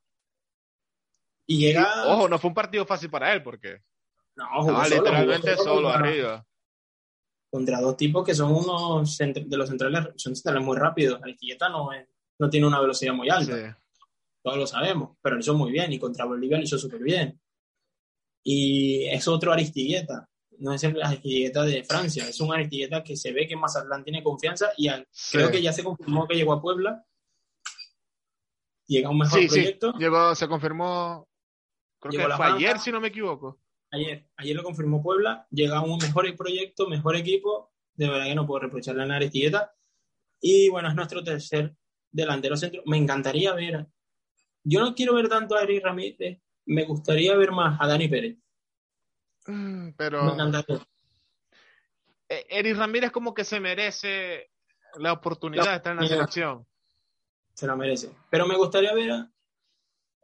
y 1.45 1.59
llega. 1.59 2.07
ojo, 2.07 2.27
no 2.27 2.39
fue 2.39 2.49
un 2.49 2.55
partido 2.55 2.85
fácil 2.85 3.11
para 3.11 3.33
él 3.33 3.43
porque. 3.43 3.83
No, 4.35 4.83
literalmente 4.89 5.55
solo, 5.57 5.89
arriba. 5.89 6.45
contra 7.51 7.79
dos 7.79 7.95
tipos 7.95 8.25
que 8.25 8.33
son 8.33 8.51
unos 8.51 9.17
de 9.17 9.57
los 9.57 9.69
centrales, 9.69 10.07
son 10.15 10.35
centrales 10.35 10.63
muy 10.63 10.77
rápidos. 10.77 11.21
Aristigueta 11.21 11.69
no, 11.69 11.89
no 12.39 12.49
tiene 12.49 12.67
una 12.67 12.81
velocidad 12.81 13.13
muy 13.13 13.29
alta. 13.29 13.79
Todos 14.41 14.57
lo 14.57 14.67
sabemos, 14.67 15.17
pero 15.21 15.35
lo 15.35 15.41
hizo 15.41 15.53
muy 15.53 15.71
bien 15.71 15.93
y 15.93 15.99
contra 15.99 16.25
Bolivia 16.25 16.57
lo 16.57 16.63
hizo 16.63 16.77
súper 16.77 17.01
bien. 17.01 17.39
Y 18.43 19.05
es 19.05 19.27
otro 19.27 19.53
Aristigueta, 19.53 20.27
no 20.57 20.73
es 20.73 20.83
el 20.83 21.01
Aristigueta 21.01 21.63
de 21.63 21.83
Francia, 21.83 22.27
es 22.27 22.41
un 22.41 22.53
Aristigueta 22.53 23.03
que 23.03 23.15
se 23.15 23.31
ve 23.31 23.47
que 23.47 23.55
Mazatlán 23.55 24.03
tiene 24.03 24.21
confianza 24.21 24.71
y 24.75 24.89
creo 25.31 25.49
que 25.49 25.61
ya 25.61 25.71
se 25.71 25.83
confirmó 25.83 26.27
que 26.27 26.35
llegó 26.35 26.53
a 26.53 26.61
Puebla. 26.61 27.05
Llega 28.85 29.09
un 29.09 29.19
mejor 29.19 29.47
proyecto. 29.47 29.93
Llegó, 29.93 30.35
se 30.35 30.47
confirmó, 30.47 31.25
creo 31.99 32.27
que 32.27 32.35
fue 32.35 32.45
ayer, 32.47 32.79
si 32.79 32.91
no 32.91 32.99
me 32.99 33.07
equivoco 33.07 33.62
ayer, 33.93 34.27
ayer 34.37 34.55
lo 34.55 34.63
confirmó 34.63 35.01
Puebla, 35.01 35.47
llega 35.51 35.81
un 35.81 35.97
mejor 35.97 36.35
proyecto, 36.35 36.87
mejor 36.87 37.15
equipo, 37.15 37.71
de 37.93 38.09
verdad 38.09 38.25
que 38.25 38.35
no 38.35 38.47
puedo 38.47 38.61
reprocharle 38.61 39.03
a 39.03 39.15
Aristigueta. 39.15 39.73
Y 40.41 40.69
bueno, 40.69 40.89
es 40.89 40.95
nuestro 40.95 41.23
tercer 41.23 41.75
delantero 42.11 42.57
centro. 42.57 42.81
Me 42.85 42.97
encantaría 42.97 43.53
ver, 43.53 43.87
yo 44.63 44.79
no 44.81 44.95
quiero 44.95 45.13
ver 45.13 45.29
tanto 45.29 45.55
a 45.55 45.61
Eric 45.61 45.83
Ramírez, 45.83 46.41
me 46.65 46.83
gustaría 46.85 47.35
ver 47.35 47.51
más 47.51 47.79
a 47.79 47.87
Dani 47.87 48.07
Pérez. 48.07 48.37
Mm, 49.47 49.91
pero... 49.95 50.23
Me 50.23 50.33
encantaría. 50.33 50.87
E, 52.27 52.45
Eric 52.49 52.77
Ramírez 52.77 53.11
como 53.11 53.33
que 53.33 53.43
se 53.43 53.59
merece 53.59 54.49
la 54.95 55.13
oportunidad 55.13 55.69
de 55.69 55.75
estar 55.75 55.91
en 55.93 56.01
la 56.01 56.07
selección. 56.07 56.67
Se 57.53 57.67
la 57.67 57.75
merece. 57.75 58.11
Pero 58.31 58.47
me 58.47 58.57
gustaría 58.57 58.93
ver 58.93 59.11
a, 59.11 59.31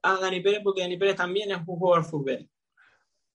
a 0.02 0.20
Dani 0.20 0.40
Pérez 0.42 0.62
porque 0.64 0.82
Dani 0.82 0.98
Pérez 0.98 1.16
también 1.16 1.52
es 1.52 1.58
un 1.60 1.66
jugador 1.66 2.04
de 2.04 2.10
fútbol. 2.10 2.50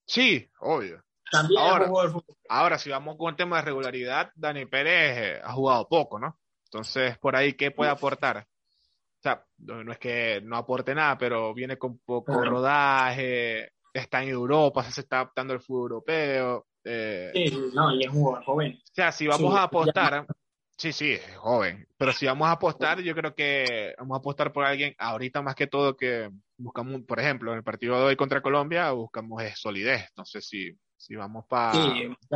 Sí, 0.07 0.51
obvio. 0.61 1.03
También 1.31 1.61
ahora, 1.61 1.87
fútbol. 1.87 2.23
ahora, 2.49 2.79
si 2.79 2.91
vamos 2.91 3.17
con 3.17 3.31
el 3.31 3.37
tema 3.37 3.57
de 3.57 3.63
regularidad, 3.63 4.31
Dani 4.37 4.67
Pérez 4.67 5.19
eh, 5.19 5.41
ha 5.43 5.53
jugado 5.53 5.89
poco, 5.89 6.19
¿no? 6.19 6.39
Entonces, 6.67 7.19
por 7.19 7.35
ahí, 7.35 7.55
¿qué 7.55 7.71
puede 7.71 7.91
aportar? 7.91 8.39
O 8.39 9.23
sea, 9.23 9.45
no, 9.59 9.91
es 9.91 9.99
que 9.99 10.41
no 10.45 10.57
aporte 10.57 10.95
nada, 10.95 11.17
pero 11.17 11.55
viene 11.55 11.79
con 11.79 11.99
poco 11.99 12.45
rodaje, 12.45 13.73
está 13.93 14.23
en 14.23 14.29
Europa, 14.29 14.85
se 14.85 15.01
está 15.01 15.17
adaptando 15.17 15.55
al 15.55 15.61
fútbol 15.61 15.93
europeo. 15.93 16.67
Eh, 16.85 17.31
sí, 17.33 17.71
no, 17.73 17.95
y 17.95 18.05
es 18.05 18.11
un 18.11 18.23
jugador 18.23 18.45
joven. 18.45 18.73
O 18.83 18.95
sea, 18.95 19.11
si 19.13 19.27
vamos 19.27 19.55
a 19.55 19.63
apostar, 19.63 20.27
sí, 20.77 20.93
sí, 20.93 21.13
es 21.13 21.37
joven, 21.37 21.87
pero 21.97 22.13
si 22.13 22.27
vamos 22.27 22.49
a 22.49 22.53
apostar, 22.53 23.01
yo 23.01 23.15
creo 23.15 23.35
que 23.35 23.95
vamos 23.99 24.17
a 24.17 24.19
apostar 24.19 24.53
por 24.53 24.65
alguien 24.65 24.95
ahorita 24.99 25.43
más 25.43 25.55
que 25.55 25.67
todo 25.67 25.97
que 25.97 26.31
buscamos, 26.57 27.03
por 27.03 27.21
ejemplo, 27.21 27.53
en 27.53 27.59
el 27.59 27.65
partido 27.65 27.99
de 27.99 28.05
hoy 28.05 28.17
contra 28.17 28.43
Colombia, 28.43 28.91
buscamos 28.93 29.43
solidez. 29.57 30.11
No 30.17 30.25
sé 30.25 30.41
si, 30.41 30.77
si 30.97 31.15
vamos 31.17 31.45
para 31.49 31.73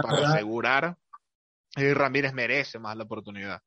asegurar. 0.05 0.97
Y 1.77 1.93
Ramírez 1.93 2.33
merece 2.33 2.79
más 2.79 2.97
la 2.97 3.05
oportunidad. 3.05 3.61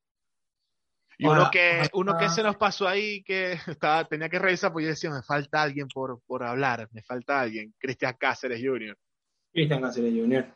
Y 1.17 1.27
uno 1.27 1.49
que, 1.51 1.87
uno 1.93 2.17
que 2.17 2.29
se 2.29 2.41
nos 2.41 2.57
pasó 2.57 2.87
ahí, 2.87 3.23
que 3.23 3.53
estaba, 3.67 4.05
tenía 4.05 4.27
que 4.27 4.39
revisar, 4.39 4.73
pues 4.73 4.83
yo 4.83 4.89
decía, 4.89 5.11
me 5.11 5.21
falta 5.21 5.61
alguien 5.61 5.87
por, 5.87 6.19
por 6.25 6.43
hablar, 6.43 6.89
me 6.91 7.03
falta 7.03 7.39
alguien. 7.39 7.73
Cristian 7.77 8.15
Cáceres 8.19 8.59
Jr. 8.63 8.97
Cristian 9.53 9.81
Cáceres 9.81 10.13
Jr. 10.13 10.47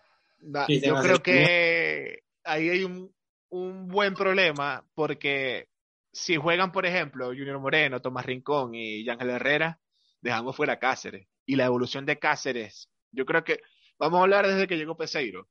yo 0.81 0.95
creo 1.01 1.21
que 1.21 2.23
ahí 2.43 2.69
hay 2.69 2.83
un, 2.83 3.13
un 3.55 3.87
buen 3.87 4.13
problema, 4.13 4.85
porque 4.93 5.69
si 6.11 6.35
juegan, 6.35 6.71
por 6.71 6.85
ejemplo, 6.85 7.27
Junior 7.27 7.59
Moreno, 7.59 8.01
Tomás 8.01 8.25
Rincón 8.25 8.75
y 8.75 9.07
Ángel 9.09 9.29
Herrera, 9.29 9.79
dejamos 10.21 10.55
fuera 10.55 10.79
Cáceres. 10.79 11.27
Y 11.45 11.55
la 11.55 11.65
evolución 11.65 12.05
de 12.05 12.19
Cáceres, 12.19 12.89
yo 13.11 13.25
creo 13.25 13.43
que 13.43 13.59
vamos 13.97 14.19
a 14.19 14.23
hablar 14.23 14.47
desde 14.47 14.67
que 14.67 14.77
llegó 14.77 14.97
Peseiro. 14.97 15.47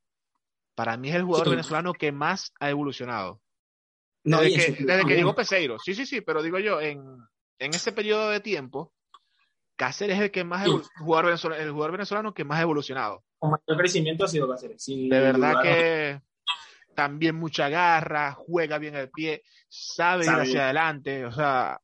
Para 0.75 0.97
mí 0.97 1.09
es 1.09 1.15
el 1.15 1.23
jugador 1.23 1.49
venezolano 1.51 1.93
que 1.93 2.11
más 2.11 2.53
ha 2.59 2.69
evolucionado. 2.69 3.41
Desde, 4.23 5.05
que, 5.05 5.15
llegó 5.15 5.35
Peseiro. 5.35 5.77
Sí, 5.79 5.95
sí, 5.95 6.05
sí, 6.05 6.21
pero 6.21 6.43
digo 6.43 6.59
yo, 6.59 6.81
en, 6.81 6.99
ese 7.57 7.91
periodo 7.91 8.29
de 8.29 8.39
tiempo, 8.39 8.93
Cáceres 9.77 10.17
es 10.17 10.23
el 10.23 10.31
que 10.31 10.43
más 10.43 10.65
el 10.65 10.81
jugador 10.99 11.25
venezolano, 11.25 11.63
el 11.63 11.71
jugador 11.71 11.91
venezolano 11.93 12.33
que 12.33 12.43
más 12.43 12.59
ha 12.59 12.63
evolucionado. 12.63 13.23
Con 13.39 13.51
mayor 13.51 13.79
crecimiento 13.79 14.25
ha 14.25 14.27
sido 14.27 14.47
Cáceres. 14.47 14.83
de 14.85 15.19
verdad 15.19 15.61
que 15.61 16.21
también 16.95 17.35
mucha 17.35 17.69
garra, 17.69 18.33
juega 18.33 18.77
bien 18.77 18.95
el 18.95 19.09
pie, 19.09 19.43
sabe, 19.67 20.25
ir 20.25 20.31
hacia 20.31 20.63
adelante, 20.65 21.25
o 21.25 21.31
sea, 21.31 21.79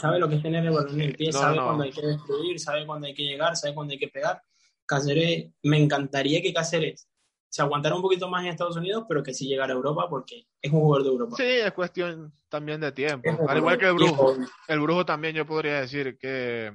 sabe 0.00 0.18
lo 0.18 0.28
que 0.28 0.36
es 0.36 0.42
tener 0.42 0.64
el 0.64 0.70
balón 0.70 0.94
en 0.94 1.08
el 1.08 1.14
pie, 1.14 1.32
sabe 1.32 1.56
cuando 1.56 1.84
hay 1.84 1.92
que 1.92 2.06
destruir, 2.06 2.58
sabe 2.58 2.86
cuando 2.86 3.06
hay 3.06 3.14
que 3.14 3.24
llegar, 3.24 3.56
sabe 3.56 3.74
cuándo 3.74 3.92
hay 3.92 3.98
que 3.98 4.08
pegar. 4.08 4.42
Cáceres, 4.86 5.50
me 5.62 5.78
encantaría 5.78 6.40
que 6.40 6.52
Cáceres 6.52 7.08
se 7.50 7.62
aguantara 7.62 7.94
un 7.94 8.02
poquito 8.02 8.28
más 8.28 8.44
en 8.44 8.50
Estados 8.50 8.76
Unidos, 8.76 9.04
pero 9.08 9.22
que 9.22 9.34
sí 9.34 9.46
llegara 9.46 9.72
a 9.72 9.76
Europa 9.76 10.06
porque 10.08 10.46
es 10.60 10.72
un 10.72 10.80
jugador 10.80 11.04
de 11.04 11.10
Europa. 11.10 11.36
Sí, 11.36 11.44
es 11.44 11.72
cuestión 11.72 12.32
también 12.48 12.80
de 12.80 12.92
tiempo. 12.92 13.30
Al 13.48 13.58
igual 13.58 13.78
que 13.78 13.86
el 13.86 13.94
Brujo. 13.94 14.36
El 14.66 14.80
Brujo 14.80 15.04
también 15.04 15.34
yo 15.34 15.46
podría 15.46 15.80
decir 15.80 16.18
que 16.18 16.74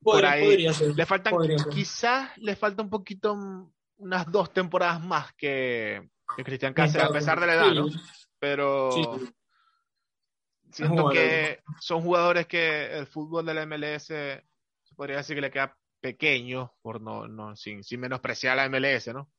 por 0.00 0.24
ahí 0.24 0.56
le 0.96 1.06
faltan, 1.06 1.34
quizás 1.70 2.36
le 2.38 2.56
falta 2.56 2.82
un 2.82 2.90
poquito 2.90 3.36
unas 3.98 4.30
dos 4.30 4.52
temporadas 4.52 5.00
más 5.00 5.32
que, 5.34 6.08
Cristian 6.36 6.74
Cáceres, 6.74 7.08
a 7.08 7.12
pesar 7.12 7.40
de 7.40 7.46
la 7.46 7.54
edad, 7.54 7.72
¿no? 7.72 7.86
Pero 8.38 8.90
Siento 10.72 11.10
que 11.10 11.60
son 11.80 12.00
jugadores 12.02 12.46
que 12.46 12.98
el 12.98 13.06
fútbol 13.06 13.44
de 13.44 13.54
la 13.54 13.66
MLS 13.66 14.04
se 14.04 14.42
podría 14.96 15.18
decir 15.18 15.36
que 15.36 15.42
le 15.42 15.50
queda 15.50 15.76
pequeño, 16.00 16.72
por 16.80 17.00
no, 17.00 17.28
no 17.28 17.54
sin, 17.56 17.84
sin 17.84 18.00
menospreciar 18.00 18.58
a 18.58 18.66
la 18.66 18.68
MLS, 18.70 19.08
¿no? 19.08 19.30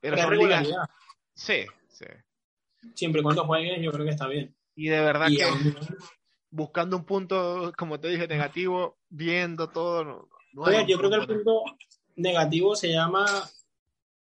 Pero 0.00 0.18
son 0.18 0.36
ligas. 0.36 0.68
Sí, 1.34 1.64
sí. 1.88 2.04
Siempre 2.94 3.20
y 3.20 3.24
cuando 3.24 3.44
juegues, 3.44 3.80
yo 3.80 3.92
creo 3.92 4.04
que 4.04 4.10
está 4.10 4.26
bien. 4.26 4.54
Y 4.74 4.88
de 4.88 5.00
verdad 5.00 5.28
que 5.28 5.46
buscando 6.50 6.96
un 6.96 7.04
punto, 7.04 7.72
como 7.78 8.00
te 8.00 8.08
dije, 8.08 8.26
negativo, 8.26 8.98
viendo 9.08 9.70
todo. 9.70 10.28
No, 10.52 10.86
yo 10.86 10.98
creo 10.98 11.10
que 11.10 11.16
el 11.16 11.26
punto 11.26 11.62
negativo 12.16 12.74
se 12.74 12.92
llama 12.92 13.24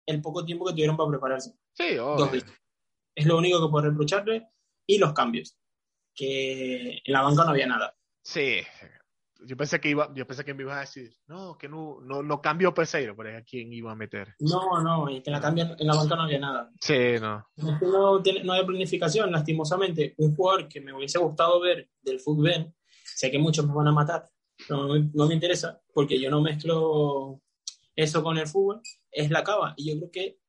el 0.08 0.22
poco 0.22 0.44
tiempo 0.44 0.66
que 0.66 0.72
tuvieron 0.72 0.98
para 0.98 1.10
prepararse. 1.10 1.54
Sí, 1.74 1.98
Es 3.16 3.26
lo 3.26 3.38
único 3.38 3.62
que 3.62 3.72
puedo 3.72 3.86
reprocharle. 3.86 4.48
Y 4.88 4.98
los 4.98 5.14
cambios 5.14 5.58
que 6.16 7.02
en 7.06 7.14
la 7.14 7.22
banca 7.22 7.44
no 7.44 7.52
había 7.52 7.68
nada. 7.68 7.96
Sí, 8.24 8.62
yo 9.46 9.56
pensé 9.56 9.80
que 9.80 9.90
iba, 9.90 10.12
yo 10.14 10.26
pensé 10.26 10.44
que 10.44 10.54
me 10.54 10.64
ibas 10.64 10.78
a 10.78 10.82
decir, 10.82 11.14
no, 11.28 11.58
que 11.58 11.70
no, 11.70 12.00
no, 12.02 12.24
no 12.24 12.42
cambió 12.42 12.74
Peseiro, 12.74 13.16
pero 13.16 13.38
¿a 13.38 13.42
quién 13.42 13.72
iba 13.72 13.92
a 13.92 13.96
meter? 13.96 14.36
No, 14.40 14.82
no, 14.82 15.10
en 15.10 15.22
la, 15.26 15.76
en 15.78 15.88
la 15.88 15.96
banca 15.96 16.16
no 16.16 16.24
había 16.24 16.40
nada. 16.40 16.72
Sí, 16.82 17.16
no. 17.22 17.46
No, 17.82 18.22
no 18.44 18.54
hay 18.54 18.66
planificación, 18.66 19.32
lastimosamente. 19.32 20.16
Un 20.18 20.36
jugador 20.36 20.68
que 20.68 20.82
me 20.82 20.94
hubiese 20.94 21.20
gustado 21.20 21.60
ver 21.60 21.90
del 22.02 22.20
fútbol, 22.20 22.74
sé 23.04 23.32
que 23.32 23.40
muchos 23.40 23.68
me 23.68 23.74
van 23.74 23.88
a 23.88 23.92
matar, 23.92 24.30
pero 24.68 24.88
no, 25.14 25.28
me 25.28 25.34
interesa, 25.34 25.82
porque 25.94 26.20
yo 26.20 26.30
no 26.30 26.42
mezclo 26.42 27.42
eso 27.96 28.24
con 28.24 28.38
el 28.38 28.48
fútbol, 28.48 28.82
es 29.18 29.32
la 29.32 29.44
cava. 29.44 29.74
Y 29.78 29.90
yo 29.90 29.98
creo 29.98 30.12
que 30.12 30.40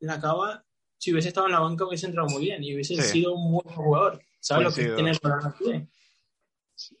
la 0.00 0.20
cava, 0.20 0.64
si 0.98 1.12
hubiese 1.12 1.28
estado 1.28 1.46
en 1.46 1.52
la 1.52 1.60
banca, 1.60 1.86
hubiese 1.86 2.06
entrado 2.06 2.28
muy 2.28 2.42
bien 2.42 2.62
y 2.62 2.74
hubiese 2.74 3.00
sido 3.02 3.34
un 3.34 3.52
buen 3.52 3.74
jugador. 3.74 4.20
¿Sabes 4.40 4.64
lo 4.64 4.72
que 4.72 4.94
tiene 4.94 5.10
el 5.10 5.88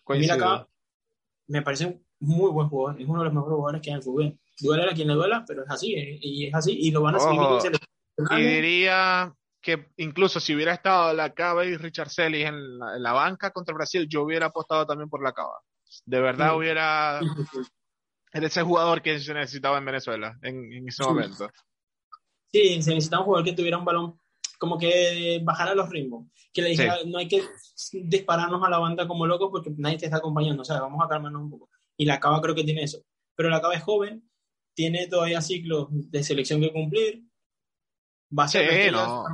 Mira 0.08 0.34
acá, 0.34 0.68
me 1.48 1.62
parece 1.62 1.86
un 1.86 2.04
muy 2.20 2.50
buen 2.52 2.68
jugador, 2.68 3.00
es 3.00 3.08
uno 3.08 3.18
de 3.18 3.24
los 3.24 3.34
mejores 3.34 3.56
jugadores 3.56 3.82
que 3.82 3.90
hay 3.90 3.94
en 3.94 3.98
el 3.98 4.02
fútbol. 4.04 4.38
Duele 4.60 4.88
a 4.88 4.94
quien 4.94 5.08
le 5.08 5.14
duela, 5.14 5.44
pero 5.46 5.64
es 5.64 5.70
así, 5.70 5.94
eh, 5.94 6.18
y 6.20 6.46
es 6.46 6.54
así, 6.54 6.72
y 6.72 6.92
lo 6.92 7.02
van 7.02 7.16
a 7.16 7.18
seguir. 7.18 7.80
y 8.30 8.42
diría 8.42 9.34
que 9.60 9.88
incluso 9.96 10.38
si 10.38 10.54
hubiera 10.54 10.74
estado 10.74 11.12
la 11.14 11.34
Cava 11.34 11.64
y 11.64 11.76
Richard 11.76 12.10
Celis 12.10 12.46
en 12.46 12.78
la, 12.78 13.12
banca 13.12 13.50
contra 13.50 13.74
Brasil, 13.74 14.06
yo 14.08 14.22
hubiera 14.22 14.46
apostado 14.46 14.86
también 14.86 15.08
por 15.08 15.22
la 15.22 15.32
Cava. 15.32 15.60
De 16.04 16.20
verdad 16.20 16.56
hubiera... 16.56 17.20
Era 18.32 18.46
ese 18.46 18.62
jugador 18.62 19.02
que 19.02 19.18
se 19.18 19.34
necesitaba 19.34 19.78
en 19.78 19.84
Venezuela 19.84 20.38
en, 20.42 20.72
en 20.72 20.88
ese 20.88 21.04
momento. 21.04 21.50
Sí, 22.50 22.82
se 22.82 22.94
necesitaba 22.94 23.22
un 23.22 23.26
jugador 23.26 23.44
que 23.46 23.52
tuviera 23.52 23.78
un 23.78 23.84
balón 23.84 24.18
como 24.62 24.78
que 24.78 25.40
bajara 25.42 25.74
los 25.74 25.90
ritmos, 25.90 26.28
que 26.52 26.62
le 26.62 26.68
dijera, 26.68 26.98
no 27.04 27.18
hay 27.18 27.26
que 27.26 27.42
dispararnos 27.92 28.62
a 28.64 28.70
la 28.70 28.78
banda 28.78 29.08
como 29.08 29.26
locos 29.26 29.48
porque 29.50 29.72
nadie 29.76 29.98
te 29.98 30.04
está 30.04 30.18
acompañando, 30.18 30.62
o 30.62 30.64
sea, 30.64 30.80
vamos 30.80 31.04
a 31.04 31.08
calmarnos 31.08 31.42
un 31.42 31.50
poco. 31.50 31.68
Y 31.96 32.04
la 32.04 32.20
Cava 32.20 32.40
creo 32.40 32.54
que 32.54 32.62
tiene 32.62 32.84
eso. 32.84 33.02
Pero 33.34 33.48
la 33.50 33.60
Cava 33.60 33.74
es 33.74 33.82
joven, 33.82 34.22
tiene 34.72 35.08
todavía 35.08 35.40
ciclos 35.40 35.88
de 35.90 36.22
selección 36.22 36.60
que 36.60 36.72
cumplir, 36.72 37.24
va 38.38 38.44
a 38.44 38.48
ser 38.48 38.84
sí, 38.84 38.90
no. 38.92 39.24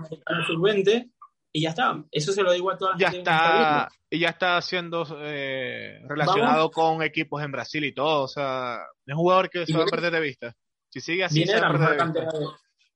Sub-20 1.49 1.53
y 1.53 1.63
ya 1.63 1.71
está. 1.71 2.05
Eso 2.11 2.33
se 2.33 2.43
lo 2.43 2.53
digo 2.53 2.71
a 2.71 2.79
todas 2.79 3.01
las 3.01 3.13
ya 3.13 3.19
está 3.19 3.89
Y 4.11 4.19
ya 4.19 4.29
está 4.31 4.61
siendo 4.63 5.07
eh, 5.23 6.01
relacionado 6.07 6.71
con 6.71 7.03
equipos 7.03 7.43
en 7.43 7.53
Brasil 7.53 7.85
y 7.85 7.93
todo, 7.93 8.25
o 8.25 8.29
sea, 8.29 8.79
es 9.07 9.15
un 9.15 9.21
jugador 9.21 9.51
que 9.51 9.67
se 9.67 9.77
va 9.77 9.85
a 9.85 9.87
perder 9.87 10.13
de 10.13 10.21
vista. 10.21 10.57
Si 10.91 11.01
sigue 11.01 11.25
así, 11.25 11.45
viene, 11.45 11.61
la 11.61 11.71
mejor, 11.71 11.97
cantera 11.97 12.31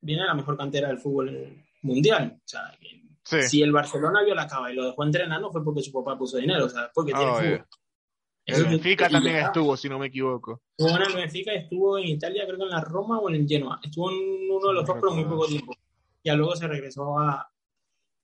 viene 0.01 0.25
la 0.25 0.33
mejor 0.33 0.57
cantera 0.57 0.87
del 0.87 0.99
fútbol 0.99 1.63
mundial. 1.83 2.37
O 2.37 2.47
sea, 2.47 3.41
si 3.47 3.61
el 3.61 3.71
Barcelona 3.71 4.23
vio 4.23 4.35
la 4.35 4.47
cava 4.47 4.71
y 4.71 4.75
lo 4.75 4.85
dejó 4.85 5.03
entrenar, 5.03 5.39
no 5.39 5.51
fue 5.51 5.63
porque 5.63 5.81
su 5.81 5.91
papá 5.91 6.17
puso 6.17 6.37
dinero, 6.37 6.65
o 6.65 6.69
sea, 6.69 6.91
porque 6.93 7.13
tiene 7.13 7.33
fútbol. 7.33 7.67
El 8.45 8.65
Benfica 8.65 9.09
también 9.09 9.37
estuvo, 9.37 9.77
si 9.77 9.87
no 9.87 9.97
me 9.97 10.07
equivoco. 10.07 10.61
Estuvo 10.77 10.97
en 10.97 11.03
el 11.03 11.15
Benfica, 11.15 11.53
estuvo 11.53 11.97
en 11.97 12.07
Italia, 12.09 12.43
creo 12.45 12.57
que 12.57 12.63
en 12.63 12.69
la 12.71 12.81
Roma 12.81 13.19
o 13.19 13.29
en 13.29 13.35
el 13.35 13.47
Genoa. 13.47 13.79
Estuvo 13.81 14.11
en 14.11 14.51
uno 14.51 14.67
de 14.67 14.73
los 14.73 14.85
dos, 14.85 14.97
pero 14.99 15.13
muy 15.13 15.23
poco 15.23 15.47
tiempo. 15.47 15.73
ya 16.23 16.35
luego 16.35 16.55
se 16.55 16.67
regresó 16.67 17.17
a... 17.19 17.49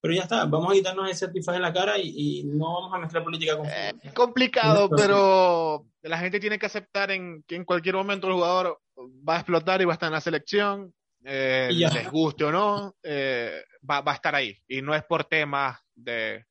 Pero 0.01 0.13
ya 0.13 0.21
está, 0.23 0.45
vamos 0.45 0.71
a 0.71 0.73
quitarnos 0.73 1.09
ese 1.09 1.25
antifaz 1.25 1.55
en 1.55 1.61
la 1.61 1.73
cara 1.73 1.97
y, 1.97 2.43
no 2.45 2.73
vamos 2.73 2.93
a 2.93 2.99
mezclar 2.99 3.23
política 3.23 3.57
con... 3.57 3.67
Eh, 3.67 3.93
complicado, 4.13 4.89
pero 4.89 5.85
la 6.01 6.17
gente 6.17 6.39
tiene 6.39 6.57
que 6.57 6.67
aceptar 6.67 7.11
en, 7.11 7.43
que 7.43 7.55
en 7.55 7.65
cualquier 7.65 7.95
momento 7.95 8.27
el 8.27 8.33
jugador 8.33 8.79
va 8.97 9.35
a 9.35 9.39
explotar 9.39 9.81
y 9.81 9.85
va 9.85 9.93
a 9.93 9.95
estar 9.95 10.07
en 10.07 10.13
la 10.13 10.21
selección, 10.21 10.93
eh, 11.25 11.69
les 11.71 12.09
guste 12.09 12.45
o 12.45 12.51
no, 12.51 12.95
eh, 13.03 13.61
va, 13.89 13.99
va, 13.99 14.13
a 14.13 14.15
estar 14.15 14.33
ahí. 14.35 14.57
Y 14.67 14.81
no 14.81 14.95
es 14.95 15.03
por 15.03 15.25
temas 15.25 15.77
de 15.93 16.45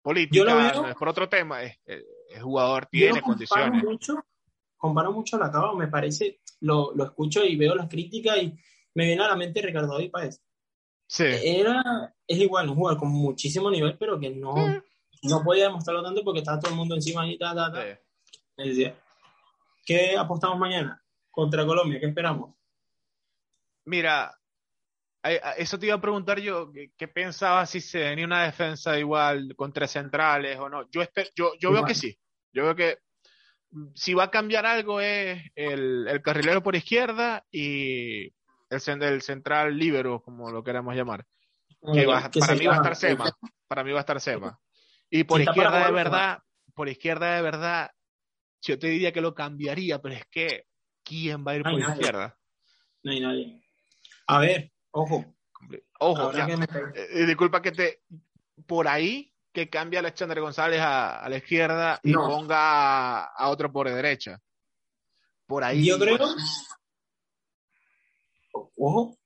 política, 0.00 0.72
no 0.72 0.88
es 0.88 0.94
por 0.94 1.08
otro 1.08 1.28
tema, 1.28 1.62
es, 1.62 1.78
el 1.84 2.42
jugador 2.42 2.86
tiene 2.86 3.20
condiciones. 3.20 3.84
Mucho, 3.84 4.24
comparo 4.78 5.12
mucho 5.12 5.36
la 5.36 5.52
cava, 5.52 5.74
me 5.74 5.88
parece, 5.88 6.40
lo, 6.60 6.94
lo, 6.94 7.04
escucho 7.04 7.44
y 7.44 7.56
veo 7.56 7.74
las 7.74 7.88
críticas 7.88 8.38
y 8.38 8.56
me 8.94 9.04
viene 9.04 9.22
a 9.22 9.28
la 9.28 9.36
mente 9.36 9.60
Ricardo 9.60 9.92
David 9.92 10.10
Páez. 10.10 10.40
Sí. 11.10 11.24
Era, 11.24 12.14
es 12.24 12.38
igual, 12.38 12.68
un 12.68 12.76
jugador 12.76 13.00
con 13.00 13.08
muchísimo 13.08 13.68
nivel, 13.68 13.98
pero 13.98 14.20
que 14.20 14.30
no, 14.30 14.54
no 15.22 15.42
podía 15.42 15.64
demostrarlo 15.64 16.04
tanto 16.04 16.22
porque 16.22 16.38
estaba 16.38 16.60
todo 16.60 16.70
el 16.70 16.76
mundo 16.76 16.94
encima 16.94 17.26
y 17.26 17.36
tal, 17.36 17.56
tal, 17.56 17.72
tal. 17.72 18.94
¿Qué 19.84 20.16
apostamos 20.16 20.56
mañana? 20.56 21.02
Contra 21.28 21.66
Colombia, 21.66 21.98
¿qué 21.98 22.06
esperamos? 22.06 22.54
Mira, 23.86 24.38
eso 25.58 25.80
te 25.80 25.86
iba 25.86 25.96
a 25.96 26.00
preguntar 26.00 26.38
yo, 26.38 26.70
¿qué, 26.96 27.08
pensaba 27.08 27.66
si 27.66 27.80
se 27.80 27.98
venía 27.98 28.24
una 28.24 28.44
defensa 28.44 28.96
igual 28.96 29.56
con 29.56 29.72
tres 29.72 29.90
centrales 29.90 30.60
o 30.60 30.68
no? 30.68 30.88
Yo, 30.92 31.02
yo, 31.34 31.54
yo 31.58 31.72
veo 31.72 31.84
que 31.84 31.96
sí, 31.96 32.16
yo 32.52 32.66
veo 32.66 32.76
que 32.76 32.98
mm, 33.72 33.88
si 33.96 34.14
va 34.14 34.24
a 34.24 34.30
cambiar 34.30 34.64
algo 34.64 35.00
es 35.00 35.42
el, 35.56 36.06
el 36.06 36.22
carrilero 36.22 36.62
por 36.62 36.76
izquierda 36.76 37.44
y 37.50 38.32
el, 38.70 39.02
el 39.02 39.22
central 39.22 39.76
libero, 39.76 40.22
como 40.22 40.50
lo 40.50 40.64
queramos 40.64 40.94
llamar. 40.94 41.26
Que 41.92 42.06
para 42.38 42.54
mí 42.54 42.66
va 42.66 42.74
a 42.74 42.76
estar 42.76 42.96
Sema, 42.96 43.36
para 43.66 43.84
mí 43.84 43.92
va 43.92 43.98
a 43.98 44.00
estar 44.00 44.20
Sema. 44.20 44.58
Y 45.08 45.24
por 45.24 45.40
izquierda 45.40 45.86
de 45.86 45.92
verdad, 45.92 46.38
por 46.74 46.88
izquierda 46.88 47.34
de 47.34 47.42
verdad, 47.42 47.90
yo 48.62 48.78
te 48.78 48.88
diría 48.88 49.12
que 49.12 49.20
lo 49.20 49.34
cambiaría, 49.34 50.00
pero 50.00 50.14
es 50.14 50.26
que 50.30 50.66
¿quién 51.02 51.44
va 51.46 51.52
a 51.52 51.56
ir 51.56 51.62
por 51.62 51.78
izquierda? 51.78 52.38
No 53.02 53.12
hay 53.12 53.20
nadie. 53.20 53.62
A 54.26 54.38
ver, 54.38 54.72
ojo. 54.90 55.24
Ojo, 55.98 56.32
eh, 56.32 57.26
disculpa 57.26 57.60
que 57.60 57.72
te. 57.72 58.02
Por 58.66 58.88
ahí 58.88 59.34
que 59.52 59.68
cambie 59.68 59.98
a 59.98 60.00
Alexander 60.00 60.40
González 60.40 60.80
a, 60.80 61.26
la 61.28 61.36
izquierda 61.36 62.00
y 62.02 62.12
ponga 62.14 63.24
a, 63.24 63.48
otro 63.48 63.72
por 63.72 63.90
derecha. 63.90 64.40
Por 65.46 65.64
ahí. 65.64 65.84
Yo 65.84 65.98
creo. 65.98 66.18
Ojo. 68.52 69.16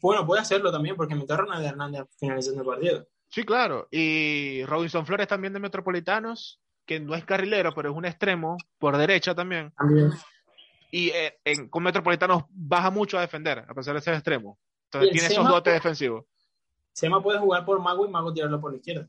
Bueno, 0.00 0.26
puede 0.26 0.40
hacerlo 0.40 0.72
también 0.72 0.96
porque 0.96 1.14
me 1.14 1.24
a 1.28 1.60
de 1.60 1.66
Hernández 1.66 2.06
finalizando 2.18 2.62
el 2.62 2.66
partido. 2.66 3.06
Sí, 3.28 3.44
claro. 3.44 3.88
Y 3.90 4.64
Robinson 4.64 5.06
Flores 5.06 5.28
también 5.28 5.52
de 5.52 5.60
Metropolitanos, 5.60 6.60
que 6.84 7.00
no 7.00 7.14
es 7.14 7.24
carrilero, 7.24 7.72
pero 7.74 7.90
es 7.90 7.96
un 7.96 8.04
extremo, 8.04 8.56
por 8.78 8.96
derecha 8.96 9.34
también. 9.34 9.72
También 9.76 10.10
y 10.92 11.08
eh, 11.08 11.40
con 11.70 11.82
Metropolitanos 11.82 12.44
baja 12.50 12.90
mucho 12.90 13.16
a 13.16 13.22
defender, 13.22 13.64
a 13.66 13.74
pesar 13.74 13.94
de 13.94 14.02
ser 14.02 14.14
extremo. 14.14 14.58
Entonces 14.84 15.10
tiene 15.10 15.26
esos 15.28 15.48
dotes 15.48 15.72
defensivos. 15.72 16.26
Sema 16.92 17.22
puede 17.22 17.38
jugar 17.38 17.64
por 17.64 17.80
Mago 17.80 18.06
y 18.06 18.10
Mago 18.10 18.32
tirarlo 18.32 18.60
por 18.60 18.72
la 18.72 18.76
izquierda. 18.76 19.08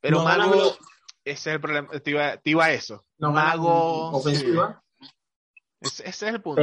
Pero 0.00 0.22
Mago, 0.22 0.76
ese 1.24 1.50
es 1.50 1.54
el 1.54 1.60
problema, 1.60 1.88
te 1.88 2.10
iba, 2.10 2.64
a 2.64 2.72
eso. 2.72 3.04
Mago. 3.18 4.12
Ofensiva. 4.12 4.80
Ese, 5.80 6.08
es 6.08 6.22
el 6.22 6.40
punto. 6.40 6.62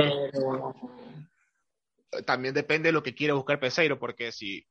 También 2.25 2.53
depende 2.53 2.89
de 2.89 2.93
lo 2.93 3.03
que 3.03 3.15
quiere 3.15 3.33
buscar 3.33 3.59
Peseiro, 3.59 3.99
porque 3.99 4.31
si 4.31 4.65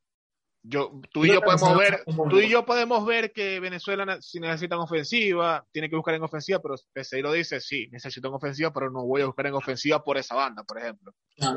yo, 0.65 1.01
tú 1.13 1.25
y 1.25 1.29
yo 1.29 1.41
podemos 1.41 1.77
ver, 1.77 2.05
tú 2.31 2.39
y 2.39 2.49
yo 2.49 2.65
podemos 2.65 3.05
ver 3.05 3.33
que 3.33 3.59
Venezuela 3.59 4.19
si 4.21 4.39
necesitan 4.39 4.79
ofensiva, 4.79 5.67
tiene 5.73 5.91
que 5.91 5.97
buscar 5.97 6.15
en 6.15 6.23
ofensiva, 6.23 6.61
pero 6.61 6.77
Peseiro 6.93 7.33
dice 7.33 7.61
sí, 7.61 7.89
necesito 7.91 8.29
en 8.29 8.35
ofensiva, 8.35 8.73
pero 8.73 8.91
no 8.91 9.05
voy 9.05 9.23
a 9.23 9.27
buscar 9.27 9.47
en 9.49 9.55
ofensiva 9.55 10.05
por 10.05 10.19
esa 10.19 10.37
banda, 10.37 10.63
por 10.63 10.79
ejemplo. 10.79 11.13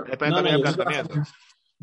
Depende 0.10 0.42
del 0.42 0.62
planteamiento. 0.62 1.16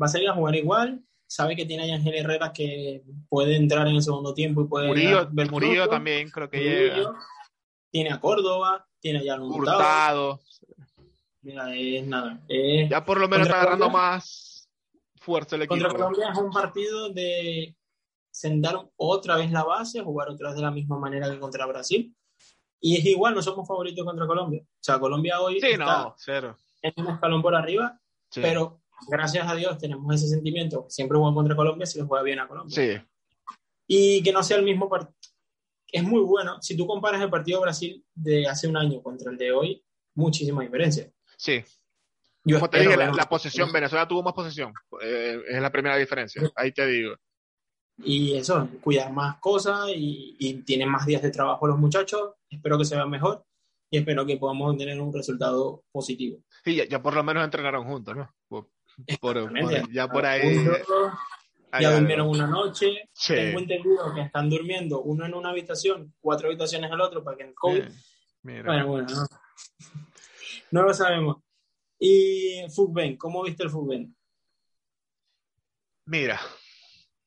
Va 0.01 0.05
a 0.05 0.09
salir 0.09 0.29
a 0.29 0.33
jugar 0.33 0.55
igual, 0.55 1.01
sabe 1.25 1.55
que 1.55 1.65
tiene 1.65 1.91
a 1.91 1.95
Ángel 1.95 2.15
Herrera 2.15 2.51
que 2.51 3.03
puede 3.29 3.55
entrar 3.55 3.87
en 3.87 3.95
el 3.95 4.03
segundo 4.03 4.33
tiempo 4.33 4.61
y 4.61 4.67
puede. 4.67 4.87
Murillo, 4.87 5.29
Murillo 5.49 5.87
también 5.87 6.29
creo 6.29 6.49
que 6.49 6.59
llega. 6.59 7.13
Tiene 7.89 8.11
a 8.11 8.19
Córdoba, 8.19 8.85
tiene 8.99 9.29
a 9.29 9.39
Hurtado. 9.39 10.41
Mira, 11.43 11.75
es 11.75 12.07
nada. 12.07 12.41
ya 12.89 13.05
por 13.05 13.19
lo 13.19 13.27
menos 13.27 13.47
está 13.47 13.61
agarrando 13.61 13.89
más 13.89 14.69
fuerza 15.17 15.55
el 15.55 15.63
equipo. 15.63 15.75
Contra 15.75 15.93
Colombia 15.93 16.31
es 16.31 16.37
un 16.37 16.51
partido 16.51 17.09
de 17.09 17.75
sentar 18.31 18.89
otra 18.95 19.37
vez 19.37 19.51
la 19.51 19.63
base, 19.63 20.01
jugar 20.01 20.29
otra 20.29 20.49
vez 20.49 20.55
de 20.55 20.63
la 20.63 20.71
misma 20.71 20.97
manera 20.97 21.29
que 21.29 21.39
contra 21.39 21.65
Brasil. 21.65 22.15
Y 22.79 22.97
es 22.97 23.05
igual, 23.05 23.35
no 23.35 23.41
somos 23.41 23.67
favoritos 23.67 24.05
contra 24.05 24.25
Colombia. 24.25 24.61
O 24.63 24.83
sea, 24.83 24.99
Colombia 24.99 25.39
hoy 25.39 25.59
sí, 25.61 25.77
no, 25.77 26.15
cero. 26.17 26.57
en 26.81 26.93
un 26.97 27.13
escalón 27.13 27.41
por 27.41 27.55
arriba, 27.55 27.99
pero 28.33 28.81
gracias 29.07 29.47
a 29.47 29.55
Dios 29.55 29.77
tenemos 29.77 30.13
ese 30.15 30.27
sentimiento. 30.27 30.85
Siempre 30.89 31.17
juega 31.17 31.33
contra 31.33 31.55
Colombia 31.55 31.85
si 31.85 31.99
le 31.99 32.05
juega 32.05 32.23
bien 32.23 32.39
a 32.39 32.47
Colombia. 32.47 32.75
Sí. 32.75 33.01
Y 33.87 34.23
que 34.23 34.31
no 34.31 34.43
sea 34.43 34.57
el 34.57 34.63
mismo 34.63 34.89
partido. 34.89 35.15
Es 35.87 36.03
muy 36.03 36.21
bueno. 36.21 36.61
Si 36.61 36.75
tú 36.75 36.87
comparas 36.87 37.21
el 37.21 37.29
partido 37.29 37.59
de 37.59 37.63
Brasil 37.63 38.05
de 38.15 38.47
hace 38.47 38.67
un 38.67 38.75
año 38.75 39.01
contra 39.03 39.31
el 39.31 39.37
de 39.37 39.51
hoy, 39.51 39.85
muchísima 40.15 40.63
diferencia. 40.63 41.12
Sí. 41.43 41.61
Como 42.45 42.69
te 42.69 42.79
dije, 42.79 42.95
la, 42.95 43.27
posesión, 43.27 43.71
Venezuela 43.71 44.07
tuvo 44.07 44.23
más 44.23 44.33
posesión. 44.33 44.73
Eh, 45.01 45.41
es 45.45 45.61
la 45.61 45.69
primera 45.69 45.97
diferencia. 45.97 46.41
Ahí 46.55 46.71
te 46.71 46.85
digo. 46.85 47.15
Y 47.97 48.35
eso, 48.37 48.69
cuidar 48.81 49.11
más 49.11 49.39
cosas 49.39 49.89
y, 49.93 50.37
y, 50.39 50.53
tienen 50.63 50.87
más 50.87 51.05
días 51.05 51.21
de 51.21 51.31
trabajo 51.31 51.67
los 51.67 51.77
muchachos. 51.77 52.31
Espero 52.49 52.77
que 52.77 52.85
se 52.85 52.95
vean 52.95 53.09
mejor 53.09 53.45
y 53.91 53.97
espero 53.97 54.25
que 54.25 54.37
podamos 54.37 54.77
tener 54.77 54.99
un 55.01 55.13
resultado 55.13 55.83
positivo. 55.91 56.39
Sí, 56.63 56.81
ya, 56.89 57.01
por 57.01 57.13
lo 57.13 57.23
menos 57.23 57.43
entrenaron 57.43 57.85
juntos, 57.85 58.15
¿no? 58.15 58.33
ya 59.91 60.07
por 60.07 60.25
ahí. 60.25 60.65
ya 61.79 61.91
durmieron 61.91 62.29
una 62.29 62.47
noche. 62.47 63.09
Tengo 63.27 63.59
entendido 63.59 64.13
que 64.15 64.21
están 64.21 64.49
durmiendo 64.49 65.01
uno 65.01 65.25
en 65.25 65.33
una 65.33 65.49
habitación, 65.49 66.13
cuatro 66.21 66.47
habitaciones 66.47 66.89
al 66.89 67.01
otro 67.01 67.21
para 67.21 67.35
que 67.35 67.43
el 67.43 67.53
COVID. 67.53 67.83
Bueno, 68.43 68.87
bueno, 68.87 69.07
no. 70.73 70.83
lo 70.83 70.93
sabemos. 70.93 71.37
Y 71.99 72.65
Fugben, 72.73 73.17
¿cómo 73.17 73.43
viste 73.43 73.63
el 73.63 73.69
Fugben? 73.69 74.15
Mira, 76.05 76.39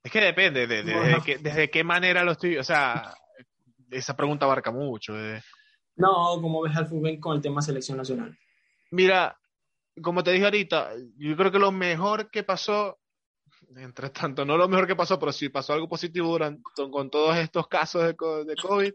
es 0.02 0.12
que 0.12 0.20
depende 0.20 0.66
de, 0.66 0.82
desde 1.40 1.70
qué 1.70 1.82
manera 1.82 2.22
lo 2.24 2.32
estoy, 2.32 2.58
o 2.58 2.64
sea, 2.64 3.14
esa 3.90 4.16
pregunta 4.16 4.44
abarca 4.44 4.70
mucho. 4.70 5.18
Eh. 5.18 5.42
No, 5.96 6.38
¿cómo 6.42 6.62
ves 6.62 6.76
al 6.76 6.86
Fugben 6.86 7.18
con 7.18 7.36
el 7.36 7.42
tema 7.42 7.62
selección 7.62 7.96
nacional? 7.96 8.36
Mira, 8.90 9.38
como 10.02 10.22
te 10.22 10.32
dije 10.32 10.44
ahorita, 10.44 10.92
yo 11.16 11.36
creo 11.36 11.50
que 11.50 11.58
lo 11.58 11.72
mejor 11.72 12.30
que 12.30 12.42
pasó, 12.42 12.98
entre 13.76 14.10
tanto, 14.10 14.44
no 14.44 14.56
lo 14.56 14.68
mejor 14.68 14.86
que 14.86 14.96
pasó, 14.96 15.18
pero 15.18 15.32
sí 15.32 15.48
pasó 15.48 15.72
algo 15.72 15.88
positivo 15.88 16.28
durante, 16.28 16.62
con 16.90 17.10
todos 17.10 17.36
estos 17.38 17.66
casos 17.66 18.02
de, 18.02 18.08
de 18.08 18.56
COVID, 18.60 18.92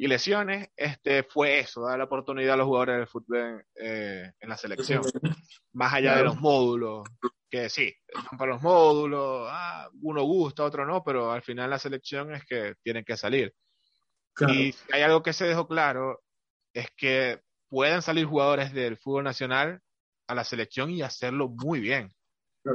y 0.00 0.06
lesiones, 0.06 0.70
este, 0.76 1.24
fue 1.24 1.58
eso, 1.58 1.82
dar 1.82 1.98
la 1.98 2.04
oportunidad 2.04 2.54
a 2.54 2.58
los 2.58 2.66
jugadores 2.66 2.98
del 2.98 3.08
fútbol 3.08 3.66
eh, 3.74 4.30
en 4.38 4.48
la 4.48 4.56
selección. 4.56 5.02
Más 5.72 5.92
allá 5.92 6.16
de 6.16 6.22
los 6.22 6.40
módulos, 6.40 7.02
que 7.50 7.68
sí, 7.68 7.92
para 8.38 8.52
los 8.52 8.62
módulos, 8.62 9.48
ah, 9.50 9.88
uno 10.02 10.22
gusta, 10.22 10.62
otro 10.62 10.86
no, 10.86 11.02
pero 11.02 11.32
al 11.32 11.42
final 11.42 11.68
la 11.68 11.80
selección 11.80 12.32
es 12.32 12.44
que 12.46 12.74
tienen 12.84 13.04
que 13.04 13.16
salir. 13.16 13.52
Y 14.46 14.72
hay 14.92 15.02
algo 15.02 15.20
que 15.20 15.32
se 15.32 15.46
dejó 15.46 15.66
claro, 15.66 16.20
es 16.72 16.86
que 16.96 17.40
pueden 17.68 18.00
salir 18.00 18.24
jugadores 18.24 18.72
del 18.72 18.98
fútbol 18.98 19.24
nacional 19.24 19.80
a 20.28 20.34
la 20.36 20.44
selección 20.44 20.90
y 20.90 21.02
hacerlo 21.02 21.48
muy 21.48 21.80
bien. 21.80 22.14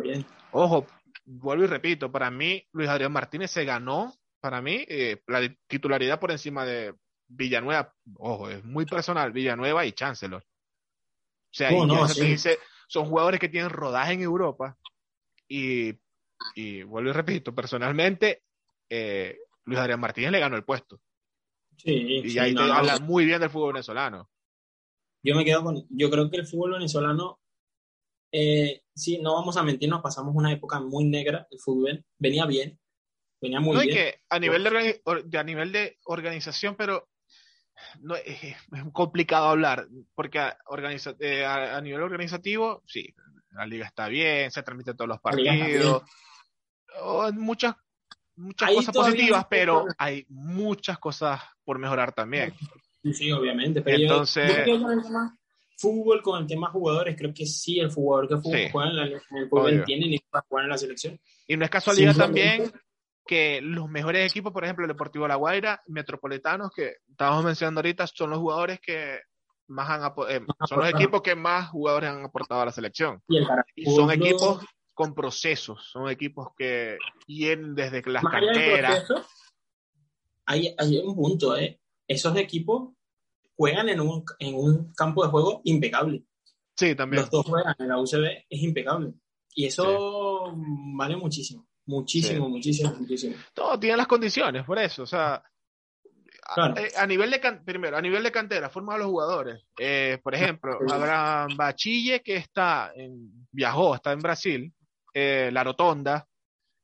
bien. 0.01 0.25
Ojo, 0.51 0.87
vuelvo 1.23 1.63
y 1.63 1.67
repito, 1.67 2.11
para 2.11 2.29
mí 2.29 2.67
Luis 2.73 2.89
Adrián 2.89 3.13
Martínez 3.13 3.49
se 3.49 3.63
ganó, 3.63 4.13
para 4.41 4.61
mí, 4.61 4.83
eh, 4.89 5.21
la 5.27 5.39
titularidad 5.67 6.19
por 6.19 6.29
encima 6.29 6.65
de 6.65 6.93
Villanueva, 7.35 7.93
ojo, 8.17 8.49
es 8.49 8.63
muy 8.63 8.85
personal, 8.85 9.31
Villanueva 9.31 9.85
y 9.85 9.93
Chancellor. 9.93 10.43
O 10.43 11.55
sea, 11.55 11.69
son 12.87 13.05
jugadores 13.05 13.39
que 13.39 13.49
tienen 13.49 13.69
rodaje 13.69 14.13
en 14.13 14.21
Europa 14.21 14.77
y, 15.47 15.93
y 16.55 16.83
vuelvo 16.83 17.09
y 17.09 17.13
repito, 17.13 17.53
personalmente, 17.53 18.43
eh, 18.89 19.37
Luis 19.65 19.79
Adrián 19.79 19.99
Martínez 19.99 20.31
le 20.31 20.39
ganó 20.39 20.55
el 20.55 20.63
puesto. 20.63 20.99
Sí, 21.77 21.91
y 22.23 22.37
ahí 22.37 22.53
te 22.53 22.61
habla 22.61 22.99
muy 22.99 23.25
bien 23.25 23.39
del 23.39 23.49
fútbol 23.49 23.73
venezolano. 23.73 24.29
Yo 25.23 25.35
me 25.35 25.45
quedo 25.45 25.63
con, 25.63 25.87
yo 25.89 26.09
creo 26.09 26.29
que 26.29 26.37
el 26.37 26.47
fútbol 26.47 26.73
venezolano, 26.73 27.39
eh, 28.31 28.83
sí, 28.93 29.19
no 29.19 29.33
vamos 29.33 29.57
a 29.57 29.63
mentir, 29.63 29.89
nos 29.89 30.01
pasamos 30.01 30.35
una 30.35 30.51
época 30.51 30.79
muy 30.79 31.05
negra, 31.05 31.47
el 31.49 31.59
fútbol 31.59 32.05
venía 32.19 32.45
bien, 32.45 32.79
venía 33.41 33.59
muy 33.59 33.87
bien. 33.87 33.95
que 33.95 34.21
a 34.29 34.39
nivel 34.39 34.63
de, 34.63 35.01
a 35.37 35.43
nivel 35.43 35.71
de 35.71 35.97
organización, 36.05 36.75
pero 36.75 37.09
no, 38.01 38.15
es, 38.15 38.55
complicado 38.91 39.47
hablar, 39.47 39.87
porque 40.15 40.39
a, 40.39 40.57
organiza, 40.67 41.15
eh, 41.19 41.45
a, 41.45 41.79
nivel 41.81 42.01
organizativo, 42.01 42.83
sí, 42.85 43.13
la 43.51 43.65
liga 43.65 43.85
está 43.85 44.07
bien, 44.07 44.51
se 44.51 44.63
transmiten 44.63 44.95
todos 44.95 45.09
los 45.09 45.19
partidos, 45.19 46.03
oh, 47.01 47.31
muchas, 47.33 47.75
muchas 48.35 48.71
cosas 48.71 48.95
positivas, 48.95 49.45
pero 49.49 49.85
hay 49.97 50.25
muchas 50.29 50.99
cosas 50.99 51.41
por 51.63 51.79
mejorar 51.79 52.13
también. 52.13 52.53
Sí, 53.03 53.13
sí 53.13 53.31
obviamente, 53.31 53.81
pero 53.81 53.97
Entonces, 53.97 54.65
fútbol 55.77 56.21
con 56.21 56.41
el 56.41 56.47
tema 56.47 56.69
jugadores, 56.69 57.15
creo 57.17 57.33
que 57.33 57.45
sí, 57.45 57.79
el 57.79 57.91
jugador 57.91 58.29
que 58.29 58.69
juega 58.71 59.05
en, 59.05 59.13
el 59.13 59.21
fútbol 59.49 59.83
tiene 59.85 60.07
ni 60.07 60.19
para 60.19 60.45
jugar 60.47 60.65
en 60.65 60.69
la 60.69 60.77
selección. 60.77 61.19
Y 61.47 61.57
no 61.57 61.65
es 61.65 61.71
casualidad 61.71 62.15
también 62.15 62.71
que 63.25 63.61
los 63.61 63.89
mejores 63.89 64.29
equipos, 64.29 64.51
por 64.51 64.63
ejemplo, 64.63 64.85
el 64.85 64.91
Deportivo 64.91 65.27
La 65.27 65.35
Guaira, 65.35 65.81
Metropolitanos, 65.87 66.71
que 66.75 66.97
estábamos 67.09 67.45
mencionando 67.45 67.79
ahorita, 67.79 68.07
son 68.07 68.31
los 68.31 68.39
jugadores 68.39 68.79
que 68.81 69.19
más 69.67 69.89
han 69.89 70.11
eh, 70.29 70.41
son 70.67 70.79
los 70.79 70.89
equipos 70.89 71.21
que 71.21 71.35
más 71.35 71.69
jugadores 71.69 72.09
han 72.09 72.25
aportado 72.25 72.61
a 72.61 72.65
la 72.65 72.71
selección. 72.71 73.21
Y, 73.75 73.85
son 73.85 74.11
equipos 74.11 74.63
con 74.93 75.15
procesos, 75.15 75.89
son 75.91 76.09
equipos 76.09 76.49
que 76.57 76.97
vienen 77.27 77.73
desde 77.73 78.03
las 78.09 78.23
canteras. 78.23 79.05
hay, 80.45 80.75
hay 80.77 80.99
un 80.99 81.15
punto, 81.15 81.55
¿eh? 81.57 81.79
Esos 82.07 82.35
equipos 82.35 82.89
juegan 83.55 83.89
en 83.89 84.01
un, 84.01 84.23
en 84.39 84.55
un 84.55 84.93
campo 84.93 85.23
de 85.23 85.31
juego 85.31 85.61
impecable. 85.63 86.25
Sí, 86.75 86.95
también. 86.95 87.21
Los 87.21 87.31
dos 87.31 87.45
juegan 87.45 87.75
en 87.79 87.87
la 87.87 87.99
UCB, 87.99 88.45
es 88.49 88.61
impecable. 88.61 89.13
Y 89.55 89.65
eso 89.65 90.53
vale 90.95 91.15
muchísimo. 91.15 91.67
Muchísimo, 91.85 92.49
muchísimo, 92.49 92.93
muchísimo. 92.97 93.35
Todo 93.53 93.79
tiene 93.79 93.97
las 93.97 94.07
condiciones, 94.07 94.63
por 94.65 94.79
eso. 94.79 95.03
O 95.03 95.07
sea, 95.07 95.43
eh, 96.77 96.91
a, 96.97 97.07
nivel 97.07 97.31
de 97.31 97.39
primero, 97.65 97.97
a 97.97 98.01
nivel 98.01 98.21
de 98.21 98.31
cantera, 98.31 98.69
forma 98.69 98.95
a 98.95 98.97
los 98.97 99.07
jugadores. 99.07 99.63
Eh, 99.79 100.19
por 100.21 100.35
ejemplo, 100.35 100.77
habrá 100.89 101.47
Bachille 101.55 102.21
que 102.21 102.35
está 102.35 102.91
en, 102.95 103.47
viajó, 103.51 103.95
está 103.95 104.11
en 104.11 104.19
Brasil, 104.19 104.73
eh, 105.13 105.49
La 105.51 105.63
Rotonda, 105.63 106.27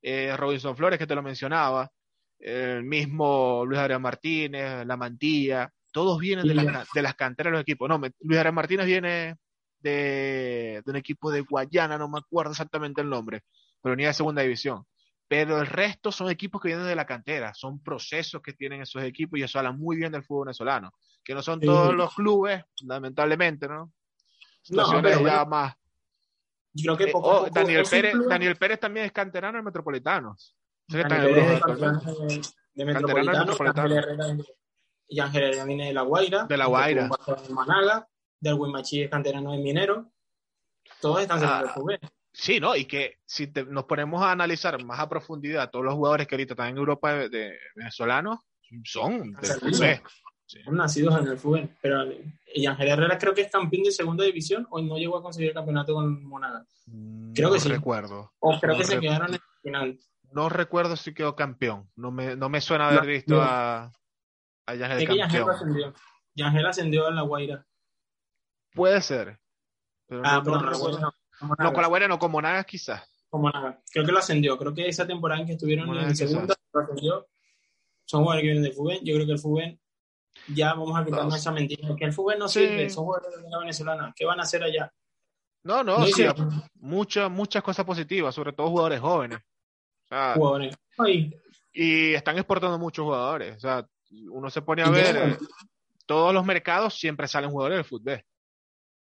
Robinson 0.02 0.76
Flores 0.76 0.98
que 0.98 1.08
te 1.08 1.16
lo 1.16 1.22
mencionaba, 1.22 1.92
el 2.40 2.84
mismo 2.84 3.66
Luis 3.66 3.80
Adrián 3.80 4.02
Martínez, 4.02 4.86
La 4.86 4.96
Mantilla, 4.96 5.70
todos 5.92 6.20
vienen 6.20 6.48
de, 6.48 6.86
de 6.94 7.02
las 7.02 7.16
canteras 7.16 7.52
de 7.52 7.58
los 7.58 7.62
equipos. 7.62 7.90
No, 7.90 7.98
Luis 7.98 8.38
Adrián 8.38 8.56
Martínez 8.56 8.86
viene 8.86 9.36
de, 9.82 10.82
de, 10.86 10.92
un 10.92 10.96
equipo 10.96 11.32
de 11.32 11.42
Guayana, 11.42 11.98
no 11.98 12.08
me 12.08 12.20
acuerdo 12.20 12.52
exactamente 12.52 13.02
el 13.02 13.10
nombre, 13.10 13.42
pero 13.82 13.94
venía 13.94 14.08
de 14.08 14.14
segunda 14.14 14.42
división. 14.42 14.86
Pero 15.28 15.60
el 15.60 15.68
resto 15.68 16.12
son 16.12 16.30
equipos 16.30 16.60
que 16.60 16.70
vienen 16.70 16.88
de 16.88 16.96
la 16.96 17.06
cantera, 17.06 17.54
son 17.54 17.82
procesos 17.84 18.42
que 18.42 18.54
tienen 18.54 18.82
esos 18.82 19.04
equipos 19.04 19.40
y 19.40 19.44
eso 19.44 19.60
habla 19.60 19.72
muy 19.72 19.96
bien 19.96 20.12
del 20.12 20.24
fútbol 20.24 20.48
venezolano, 20.48 20.92
que 21.24 21.36
no 21.36 21.44
son 21.44 21.60
todos 21.60 21.94
los 21.94 22.14
clubes, 22.16 22.64
lamentablemente, 22.84 23.68
¿no? 23.68 23.92
Situaciones 24.62 25.20
ya 25.22 25.46
más. 25.46 25.76
Yo 26.74 26.96
creo 26.96 26.98
que 26.98 27.12
eh, 27.12 27.22
oh, 27.22 27.48
Daniel, 27.52 27.84
Pérez, 27.90 28.14
Daniel 28.28 28.56
Pérez 28.56 28.80
también 28.80 29.06
es 29.06 29.12
canterano 29.12 29.58
de 29.58 29.64
Metropolitanos. 29.64 30.56
Daniel 30.88 31.36
Pérez 31.36 32.54
de 32.74 32.86
Metropolitanos. 32.86 33.58
Y 35.08 35.20
Ángel 35.20 35.44
Herrera 35.44 35.66
viene 35.66 35.88
de 35.88 35.94
La 35.94 36.04
Guaira. 36.04 36.46
De 36.46 36.58
La 36.58 36.66
Guaira. 36.68 37.10
De 37.48 37.54
Managa, 37.54 38.08
del 38.40 38.54
Huimachi 38.54 39.04
es 39.04 39.10
canterano 39.10 39.52
de 39.52 39.58
Minero. 39.58 40.12
Todos 41.02 41.22
están 41.22 41.40
cerca 41.40 41.60
ah, 41.60 41.62
del 41.62 42.00
Sí, 42.40 42.62
¿no? 42.62 42.74
Y 42.74 42.86
que 42.86 43.18
si 43.26 43.52
nos 43.68 43.84
ponemos 43.84 44.24
a 44.24 44.32
analizar 44.32 44.82
más 44.86 44.98
a 45.00 45.10
profundidad, 45.10 45.70
todos 45.70 45.84
los 45.84 45.94
jugadores 45.94 46.26
que 46.26 46.36
ahorita 46.36 46.54
están 46.54 46.70
en 46.70 46.78
Europa 46.78 47.14
de, 47.14 47.58
venezolanos 47.76 48.40
son 48.86 49.34
del 49.34 50.02
Son 50.46 50.76
nacidos 50.76 51.20
en 51.20 51.28
el 51.28 51.38
fútbol. 51.38 51.70
Pero 51.82 52.06
y 52.56 52.66
Ángel 52.66 52.88
Herrera 52.88 53.18
creo 53.18 53.34
que 53.34 53.42
es 53.42 53.52
campeón 53.52 53.84
de 53.84 53.92
segunda 53.92 54.24
división 54.24 54.66
o 54.70 54.82
no 54.82 54.98
llegó 54.98 55.18
a 55.18 55.22
conseguir 55.22 55.50
el 55.50 55.56
campeonato 55.56 55.94
con 55.94 56.24
Monaga. 56.24 56.66
Mm, 56.86 57.34
creo 57.34 57.52
que 57.52 57.60
sí. 57.60 57.68
No 57.68 57.76
recuerdo. 57.76 58.32
O 58.40 58.58
creo 58.58 58.78
que 58.78 58.86
se 58.86 59.00
quedaron 59.02 59.28
en 59.28 59.34
el 59.34 59.42
final. 59.62 60.00
No 60.32 60.48
recuerdo 60.48 60.96
si 60.96 61.14
quedó 61.14 61.36
campeón. 61.36 61.90
No 61.98 62.10
me, 62.10 62.38
no 62.38 62.48
me 62.48 62.62
suena 62.62 62.88
haber 62.88 63.06
visto 63.06 63.42
a, 63.42 63.92
a 64.66 64.76
Yangel 64.76 65.18
campeón. 65.18 65.50
ascendió. 65.50 65.94
Yangel 66.36 66.66
ascendió 66.66 67.08
a 67.08 67.12
La 67.12 67.24
Guaira. 67.24 67.66
Puede 68.74 69.02
ser. 69.02 69.40
Pero 70.08 70.22
ah, 70.24 70.42
no, 70.46 70.56
no, 70.56 70.70
recuerdo. 70.70 71.14
No, 71.42 71.74
con 71.74 71.82
la 71.82 71.88
buena 71.88 72.08
no, 72.08 72.20
como 72.20 72.42
nada 72.42 72.64
quizás. 72.64 73.04
Como 73.30 73.50
nada. 73.50 73.82
Creo 73.92 74.06
que 74.06 74.12
lo 74.12 74.20
ascendió. 74.20 74.58
Creo 74.58 74.74
que 74.74 74.88
esa 74.88 75.06
temporada 75.06 75.42
en 75.42 75.48
que 75.48 75.54
estuvieron 75.54 75.96
en 75.98 76.16
segunda 76.16 76.56
lo 76.74 76.82
ascendió. 76.82 77.28
Son 78.06 78.22
jugadores 78.22 78.42
que 78.42 78.48
vienen 78.48 78.64
del 78.64 78.74
Fuben. 78.74 79.00
Yo 79.04 79.14
creo 79.14 79.26
que 79.26 79.34
el 79.34 79.40
Fuben 79.40 79.80
ya 80.48 80.74
vamos 80.74 81.00
a 81.00 81.06
quitarnos 81.06 81.36
esa 81.36 81.52
mentira. 81.52 81.96
Que 81.96 82.06
el 82.06 82.14
Fuben 82.14 82.40
no 82.40 82.48
sirve. 82.48 82.90
Son 82.90 83.06
jugadores 83.06 83.42
de 83.42 83.50
la 83.50 83.60
venezolana. 83.60 84.14
¿Qué 84.16 84.26
van 84.26 84.40
a 84.40 84.44
hacer 84.44 84.64
allá? 84.64 84.92
No, 85.64 85.84
no, 85.84 86.06
sí, 86.06 86.26
muchas, 86.76 87.30
muchas 87.30 87.62
cosas 87.62 87.86
positivas, 87.86 88.34
sobre 88.34 88.54
todo 88.54 88.70
jugadores 88.70 89.02
jóvenes. 89.02 89.40
jugadores. 90.10 90.76
Y 91.74 92.14
están 92.14 92.38
exportando 92.38 92.80
muchos 92.80 93.04
jugadores. 93.04 93.58
O 93.58 93.60
sea, 93.60 93.86
uno 94.32 94.50
se 94.50 94.62
pone 94.62 94.82
a 94.84 94.90
ver, 94.90 95.38
todos 96.06 96.34
los 96.34 96.46
mercados 96.46 96.98
siempre 96.98 97.28
salen 97.28 97.52
jugadores 97.52 97.78
del 97.78 97.86
fútbol. 97.86 98.24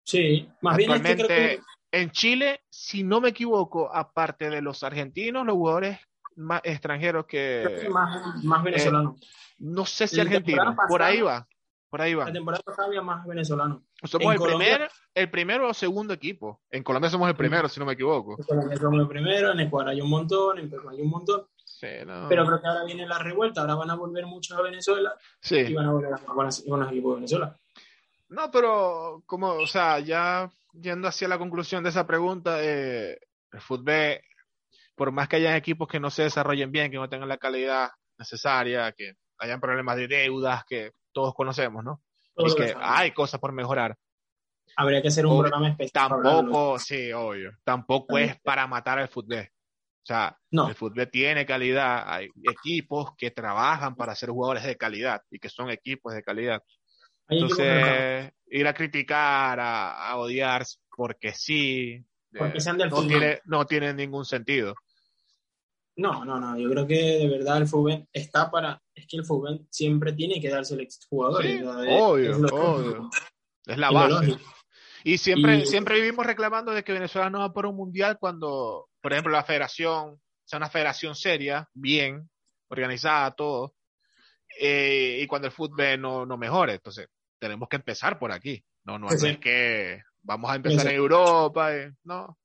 Sí, 0.02 0.48
más 0.62 0.76
bien 0.76 0.90
que 1.02 1.60
en 1.92 2.10
Chile, 2.10 2.60
si 2.68 3.02
no 3.02 3.20
me 3.20 3.30
equivoco, 3.30 3.94
aparte 3.94 4.50
de 4.50 4.60
los 4.60 4.82
argentinos, 4.82 5.46
los 5.46 5.54
jugadores 5.54 5.98
más 6.36 6.60
extranjeros 6.64 7.26
que... 7.26 7.88
más, 7.90 8.44
más 8.44 8.62
venezolanos. 8.62 9.20
Eh, 9.20 9.26
no 9.58 9.86
sé 9.86 10.06
si 10.06 10.20
argentinos, 10.20 10.76
por 10.88 11.02
ahí 11.02 11.22
va. 11.22 11.46
Por 11.88 12.02
ahí 12.02 12.14
va. 12.14 12.26
La 12.26 12.32
temporada 12.32 12.62
pasada 12.62 12.88
había 12.88 13.00
más 13.00 13.24
venezolanos. 13.26 13.82
Somos 14.02 14.34
el, 14.34 14.40
primer, 14.40 14.90
el 15.14 15.30
primero 15.30 15.68
o 15.68 15.74
segundo 15.74 16.12
equipo. 16.12 16.60
En 16.70 16.82
Colombia 16.82 17.08
somos 17.08 17.28
el 17.28 17.36
primero, 17.36 17.68
si 17.68 17.80
no 17.80 17.86
me 17.86 17.94
equivoco. 17.94 18.36
En 18.38 18.44
Colombia 18.44 18.76
somos 18.76 19.00
el 19.00 19.08
primero, 19.08 19.52
en 19.52 19.60
Ecuador 19.60 19.90
hay 19.90 20.00
un 20.00 20.10
montón, 20.10 20.58
en 20.58 20.68
Perú 20.68 20.90
hay 20.90 21.00
un 21.00 21.08
montón. 21.08 21.46
Sí, 21.64 21.86
no. 22.04 22.26
Pero 22.28 22.44
creo 22.44 22.60
que 22.60 22.66
ahora 22.66 22.84
viene 22.84 23.06
la 23.06 23.18
revuelta, 23.18 23.60
ahora 23.60 23.76
van 23.76 23.90
a 23.90 23.94
volver 23.94 24.26
muchos 24.26 24.58
a 24.58 24.62
Venezuela 24.62 25.14
sí. 25.40 25.56
y 25.56 25.74
van 25.74 25.86
a 25.86 25.92
volver 25.92 26.12
a 26.12 26.18
jugar 26.18 26.48
con 26.68 26.80
los 26.80 26.90
equipos 26.90 27.12
de 27.12 27.14
Venezuela. 27.16 27.56
No, 28.28 28.50
pero 28.50 29.22
como, 29.24 29.52
o 29.52 29.66
sea, 29.66 30.00
ya 30.00 30.50
yendo 30.80 31.08
hacia 31.08 31.28
la 31.28 31.38
conclusión 31.38 31.82
de 31.82 31.90
esa 31.90 32.06
pregunta, 32.06 32.62
eh, 32.62 33.18
el 33.52 33.60
fútbol, 33.60 34.20
por 34.94 35.12
más 35.12 35.28
que 35.28 35.36
hayan 35.36 35.54
equipos 35.54 35.88
que 35.88 36.00
no 36.00 36.10
se 36.10 36.24
desarrollen 36.24 36.72
bien, 36.72 36.90
que 36.90 36.96
no 36.96 37.08
tengan 37.08 37.28
la 37.28 37.38
calidad 37.38 37.90
necesaria, 38.18 38.92
que 38.92 39.14
hayan 39.38 39.60
problemas 39.60 39.96
de 39.96 40.08
deudas 40.08 40.64
que 40.64 40.92
todos 41.12 41.34
conocemos, 41.34 41.84
¿no? 41.84 42.02
y 42.38 42.54
que 42.54 42.74
hay 42.78 43.12
cosas 43.12 43.40
por 43.40 43.52
mejorar. 43.52 43.96
Habría 44.76 45.00
que 45.00 45.08
hacer 45.08 45.24
un 45.26 45.38
programa 45.38 45.70
especial. 45.70 46.08
Tampoco, 46.08 46.78
sí, 46.78 47.12
obvio. 47.12 47.52
Tampoco 47.64 48.18
es 48.18 48.38
para 48.40 48.66
matar 48.66 48.98
al 48.98 49.08
fútbol. 49.08 49.48
O 50.02 50.06
sea, 50.06 50.38
el 50.50 50.74
fútbol 50.74 51.08
tiene 51.10 51.46
calidad. 51.46 52.04
Hay 52.06 52.28
equipos 52.44 53.14
que 53.16 53.30
trabajan 53.30 53.96
para 53.96 54.14
ser 54.14 54.30
jugadores 54.30 54.64
de 54.64 54.76
calidad 54.76 55.22
y 55.30 55.38
que 55.38 55.48
son 55.48 55.70
equipos 55.70 56.12
de 56.14 56.22
calidad. 56.22 56.62
Entonces, 57.28 58.32
ir 58.46 58.66
a 58.66 58.74
criticar, 58.74 59.58
a, 59.60 60.16
odiar 60.16 60.64
porque 60.96 61.32
sí, 61.32 62.04
porque 62.36 62.60
sean 62.60 62.78
del 62.78 62.90
no, 62.90 63.06
tiene, 63.06 63.40
no 63.44 63.66
tiene 63.66 63.94
ningún 63.94 64.24
sentido. 64.24 64.74
No, 65.96 66.24
no, 66.24 66.38
no. 66.38 66.58
Yo 66.58 66.68
creo 66.70 66.86
que 66.86 66.94
de 66.94 67.28
verdad 67.28 67.58
el 67.58 67.66
fútbol 67.66 68.06
está 68.12 68.50
para. 68.50 68.82
Es 68.94 69.06
que 69.06 69.16
el 69.16 69.24
fútbol 69.24 69.66
siempre 69.70 70.12
tiene 70.12 70.40
que 70.40 70.50
darse 70.50 70.74
al 70.74 70.86
jugador. 71.08 71.42
Sí, 71.42 71.60
obvio, 71.62 72.30
es, 72.30 72.52
obvio. 72.52 73.10
es 73.66 73.78
la 73.78 73.90
base. 73.90 74.36
Y 75.04 75.18
siempre, 75.18 75.64
siempre 75.64 76.00
vivimos 76.00 76.26
reclamando 76.26 76.72
de 76.72 76.82
que 76.82 76.92
Venezuela 76.92 77.30
no 77.30 77.38
va 77.38 77.52
por 77.52 77.64
un 77.64 77.76
mundial 77.76 78.18
cuando, 78.18 78.88
por 79.00 79.12
ejemplo, 79.12 79.32
la 79.32 79.44
federación 79.44 80.20
sea 80.44 80.58
una 80.58 80.70
federación 80.70 81.14
seria, 81.14 81.68
bien 81.74 82.28
organizada, 82.68 83.32
todo, 83.32 83.74
eh, 84.58 85.20
y 85.20 85.26
cuando 85.26 85.46
el 85.46 85.52
fútbol 85.52 86.00
no, 86.00 86.24
no 86.26 86.36
mejore. 86.36 86.74
Entonces, 86.74 87.08
tenemos 87.38 87.68
que 87.68 87.76
empezar 87.76 88.18
por 88.18 88.32
aquí. 88.32 88.64
No, 88.84 88.98
no, 88.98 89.08
es 89.08 89.38
que 89.38 90.02
vamos 90.22 90.50
a 90.50 90.56
empezar 90.56 90.86
en 90.88 90.96
Europa, 90.96 91.74
eh, 91.74 91.92
no. 92.04 92.38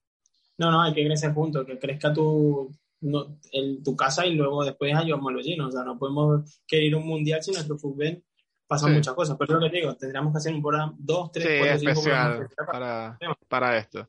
No, 0.58 0.72
no, 0.72 0.82
hay 0.82 0.94
que 0.94 1.06
crecer 1.06 1.34
juntos, 1.34 1.66
que 1.66 1.80
crezca 1.80 2.14
tu, 2.14 2.72
no, 3.02 3.38
en 3.52 3.84
tu 3.84 3.96
casa 3.96 4.26
y 4.26 4.36
luego 4.36 4.64
después 4.64 4.96
ayudamos 4.96 5.32
a 5.32 5.34
los 5.34 5.46
O 5.68 5.72
sea, 5.72 5.84
no 5.84 5.98
podemos 5.98 6.62
querer 6.68 6.96
un 6.96 7.08
mundial 7.08 7.42
si 7.42 7.52
nuestro 7.52 7.78
fútbol 7.78 8.24
pasa 8.68 8.88
muchas 8.88 9.14
cosas. 9.14 9.36
Pero 9.38 9.60
lo 9.60 9.70
que 9.70 9.78
digo, 9.78 9.96
tendríamos 9.96 10.32
que 10.32 10.38
hacer 10.38 10.54
un 10.54 10.62
programa 10.62 10.94
dos, 10.98 11.32
tres, 11.32 11.60
cuatro, 11.60 11.80
cinco 11.80 11.92
especial 11.92 12.50
para, 12.72 13.20
para, 13.48 13.78
esto. 13.78 14.08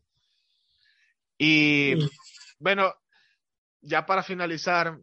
Y 1.37 1.95
bueno, 2.59 2.95
ya 3.81 4.07
para 4.07 4.23
finalizar, 4.23 5.01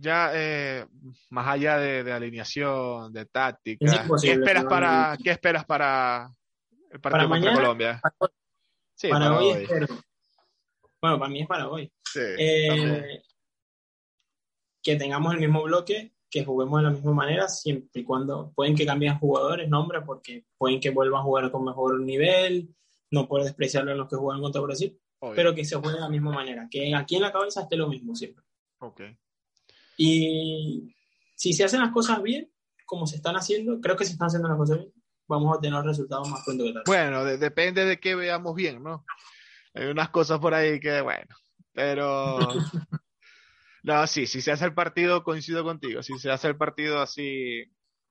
ya 0.00 0.30
eh, 0.34 0.86
más 1.30 1.48
allá 1.48 1.78
de, 1.78 2.12
alineación, 2.12 3.12
de 3.12 3.26
táctica, 3.26 4.06
¿qué 4.20 4.32
esperas 4.32 4.64
para 4.64 5.16
qué 5.22 5.30
esperas 5.30 5.64
para 5.64 6.30
el 6.90 7.00
partido 7.00 7.28
contra 7.28 7.54
Colombia? 7.54 8.00
Para, 9.10 9.38
hoy, 9.38 9.66
Bueno, 11.00 11.18
para 11.18 11.28
mí 11.28 11.42
es 11.42 11.48
para 11.48 11.68
hoy. 11.68 11.92
Eh, 12.16 13.22
que 14.82 14.96
tengamos 14.96 15.34
el 15.34 15.40
mismo 15.40 15.62
bloque, 15.64 16.14
que 16.30 16.44
juguemos 16.44 16.80
de 16.80 16.84
la 16.84 16.90
misma 16.90 17.12
manera, 17.12 17.48
siempre 17.48 18.02
y 18.02 18.04
cuando 18.04 18.52
pueden 18.54 18.76
que 18.76 18.86
cambien 18.86 19.18
jugadores, 19.18 19.68
nombres, 19.68 20.02
porque 20.06 20.44
pueden 20.56 20.80
que 20.80 20.90
vuelvan 20.90 21.20
a 21.20 21.24
jugar 21.24 21.50
con 21.50 21.64
mejor 21.64 22.00
nivel, 22.00 22.74
no 23.10 23.26
por 23.26 23.42
despreciarlo 23.42 23.92
en 23.92 23.98
los 23.98 24.08
que 24.08 24.16
juegan 24.16 24.42
contra 24.42 24.60
Brasil, 24.60 24.98
pero 25.34 25.54
que 25.54 25.64
se 25.64 25.76
juegue 25.76 25.96
de 25.96 26.00
la 26.00 26.08
misma 26.08 26.32
manera, 26.32 26.68
que 26.70 26.94
aquí 26.94 27.16
en 27.16 27.22
la 27.22 27.32
cabeza 27.32 27.62
esté 27.62 27.76
lo 27.76 27.88
mismo 27.88 28.14
siempre. 28.14 28.44
Ok. 28.78 29.02
Y 29.96 30.94
si 31.36 31.52
se 31.52 31.64
hacen 31.64 31.80
las 31.80 31.92
cosas 31.92 32.22
bien, 32.22 32.50
como 32.86 33.06
se 33.06 33.16
están 33.16 33.36
haciendo, 33.36 33.80
creo 33.80 33.96
que 33.96 34.04
se 34.04 34.12
están 34.12 34.26
haciendo 34.26 34.48
las 34.48 34.58
cosas 34.58 34.78
bien, 34.78 34.92
vamos 35.26 35.56
a 35.56 35.60
tener 35.60 35.82
resultados 35.82 36.28
más 36.28 36.44
pronto 36.44 36.64
que 36.64 36.72
tarde. 36.72 36.84
Bueno, 36.86 37.24
depende 37.24 37.84
de 37.84 37.98
qué 37.98 38.14
veamos 38.14 38.54
bien, 38.54 38.82
¿no? 38.82 39.04
Hay 39.74 39.86
unas 39.86 40.10
cosas 40.10 40.38
por 40.38 40.54
ahí 40.54 40.78
que, 40.80 41.00
bueno, 41.00 41.34
pero... 41.72 42.38
no, 43.82 44.06
sí, 44.06 44.26
si 44.26 44.40
se 44.40 44.52
hace 44.52 44.64
el 44.64 44.74
partido, 44.74 45.24
coincido 45.24 45.64
contigo, 45.64 46.02
si 46.02 46.18
se 46.18 46.30
hace 46.30 46.48
el 46.48 46.56
partido 46.56 47.00
así 47.00 47.64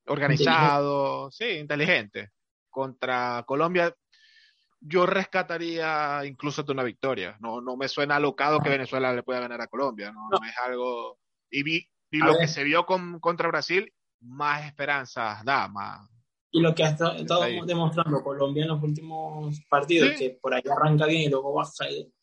organizado, 0.05 1.31
sí, 1.31 1.45
inteligente, 1.45 2.31
contra 2.69 3.43
Colombia, 3.47 3.95
yo 4.81 5.05
rescataría 5.05 6.25
incluso 6.25 6.65
una 6.67 6.83
victoria. 6.83 7.37
No, 7.39 7.61
no 7.61 7.77
me 7.77 7.87
suena 7.87 8.17
alocado 8.17 8.59
que 8.59 8.69
Venezuela 8.69 9.13
le 9.13 9.23
pueda 9.23 9.39
ganar 9.39 9.61
a 9.61 9.67
Colombia, 9.67 10.11
no, 10.11 10.29
es 10.45 10.57
algo... 10.57 11.19
Y, 11.53 11.63
vi, 11.63 11.87
y 12.09 12.17
lo 12.17 12.37
que 12.37 12.47
se 12.47 12.63
vio 12.63 12.85
con, 12.85 13.19
contra 13.19 13.47
Brasil, 13.47 13.93
más 14.21 14.65
esperanzas 14.65 15.45
da, 15.45 15.67
más, 15.67 16.09
y 16.55 16.61
lo 16.61 16.75
que 16.75 16.83
ha 16.83 16.89
estado, 16.89 17.15
demostrando 17.65 18.23
Colombia 18.23 18.61
en 18.61 18.69
los 18.69 18.83
últimos 18.83 19.59
partidos, 19.67 20.11
que 20.19 20.37
por 20.39 20.53
ahí 20.53 20.61
arranca 20.71 21.07
bien 21.07 21.23
y 21.23 21.29
luego 21.29 21.51
baja. 21.51 21.89
Y... 21.89 22.13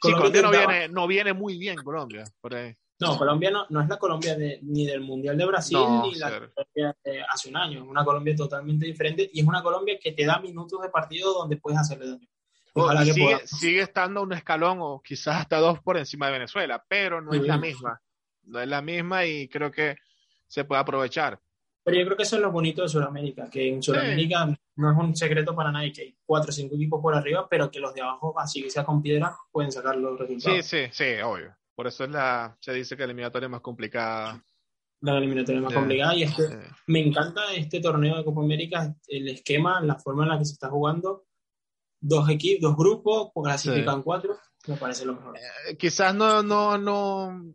Colombia, 0.00 0.42
no, 0.42 0.50
viene, 0.50 0.88
no 0.88 1.06
viene 1.08 1.32
muy 1.32 1.58
bien, 1.58 1.76
Colombia, 1.82 2.24
por 2.40 2.54
ahí. 2.54 2.72
No, 3.00 3.18
Colombia 3.18 3.50
no, 3.50 3.80
es 3.80 3.88
la 3.88 3.98
Colombia 3.98 4.36
de, 4.36 4.60
ni 4.62 4.86
del 4.86 5.00
Mundial 5.00 5.36
de 5.36 5.46
Brasil 5.46 5.78
ni 6.02 6.14
la 6.14 6.30
Colombia 6.30 6.96
de 7.02 7.22
hace 7.22 7.48
un 7.48 7.56
año. 7.56 7.82
Es 7.82 7.88
una 7.88 8.04
Colombia 8.04 8.36
totalmente 8.36 8.86
diferente 8.86 9.28
y 9.32 9.40
es 9.40 9.46
una 9.46 9.64
Colombia 9.64 9.98
que 10.00 10.12
te 10.12 10.24
da 10.24 10.38
minutos 10.38 10.80
de 10.82 10.88
partido 10.88 11.32
donde 11.32 11.56
puedes 11.56 11.80
hacerle 11.80 12.06
daño. 12.06 12.28
Ojalá 12.74 13.04
sigue, 13.04 13.46
sigue, 13.46 13.80
estando 13.80 14.22
un 14.22 14.32
escalón 14.32 14.78
o 14.80 15.02
quizás 15.02 15.40
hasta 15.40 15.58
dos 15.58 15.80
por 15.80 15.96
encima 15.96 16.26
de 16.26 16.32
Venezuela, 16.32 16.84
pero 16.86 17.20
no 17.20 17.32
es 17.32 17.42
la 17.42 17.58
misma. 17.58 18.00
No 18.50 18.60
es 18.60 18.68
la 18.68 18.82
misma 18.82 19.24
y 19.24 19.48
creo 19.48 19.70
que 19.70 19.96
se 20.46 20.64
puede 20.64 20.80
aprovechar. 20.80 21.40
Pero 21.82 21.98
yo 21.98 22.04
creo 22.04 22.16
que 22.16 22.24
eso 22.24 22.36
es 22.36 22.42
lo 22.42 22.52
bonito 22.52 22.82
de 22.82 22.88
Sudamérica, 22.88 23.48
que 23.48 23.68
en 23.68 23.82
Sudamérica 23.82 24.46
no 24.76 24.92
es 24.92 24.98
un 24.98 25.16
secreto 25.16 25.54
para 25.54 25.72
nadie 25.72 25.92
que 25.92 26.02
hay 26.02 26.16
cuatro 26.24 26.50
o 26.50 26.52
cinco 26.52 26.74
equipos 26.74 27.00
por 27.00 27.14
arriba, 27.14 27.48
pero 27.48 27.70
que 27.70 27.80
los 27.80 27.94
de 27.94 28.02
abajo, 28.02 28.38
así 28.38 28.62
que 28.62 28.70
sea 28.70 28.84
con 28.84 29.00
piedra, 29.00 29.34
pueden 29.50 29.72
sacar 29.72 29.96
los 29.96 30.18
resultados. 30.18 30.66
Sí, 30.66 30.86
sí, 30.86 30.92
sí, 30.92 31.20
obvio. 31.22 31.56
Por 31.74 31.86
eso 31.86 32.04
es 32.04 32.10
la, 32.10 32.56
se 32.60 32.74
dice 32.74 32.96
que 32.96 33.02
la 33.02 33.06
eliminatoria 33.06 33.46
es 33.46 33.50
más 33.50 33.62
complicada. 33.62 34.44
La 35.00 35.16
eliminatoria 35.16 35.58
es 35.58 35.64
más 35.64 35.72
complicada 35.72 36.14
y 36.14 36.24
es 36.24 36.34
que 36.34 36.42
me 36.88 37.00
encanta 37.00 37.54
este 37.54 37.80
torneo 37.80 38.18
de 38.18 38.24
Copa 38.24 38.42
América, 38.42 38.94
el 39.08 39.28
esquema, 39.28 39.80
la 39.80 39.94
forma 39.94 40.24
en 40.24 40.28
la 40.28 40.38
que 40.38 40.44
se 40.44 40.52
está 40.52 40.68
jugando. 40.68 41.24
Dos 41.98 42.28
equipos, 42.28 42.60
dos 42.60 42.76
grupos, 42.76 43.30
clasifican 43.42 44.02
cuatro, 44.02 44.38
me 44.66 44.76
parece 44.76 45.06
lo 45.06 45.14
mejor. 45.14 45.38
Eh, 45.38 45.76
quizás 45.78 46.14
no, 46.14 46.42
no, 46.42 46.76
no, 46.76 47.54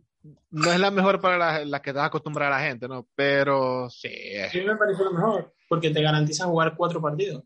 no 0.50 0.72
es 0.72 0.80
la 0.80 0.90
mejor 0.90 1.20
para 1.20 1.64
la, 1.64 1.82
que 1.82 1.90
estás 1.90 2.06
acostumbrada 2.06 2.56
a 2.56 2.60
la 2.60 2.66
gente, 2.66 2.88
¿no? 2.88 3.06
Pero 3.14 3.88
sí. 3.90 4.10
Sí, 4.50 4.62
me 4.62 4.76
parece 4.76 5.04
lo 5.04 5.12
mejor, 5.12 5.54
porque 5.68 5.90
te 5.90 6.02
garantiza 6.02 6.46
jugar 6.46 6.74
cuatro 6.76 7.00
partidos. 7.00 7.44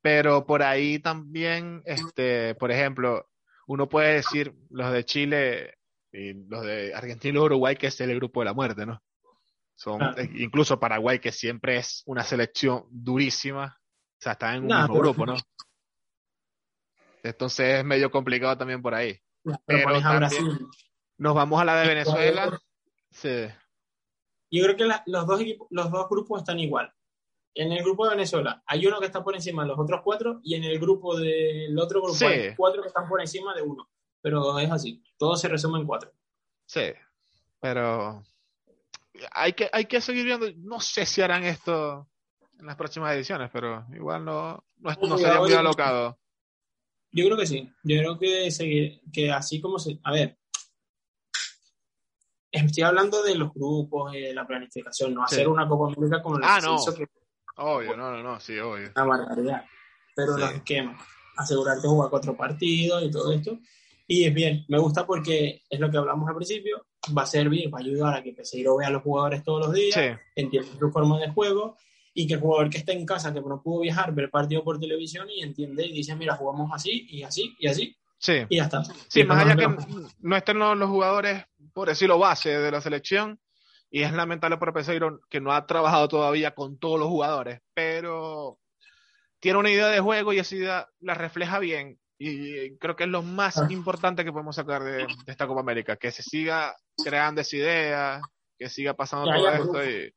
Pero 0.00 0.46
por 0.46 0.62
ahí 0.62 0.98
también, 0.98 1.82
este, 1.84 2.54
por 2.54 2.70
ejemplo, 2.70 3.28
uno 3.66 3.88
puede 3.88 4.14
decir 4.14 4.54
los 4.70 4.92
de 4.92 5.04
Chile 5.04 5.74
y 6.12 6.34
los 6.48 6.64
de 6.64 6.94
Argentina 6.94 7.38
y 7.38 7.42
Uruguay 7.42 7.76
que 7.76 7.88
es 7.88 8.00
el 8.00 8.14
grupo 8.14 8.40
de 8.40 8.46
la 8.46 8.54
muerte, 8.54 8.86
¿no? 8.86 9.02
Son, 9.74 10.02
eh, 10.18 10.30
incluso 10.36 10.80
Paraguay, 10.80 11.20
que 11.20 11.30
siempre 11.30 11.76
es 11.76 12.02
una 12.06 12.24
selección 12.24 12.86
durísima, 12.90 13.78
o 13.78 14.20
sea, 14.20 14.32
está 14.32 14.54
en 14.54 14.62
un 14.64 14.76
mismo 14.76 14.98
grupo, 14.98 15.24
¿no? 15.24 15.34
Entonces 17.22 17.78
es 17.78 17.84
medio 17.84 18.10
complicado 18.10 18.56
también 18.58 18.82
por 18.82 18.94
ahí. 18.94 19.20
pero, 19.66 20.00
Brasil, 20.00 20.68
nos 21.18 21.34
vamos 21.34 21.60
a 21.60 21.64
la 21.64 21.80
de 21.80 21.88
Venezuela. 21.88 22.58
Sí. 23.10 23.46
Yo 24.50 24.64
creo 24.64 24.76
que 24.76 24.84
los, 24.84 25.26
dos 25.26 25.40
los 25.70 25.90
dos 25.90 26.08
grupos 26.08 26.40
están 26.40 26.58
igual. 26.58 26.92
En 27.54 27.72
el 27.72 27.82
grupo 27.82 28.04
de 28.04 28.14
Venezuela 28.14 28.62
hay 28.66 28.86
uno 28.86 29.00
que 29.00 29.06
está 29.06 29.22
por 29.22 29.34
encima 29.34 29.62
de 29.62 29.68
los 29.68 29.78
otros 29.78 30.00
cuatro 30.04 30.40
y 30.44 30.54
en 30.54 30.64
el 30.64 30.78
grupo 30.78 31.18
del 31.18 31.76
otro 31.78 32.00
grupo 32.00 32.26
hay 32.26 32.54
cuatro 32.54 32.82
que 32.82 32.88
están 32.88 33.08
por 33.08 33.20
encima 33.20 33.54
de 33.54 33.62
uno. 33.62 33.88
Pero 34.20 34.58
es 34.58 34.70
así, 34.70 35.02
todo 35.16 35.36
se 35.36 35.48
resume 35.48 35.80
en 35.80 35.86
cuatro. 35.86 36.12
Sí, 36.66 36.92
pero 37.60 38.22
hay 39.32 39.52
que, 39.52 39.68
hay 39.72 39.86
que 39.86 40.00
seguir 40.00 40.24
viendo. 40.24 40.46
No 40.56 40.80
sé 40.80 41.04
si 41.04 41.20
harán 41.20 41.44
esto 41.44 42.08
en 42.58 42.66
las 42.66 42.76
próximas 42.76 43.14
ediciones, 43.14 43.50
pero 43.52 43.86
igual 43.94 44.24
no, 44.24 44.64
no, 44.78 45.18
sería 45.18 45.40
muy 45.40 45.52
alocado. 45.52 46.18
Yo 47.10 47.24
creo 47.24 47.36
que 47.36 47.46
sí. 47.46 47.72
Yo 47.82 47.98
creo 47.98 48.18
que, 48.18 48.50
seguir, 48.50 49.00
que 49.12 49.32
así 49.32 49.60
como 49.60 49.78
se. 49.78 49.98
A 50.04 50.12
ver, 50.12 50.38
estoy 52.66 52.82
hablando 52.82 53.22
de 53.22 53.34
los 53.34 53.52
grupos, 53.52 54.12
de 54.12 54.32
la 54.34 54.46
planificación, 54.46 55.14
no 55.14 55.24
hacer 55.24 55.48
una 55.48 55.68
Copa 55.68 55.92
América 55.92 56.22
como 56.22 56.38
la 56.38 56.56
ah, 56.56 56.60
no. 56.60 56.76
Obvio, 57.60 57.96
no, 57.96 58.12
no, 58.12 58.22
no, 58.22 58.40
sí, 58.40 58.58
obvio. 58.58 58.90
Una 58.94 59.04
barbaridad. 59.04 59.64
Pero 60.14 60.36
los 60.36 60.52
esquemas, 60.52 61.00
asegurarte 61.36 61.88
jugar 61.88 62.10
cuatro 62.10 62.36
partidos 62.36 63.02
y 63.02 63.10
todo 63.10 63.32
esto. 63.32 63.58
Y 64.06 64.24
es 64.24 64.34
bien, 64.34 64.64
me 64.68 64.78
gusta 64.78 65.06
porque 65.06 65.62
es 65.68 65.80
lo 65.80 65.90
que 65.90 65.98
hablamos 65.98 66.28
al 66.28 66.36
principio, 66.36 66.86
va 67.16 67.22
a 67.22 67.26
servir, 67.26 67.72
va 67.72 67.78
a 67.78 67.82
ayudar 67.82 68.14
a 68.14 68.22
que 68.22 68.32
Peseiro 68.32 68.76
vea 68.76 68.88
a 68.88 68.90
los 68.90 69.02
jugadores 69.02 69.42
todos 69.44 69.66
los 69.66 69.74
días, 69.74 70.18
entienda 70.34 70.68
su 70.78 70.90
forma 70.90 71.18
de 71.20 71.30
juego 71.30 71.76
y 72.14 72.26
que 72.26 72.34
el 72.34 72.40
jugador 72.40 72.70
que 72.70 72.78
está 72.78 72.92
en 72.92 73.04
casa, 73.04 73.32
que 73.34 73.40
no 73.40 73.62
pudo 73.62 73.80
viajar, 73.80 74.14
ve 74.14 74.22
el 74.22 74.30
partido 74.30 74.64
por 74.64 74.80
televisión 74.80 75.28
y 75.30 75.42
entiende 75.42 75.86
y 75.86 75.92
dice, 75.92 76.16
mira, 76.16 76.36
jugamos 76.36 76.70
así 76.72 77.06
y 77.10 77.22
así 77.22 77.54
y 77.58 77.68
así. 77.68 77.96
Sí. 78.18 78.32
Y 78.48 78.56
ya 78.56 78.64
está. 78.64 78.82
Sí, 79.08 79.24
más 79.24 79.44
allá 79.44 79.56
que 79.56 79.76
no 80.20 80.36
estén 80.36 80.58
los 80.58 80.88
jugadores 80.88 81.44
por 81.78 81.88
decirlo, 81.88 82.18
base 82.18 82.58
de 82.58 82.72
la 82.72 82.80
selección. 82.80 83.38
Y 83.88 84.02
es 84.02 84.12
lamentable 84.12 84.56
por 84.56 84.74
Peseiro 84.74 85.20
que 85.30 85.40
no 85.40 85.52
ha 85.52 85.64
trabajado 85.64 86.08
todavía 86.08 86.52
con 86.52 86.76
todos 86.76 86.98
los 86.98 87.06
jugadores, 87.08 87.60
pero 87.72 88.58
tiene 89.38 89.60
una 89.60 89.70
idea 89.70 89.86
de 89.86 90.00
juego 90.00 90.32
y 90.32 90.40
esa 90.40 90.56
idea 90.56 90.88
la 90.98 91.14
refleja 91.14 91.60
bien. 91.60 91.96
Y 92.18 92.76
creo 92.78 92.96
que 92.96 93.04
es 93.04 93.08
lo 93.08 93.22
más 93.22 93.58
ah. 93.58 93.68
importante 93.70 94.24
que 94.24 94.32
podemos 94.32 94.56
sacar 94.56 94.82
de, 94.82 95.06
esta 95.28 95.46
Copa 95.46 95.60
América, 95.60 95.96
que 95.96 96.10
se 96.10 96.24
siga 96.24 96.74
creando 97.04 97.42
esa 97.42 97.56
idea, 97.56 98.20
que 98.58 98.68
siga 98.68 98.94
pasando 98.94 99.30
todo 99.32 99.48
esto. 99.48 99.88
Y... 99.88 100.12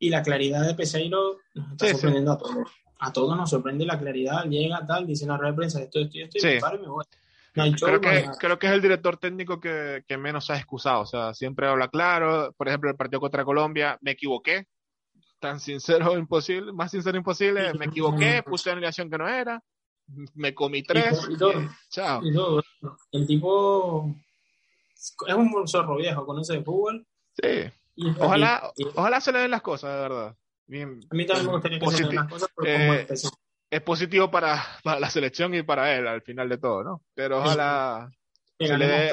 y... 0.00 0.10
la 0.10 0.24
claridad 0.24 0.66
de 0.66 0.74
Peseiro 0.74 1.36
nos 1.54 1.70
está 1.70 1.90
sorprendiendo 1.90 2.32
a 2.32 2.38
todos. 2.38 2.68
A 2.98 3.12
todos 3.12 3.36
nos 3.36 3.48
sorprende 3.48 3.86
la 3.86 3.96
claridad. 3.96 4.44
Llega 4.46 4.84
tal, 4.84 5.06
dice 5.06 5.22
en 5.22 5.30
la 5.30 5.36
red 5.36 5.50
de 5.50 5.54
prensa, 5.54 5.80
esto, 5.80 6.00
esto, 6.00 6.18
esto, 6.18 6.36
y 6.36 6.42
me 6.42 6.78
me 6.78 6.88
voy 6.88 7.04
creo, 7.52 8.00
que, 8.00 8.26
creo 8.38 8.58
que 8.58 8.66
es 8.66 8.72
el 8.72 8.82
director 8.82 9.16
técnico 9.16 9.60
que, 9.60 10.04
que, 10.06 10.16
menos 10.16 10.50
ha 10.50 10.56
excusado. 10.56 11.02
O 11.02 11.06
sea, 11.06 11.34
siempre 11.34 11.66
habla 11.66 11.88
claro. 11.88 12.54
Por 12.56 12.68
ejemplo, 12.68 12.90
el 12.90 12.96
partido 12.96 13.20
contra 13.20 13.44
Colombia, 13.44 13.98
me 14.00 14.12
equivoqué. 14.12 14.66
Tan 15.40 15.60
sincero 15.60 16.16
imposible, 16.18 16.72
más 16.72 16.90
sincero 16.90 17.16
imposible. 17.16 17.72
Me 17.74 17.86
equivoqué, 17.86 18.42
puse 18.42 18.68
una 18.68 18.74
alineación 18.74 19.10
que 19.10 19.18
no 19.18 19.28
era. 19.28 19.62
Me 20.34 20.54
comí 20.54 20.82
tres. 20.82 21.28
chao. 21.90 22.20
El 23.12 23.26
tipo 23.26 24.14
es 25.26 25.34
un 25.34 25.68
zorro 25.68 25.96
viejo, 25.96 26.26
conoce 26.26 26.54
de 26.54 26.62
fútbol. 26.62 27.06
Sí. 27.40 27.70
ojalá, 28.18 28.72
ojalá 28.94 29.20
se 29.20 29.32
le 29.32 29.40
den 29.40 29.50
las 29.50 29.62
cosas, 29.62 29.94
de 29.94 30.00
verdad. 30.00 30.36
Bien, 30.66 31.00
a 31.10 31.14
mí 31.14 31.26
también 31.26 31.46
me 31.46 31.52
gustaría 31.52 31.78
que 31.78 31.86
se 31.86 32.02
le 32.02 32.08
den 32.08 32.16
las 32.16 32.28
cosas, 32.28 32.48
pero 32.56 32.78
como 32.78 32.94
eh, 32.94 33.06
es 33.70 33.80
positivo 33.82 34.30
para, 34.30 34.62
para, 34.82 35.00
la 35.00 35.10
selección 35.10 35.54
y 35.54 35.62
para 35.62 35.94
él 35.94 36.06
al 36.06 36.22
final 36.22 36.48
de 36.48 36.58
todo, 36.58 36.84
¿no? 36.84 37.02
Pero 37.14 37.38
ojalá 37.38 38.10
que, 38.58 38.66
se 38.66 38.78
le 38.78 38.86
dé, 38.86 39.12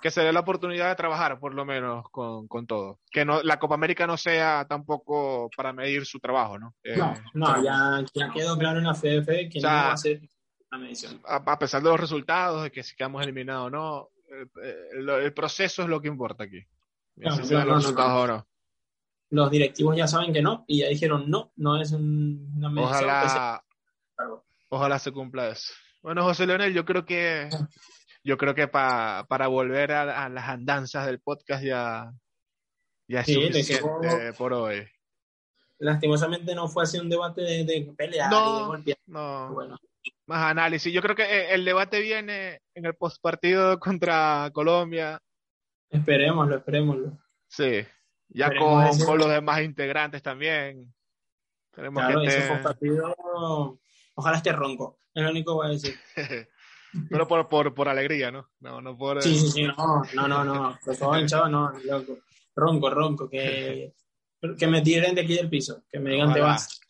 que, 0.00 0.10
se 0.10 0.20
dé 0.22 0.32
la 0.32 0.40
oportunidad 0.40 0.88
de 0.88 0.96
trabajar 0.96 1.38
por 1.38 1.54
lo 1.54 1.64
menos 1.64 2.04
con, 2.10 2.46
con, 2.48 2.66
todo. 2.66 3.00
Que 3.10 3.24
no, 3.24 3.42
la 3.42 3.58
Copa 3.58 3.76
América 3.76 4.06
no 4.06 4.16
sea 4.16 4.66
tampoco 4.68 5.48
para 5.56 5.72
medir 5.72 6.04
su 6.04 6.18
trabajo, 6.18 6.58
¿no? 6.58 6.74
Eh, 6.82 6.96
no, 6.96 7.14
no 7.34 7.62
ya, 7.62 8.04
ya, 8.12 8.30
quedó 8.30 8.58
claro 8.58 8.78
en 8.78 8.84
la 8.84 8.94
FDF 8.94 9.50
que 9.50 9.60
no 9.62 9.68
va 9.68 9.92
a 9.92 9.96
ser 9.96 10.20
la 10.70 10.78
medición. 10.78 11.20
A, 11.24 11.58
pesar 11.58 11.82
de 11.82 11.88
los 11.88 12.00
resultados, 12.00 12.64
de 12.64 12.70
que 12.70 12.82
si 12.82 12.94
quedamos 12.94 13.22
eliminados 13.22 13.68
o 13.68 13.70
no, 13.70 14.08
el, 14.92 15.08
el, 15.08 15.32
proceso 15.32 15.82
es 15.82 15.88
lo 15.88 16.02
que 16.02 16.08
importa 16.08 16.44
aquí. 16.44 16.62
se 17.16 17.54
dan 17.54 17.68
los 17.68 17.76
resultados 17.78 18.24
o 18.24 18.26
no 18.26 18.47
los 19.30 19.50
directivos 19.50 19.96
ya 19.96 20.06
saben 20.06 20.32
que 20.32 20.42
no 20.42 20.64
y 20.66 20.80
ya 20.80 20.88
dijeron 20.88 21.30
no, 21.30 21.52
no 21.56 21.80
es 21.80 21.92
una 21.92 22.68
medición. 22.70 23.04
Ojalá, 23.04 23.64
ojalá 24.70 24.98
se 24.98 25.12
cumpla 25.12 25.48
eso. 25.48 25.72
Bueno, 26.02 26.22
José 26.22 26.46
Leonel, 26.46 26.72
yo 26.72 26.84
creo 26.84 27.04
que 27.04 27.48
yo 28.24 28.36
creo 28.36 28.54
que 28.54 28.68
para 28.68 29.46
volver 29.48 29.92
a, 29.92 30.28
las 30.28 30.48
andanzas 30.48 31.06
del 31.06 31.20
podcast 31.20 31.64
ya, 31.64 32.12
ya 33.08 33.20
es 33.20 33.26
suficiente 33.26 34.32
por 34.36 34.52
hoy. 34.52 34.86
Lastimosamente 35.78 36.54
no 36.54 36.68
fue 36.68 36.82
así 36.82 36.98
un 36.98 37.08
debate 37.08 37.42
de, 37.42 37.64
de 37.64 37.94
pelear 37.96 38.30
no, 38.30 38.72
No. 39.06 39.52
Bueno. 39.52 39.76
Más 40.26 40.50
análisis. 40.50 40.92
Yo 40.92 41.00
creo 41.00 41.14
que 41.14 41.22
eh, 41.22 41.54
el 41.54 41.64
debate 41.64 42.00
viene 42.00 42.60
en 42.74 42.84
el 42.84 42.94
postpartido 42.94 43.78
contra 43.78 44.50
Colombia. 44.52 45.20
Esperémoslo, 45.88 46.56
esperémoslo. 46.56 47.18
Sí. 47.48 47.86
Ya 48.28 48.50
con, 48.56 48.98
con, 48.98 49.18
los 49.18 49.28
demás 49.28 49.62
integrantes 49.62 50.22
también. 50.22 50.92
claro, 51.72 52.22
ese 52.22 52.42
fue 52.42 52.58
partido 52.58 53.80
Ojalá 54.14 54.38
esté 54.38 54.52
ronco, 54.52 54.98
es 55.14 55.22
lo 55.22 55.30
único 55.30 55.52
que 55.52 55.54
voy 55.54 55.66
a 55.66 55.70
decir. 55.70 55.94
Pero 57.10 57.28
por, 57.28 57.48
por, 57.48 57.74
por, 57.74 57.88
alegría, 57.88 58.30
¿no? 58.30 58.50
No, 58.60 58.80
no 58.80 58.96
por... 58.96 59.22
Sí, 59.22 59.38
sí, 59.38 59.48
sí, 59.48 59.62
no, 59.62 60.02
no, 60.14 60.26
no, 60.26 60.44
no. 60.44 60.78
Por 60.84 60.96
favor, 60.96 61.50
no, 61.50 61.72
loco. 61.84 62.18
Ronco, 62.56 62.90
ronco, 62.90 63.28
que, 63.28 63.94
que 64.58 64.66
me 64.66 64.80
tiren 64.80 65.14
de 65.14 65.20
aquí 65.20 65.36
del 65.36 65.48
piso, 65.48 65.84
que 65.88 66.00
me 66.00 66.10
digan 66.10 66.32
te 66.32 66.40
vas. 66.40 66.80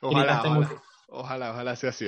Ojalá, 0.00 0.40
ojalá, 0.40 0.82
ojalá, 1.06 1.50
ojalá, 1.52 1.76
sea 1.76 1.90
así. 1.90 2.06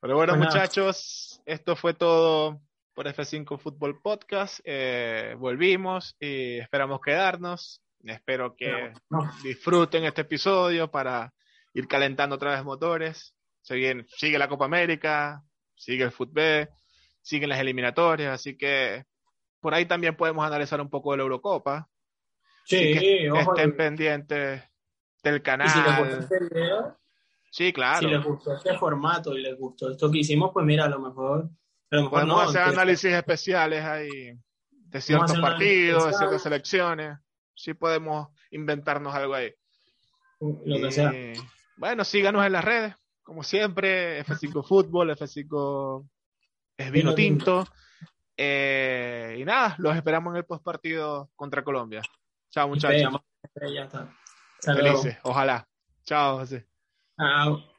Pero 0.00 0.16
bueno, 0.16 0.34
pues 0.36 0.46
muchachos, 0.46 1.40
esto 1.44 1.76
fue 1.76 1.94
todo 1.94 2.60
por 2.94 3.06
F5 3.06 3.58
Fútbol 3.58 4.00
Podcast. 4.00 4.60
Eh, 4.64 5.34
volvimos 5.38 6.16
y 6.18 6.58
esperamos 6.58 7.00
quedarnos. 7.00 7.82
Espero 8.04 8.56
que 8.56 8.92
disfruten 9.42 10.04
este 10.04 10.22
episodio 10.22 10.90
para 10.90 11.32
ir 11.74 11.86
calentando 11.86 12.36
otra 12.36 12.52
vez 12.52 12.64
motores. 12.64 13.34
Se 13.60 14.04
sigue 14.08 14.38
la 14.38 14.48
Copa 14.48 14.64
América, 14.64 15.42
sigue 15.74 16.04
el 16.04 16.10
fútbol, 16.10 16.68
siguen 17.20 17.50
las 17.50 17.60
eliminatorias, 17.60 18.32
así 18.32 18.56
que 18.56 19.04
por 19.60 19.74
ahí 19.74 19.84
también 19.84 20.16
podemos 20.16 20.44
analizar 20.44 20.80
un 20.80 20.88
poco 20.88 21.10
de 21.12 21.18
la 21.18 21.22
Eurocopa. 21.24 21.88
Sí, 22.64 22.94
estén 22.94 23.76
pendientes 23.76 24.62
del 25.22 25.42
canal. 25.42 25.68
si 25.68 25.78
les 25.78 25.98
gustó 25.98 26.20
este 26.20 26.38
video, 26.54 26.98
sí, 27.50 27.72
claro. 27.72 28.00
Si 28.00 28.06
les 28.06 28.24
gustó 28.24 28.54
este 28.54 28.78
formato 28.78 29.36
y 29.36 29.42
les 29.42 29.58
gustó 29.58 29.90
esto 29.90 30.10
que 30.10 30.18
hicimos, 30.18 30.50
pues 30.52 30.64
mira, 30.64 30.84
a 30.84 30.88
lo 30.88 31.00
mejor. 31.00 31.50
Podemos 31.90 32.48
hacer 32.48 32.62
análisis 32.62 33.12
especiales 33.12 33.84
ahí 33.84 34.32
de 34.70 35.00
ciertos 35.00 35.38
partidos, 35.40 36.06
de 36.06 36.12
ciertas 36.14 36.42
selecciones. 36.42 37.18
Sí 37.54 37.74
podemos 37.74 38.28
inventarnos 38.50 39.14
algo 39.14 39.34
ahí. 39.34 39.52
Lo 40.40 40.80
que 40.80 40.92
sea. 40.92 41.12
Bueno, 41.76 42.04
síganos 42.04 42.44
en 42.44 42.52
las 42.52 42.64
redes 42.64 42.94
como 43.30 43.44
siempre, 43.44 44.24
F5 44.24 44.66
Fútbol, 44.66 45.10
F5 45.10 46.04
es 46.76 46.90
vino 46.90 47.14
tinto. 47.14 47.64
Eh, 48.36 49.36
y 49.38 49.44
nada, 49.44 49.76
los 49.78 49.94
esperamos 49.94 50.32
en 50.32 50.38
el 50.38 50.44
postpartido 50.44 51.30
contra 51.36 51.62
Colombia. 51.62 52.02
Chao, 52.50 52.66
muchachos. 52.66 53.20
Ya 53.72 53.84
está. 53.84 54.12
Felices, 54.60 55.16
ojalá. 55.22 55.64
Chao, 56.02 56.38
José. 56.38 56.66
Chao. 57.16 57.69